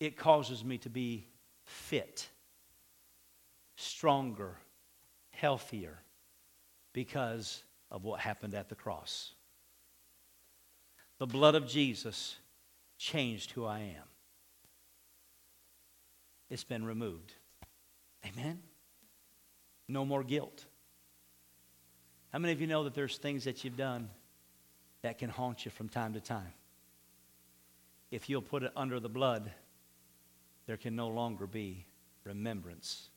it 0.00 0.16
causes 0.16 0.64
me 0.64 0.78
to 0.78 0.90
be 0.90 1.28
fit, 1.64 2.28
stronger, 3.76 4.56
healthier 5.36 5.98
because 6.92 7.62
of 7.90 8.04
what 8.04 8.20
happened 8.20 8.54
at 8.54 8.68
the 8.68 8.74
cross. 8.74 9.32
The 11.18 11.26
blood 11.26 11.54
of 11.54 11.66
Jesus 11.66 12.36
changed 12.98 13.52
who 13.52 13.64
I 13.64 13.80
am. 13.80 14.08
It's 16.50 16.64
been 16.64 16.84
removed. 16.84 17.32
Amen? 18.26 18.60
No 19.88 20.04
more 20.04 20.24
guilt. 20.24 20.64
How 22.32 22.38
many 22.38 22.52
of 22.52 22.60
you 22.60 22.66
know 22.66 22.84
that 22.84 22.94
there's 22.94 23.18
things 23.18 23.44
that 23.44 23.64
you've 23.64 23.76
done 23.76 24.10
that 25.02 25.18
can 25.18 25.30
haunt 25.30 25.64
you 25.64 25.70
from 25.70 25.88
time 25.88 26.14
to 26.14 26.20
time? 26.20 26.52
If 28.10 28.28
you'll 28.28 28.42
put 28.42 28.62
it 28.62 28.72
under 28.76 29.00
the 29.00 29.08
blood, 29.08 29.50
there 30.66 30.76
can 30.76 30.96
no 30.96 31.08
longer 31.08 31.46
be 31.46 31.86
remembrance, 32.24 33.08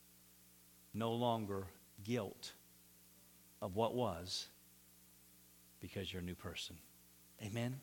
no 0.94 1.12
longer 1.12 1.66
guilt 2.04 2.52
of 3.62 3.76
what 3.76 3.94
was 3.94 4.46
because 5.80 6.12
you're 6.12 6.22
a 6.22 6.24
new 6.24 6.34
person. 6.34 6.76
Amen. 7.42 7.80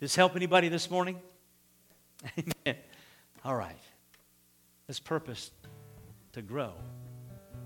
This 0.00 0.14
help 0.14 0.36
anybody 0.36 0.68
this 0.68 0.90
morning? 0.90 1.18
Amen. 2.38 2.76
All 3.44 3.56
right. 3.56 3.78
This 4.86 5.00
purpose 5.00 5.50
to 6.32 6.42
grow. 6.42 6.72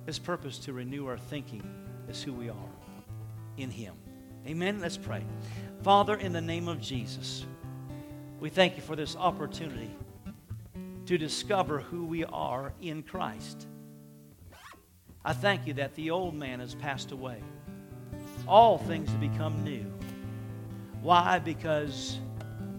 This 0.07 0.18
purpose 0.18 0.59
to 0.61 0.72
renew 0.72 1.07
our 1.07 1.18
thinking 1.18 1.62
is 2.09 2.22
who 2.22 2.32
we 2.32 2.49
are 2.49 2.57
in 3.57 3.70
Him. 3.70 3.95
Amen. 4.47 4.80
Let's 4.80 4.97
pray. 4.97 5.24
Father, 5.82 6.16
in 6.16 6.32
the 6.32 6.40
name 6.40 6.68
of 6.68 6.80
Jesus, 6.80 7.47
we 8.40 8.51
thank 8.51 8.76
you 8.76 8.82
for 8.82 8.97
this 8.97 9.16
opportunity 9.16 9.90
to 11.07 11.18
discover 11.18 11.80
who 11.80 12.05
we 12.05 12.24
are 12.24 12.72
in 12.80 13.03
Christ. 13.03 13.66
I 15.25 15.33
thank 15.33 15.66
you 15.66 15.75
that 15.75 15.95
the 15.95 16.11
old 16.11 16.35
man 16.35 16.61
has 16.61 16.75
passed 16.75 17.12
away. 17.12 17.39
All 18.49 18.79
things 18.79 19.09
have 19.11 19.20
become 19.20 19.62
new. 19.62 19.87
Why? 21.01 21.39
Because 21.39 22.18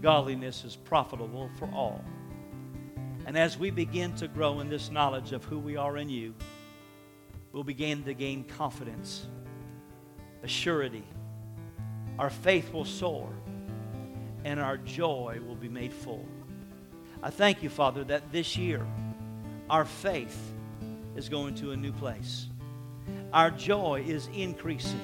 godliness 0.02 0.64
is 0.64 0.76
profitable 0.76 1.50
for 1.58 1.66
all. 1.72 2.04
And 3.26 3.38
as 3.38 3.58
we 3.58 3.70
begin 3.70 4.14
to 4.16 4.28
grow 4.28 4.60
in 4.60 4.68
this 4.68 4.90
knowledge 4.90 5.32
of 5.32 5.44
who 5.44 5.58
we 5.58 5.76
are 5.76 5.96
in 5.96 6.10
you, 6.10 6.34
we'll 7.52 7.64
begin 7.64 8.04
to 8.04 8.12
gain 8.12 8.44
confidence, 8.44 9.26
a 10.42 10.48
surety. 10.48 11.04
Our 12.18 12.28
faith 12.28 12.72
will 12.74 12.84
soar, 12.84 13.30
and 14.44 14.60
our 14.60 14.76
joy 14.76 15.40
will 15.46 15.54
be 15.54 15.70
made 15.70 15.92
full. 15.92 16.26
I 17.22 17.30
thank 17.30 17.62
you, 17.62 17.70
Father, 17.70 18.04
that 18.04 18.30
this 18.30 18.58
year 18.58 18.86
our 19.70 19.86
faith 19.86 20.53
is 21.16 21.28
going 21.28 21.54
to 21.56 21.72
a 21.72 21.76
new 21.76 21.92
place. 21.92 22.46
Our 23.32 23.50
joy 23.50 24.04
is 24.06 24.28
increasing. 24.34 25.00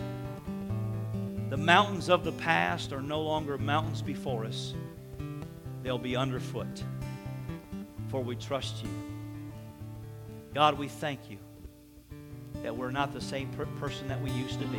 The 1.51 1.57
mountains 1.57 2.09
of 2.09 2.25
the 2.25 2.33
past 2.33 2.93
are 2.93 3.03
no 3.03 3.21
longer 3.23 3.59
mountains 3.59 4.03
before 4.03 4.45
us, 4.45 4.75
they'll 5.83 5.99
be 5.99 6.15
underfoot, 6.15 6.85
for 8.09 8.23
we 8.23 8.37
trust 8.37 8.85
you. 8.85 8.91
God, 10.55 10.79
we 10.79 10.89
thank 10.89 11.31
you 11.31 11.39
that 12.63 12.77
we're 12.77 12.91
not 12.91 13.13
the 13.13 13.21
same 13.21 13.49
per- 13.51 13.67
person 13.81 14.09
that 14.09 14.21
we 14.21 14.31
used 14.31 14.61
to 14.61 14.67
be, 14.67 14.79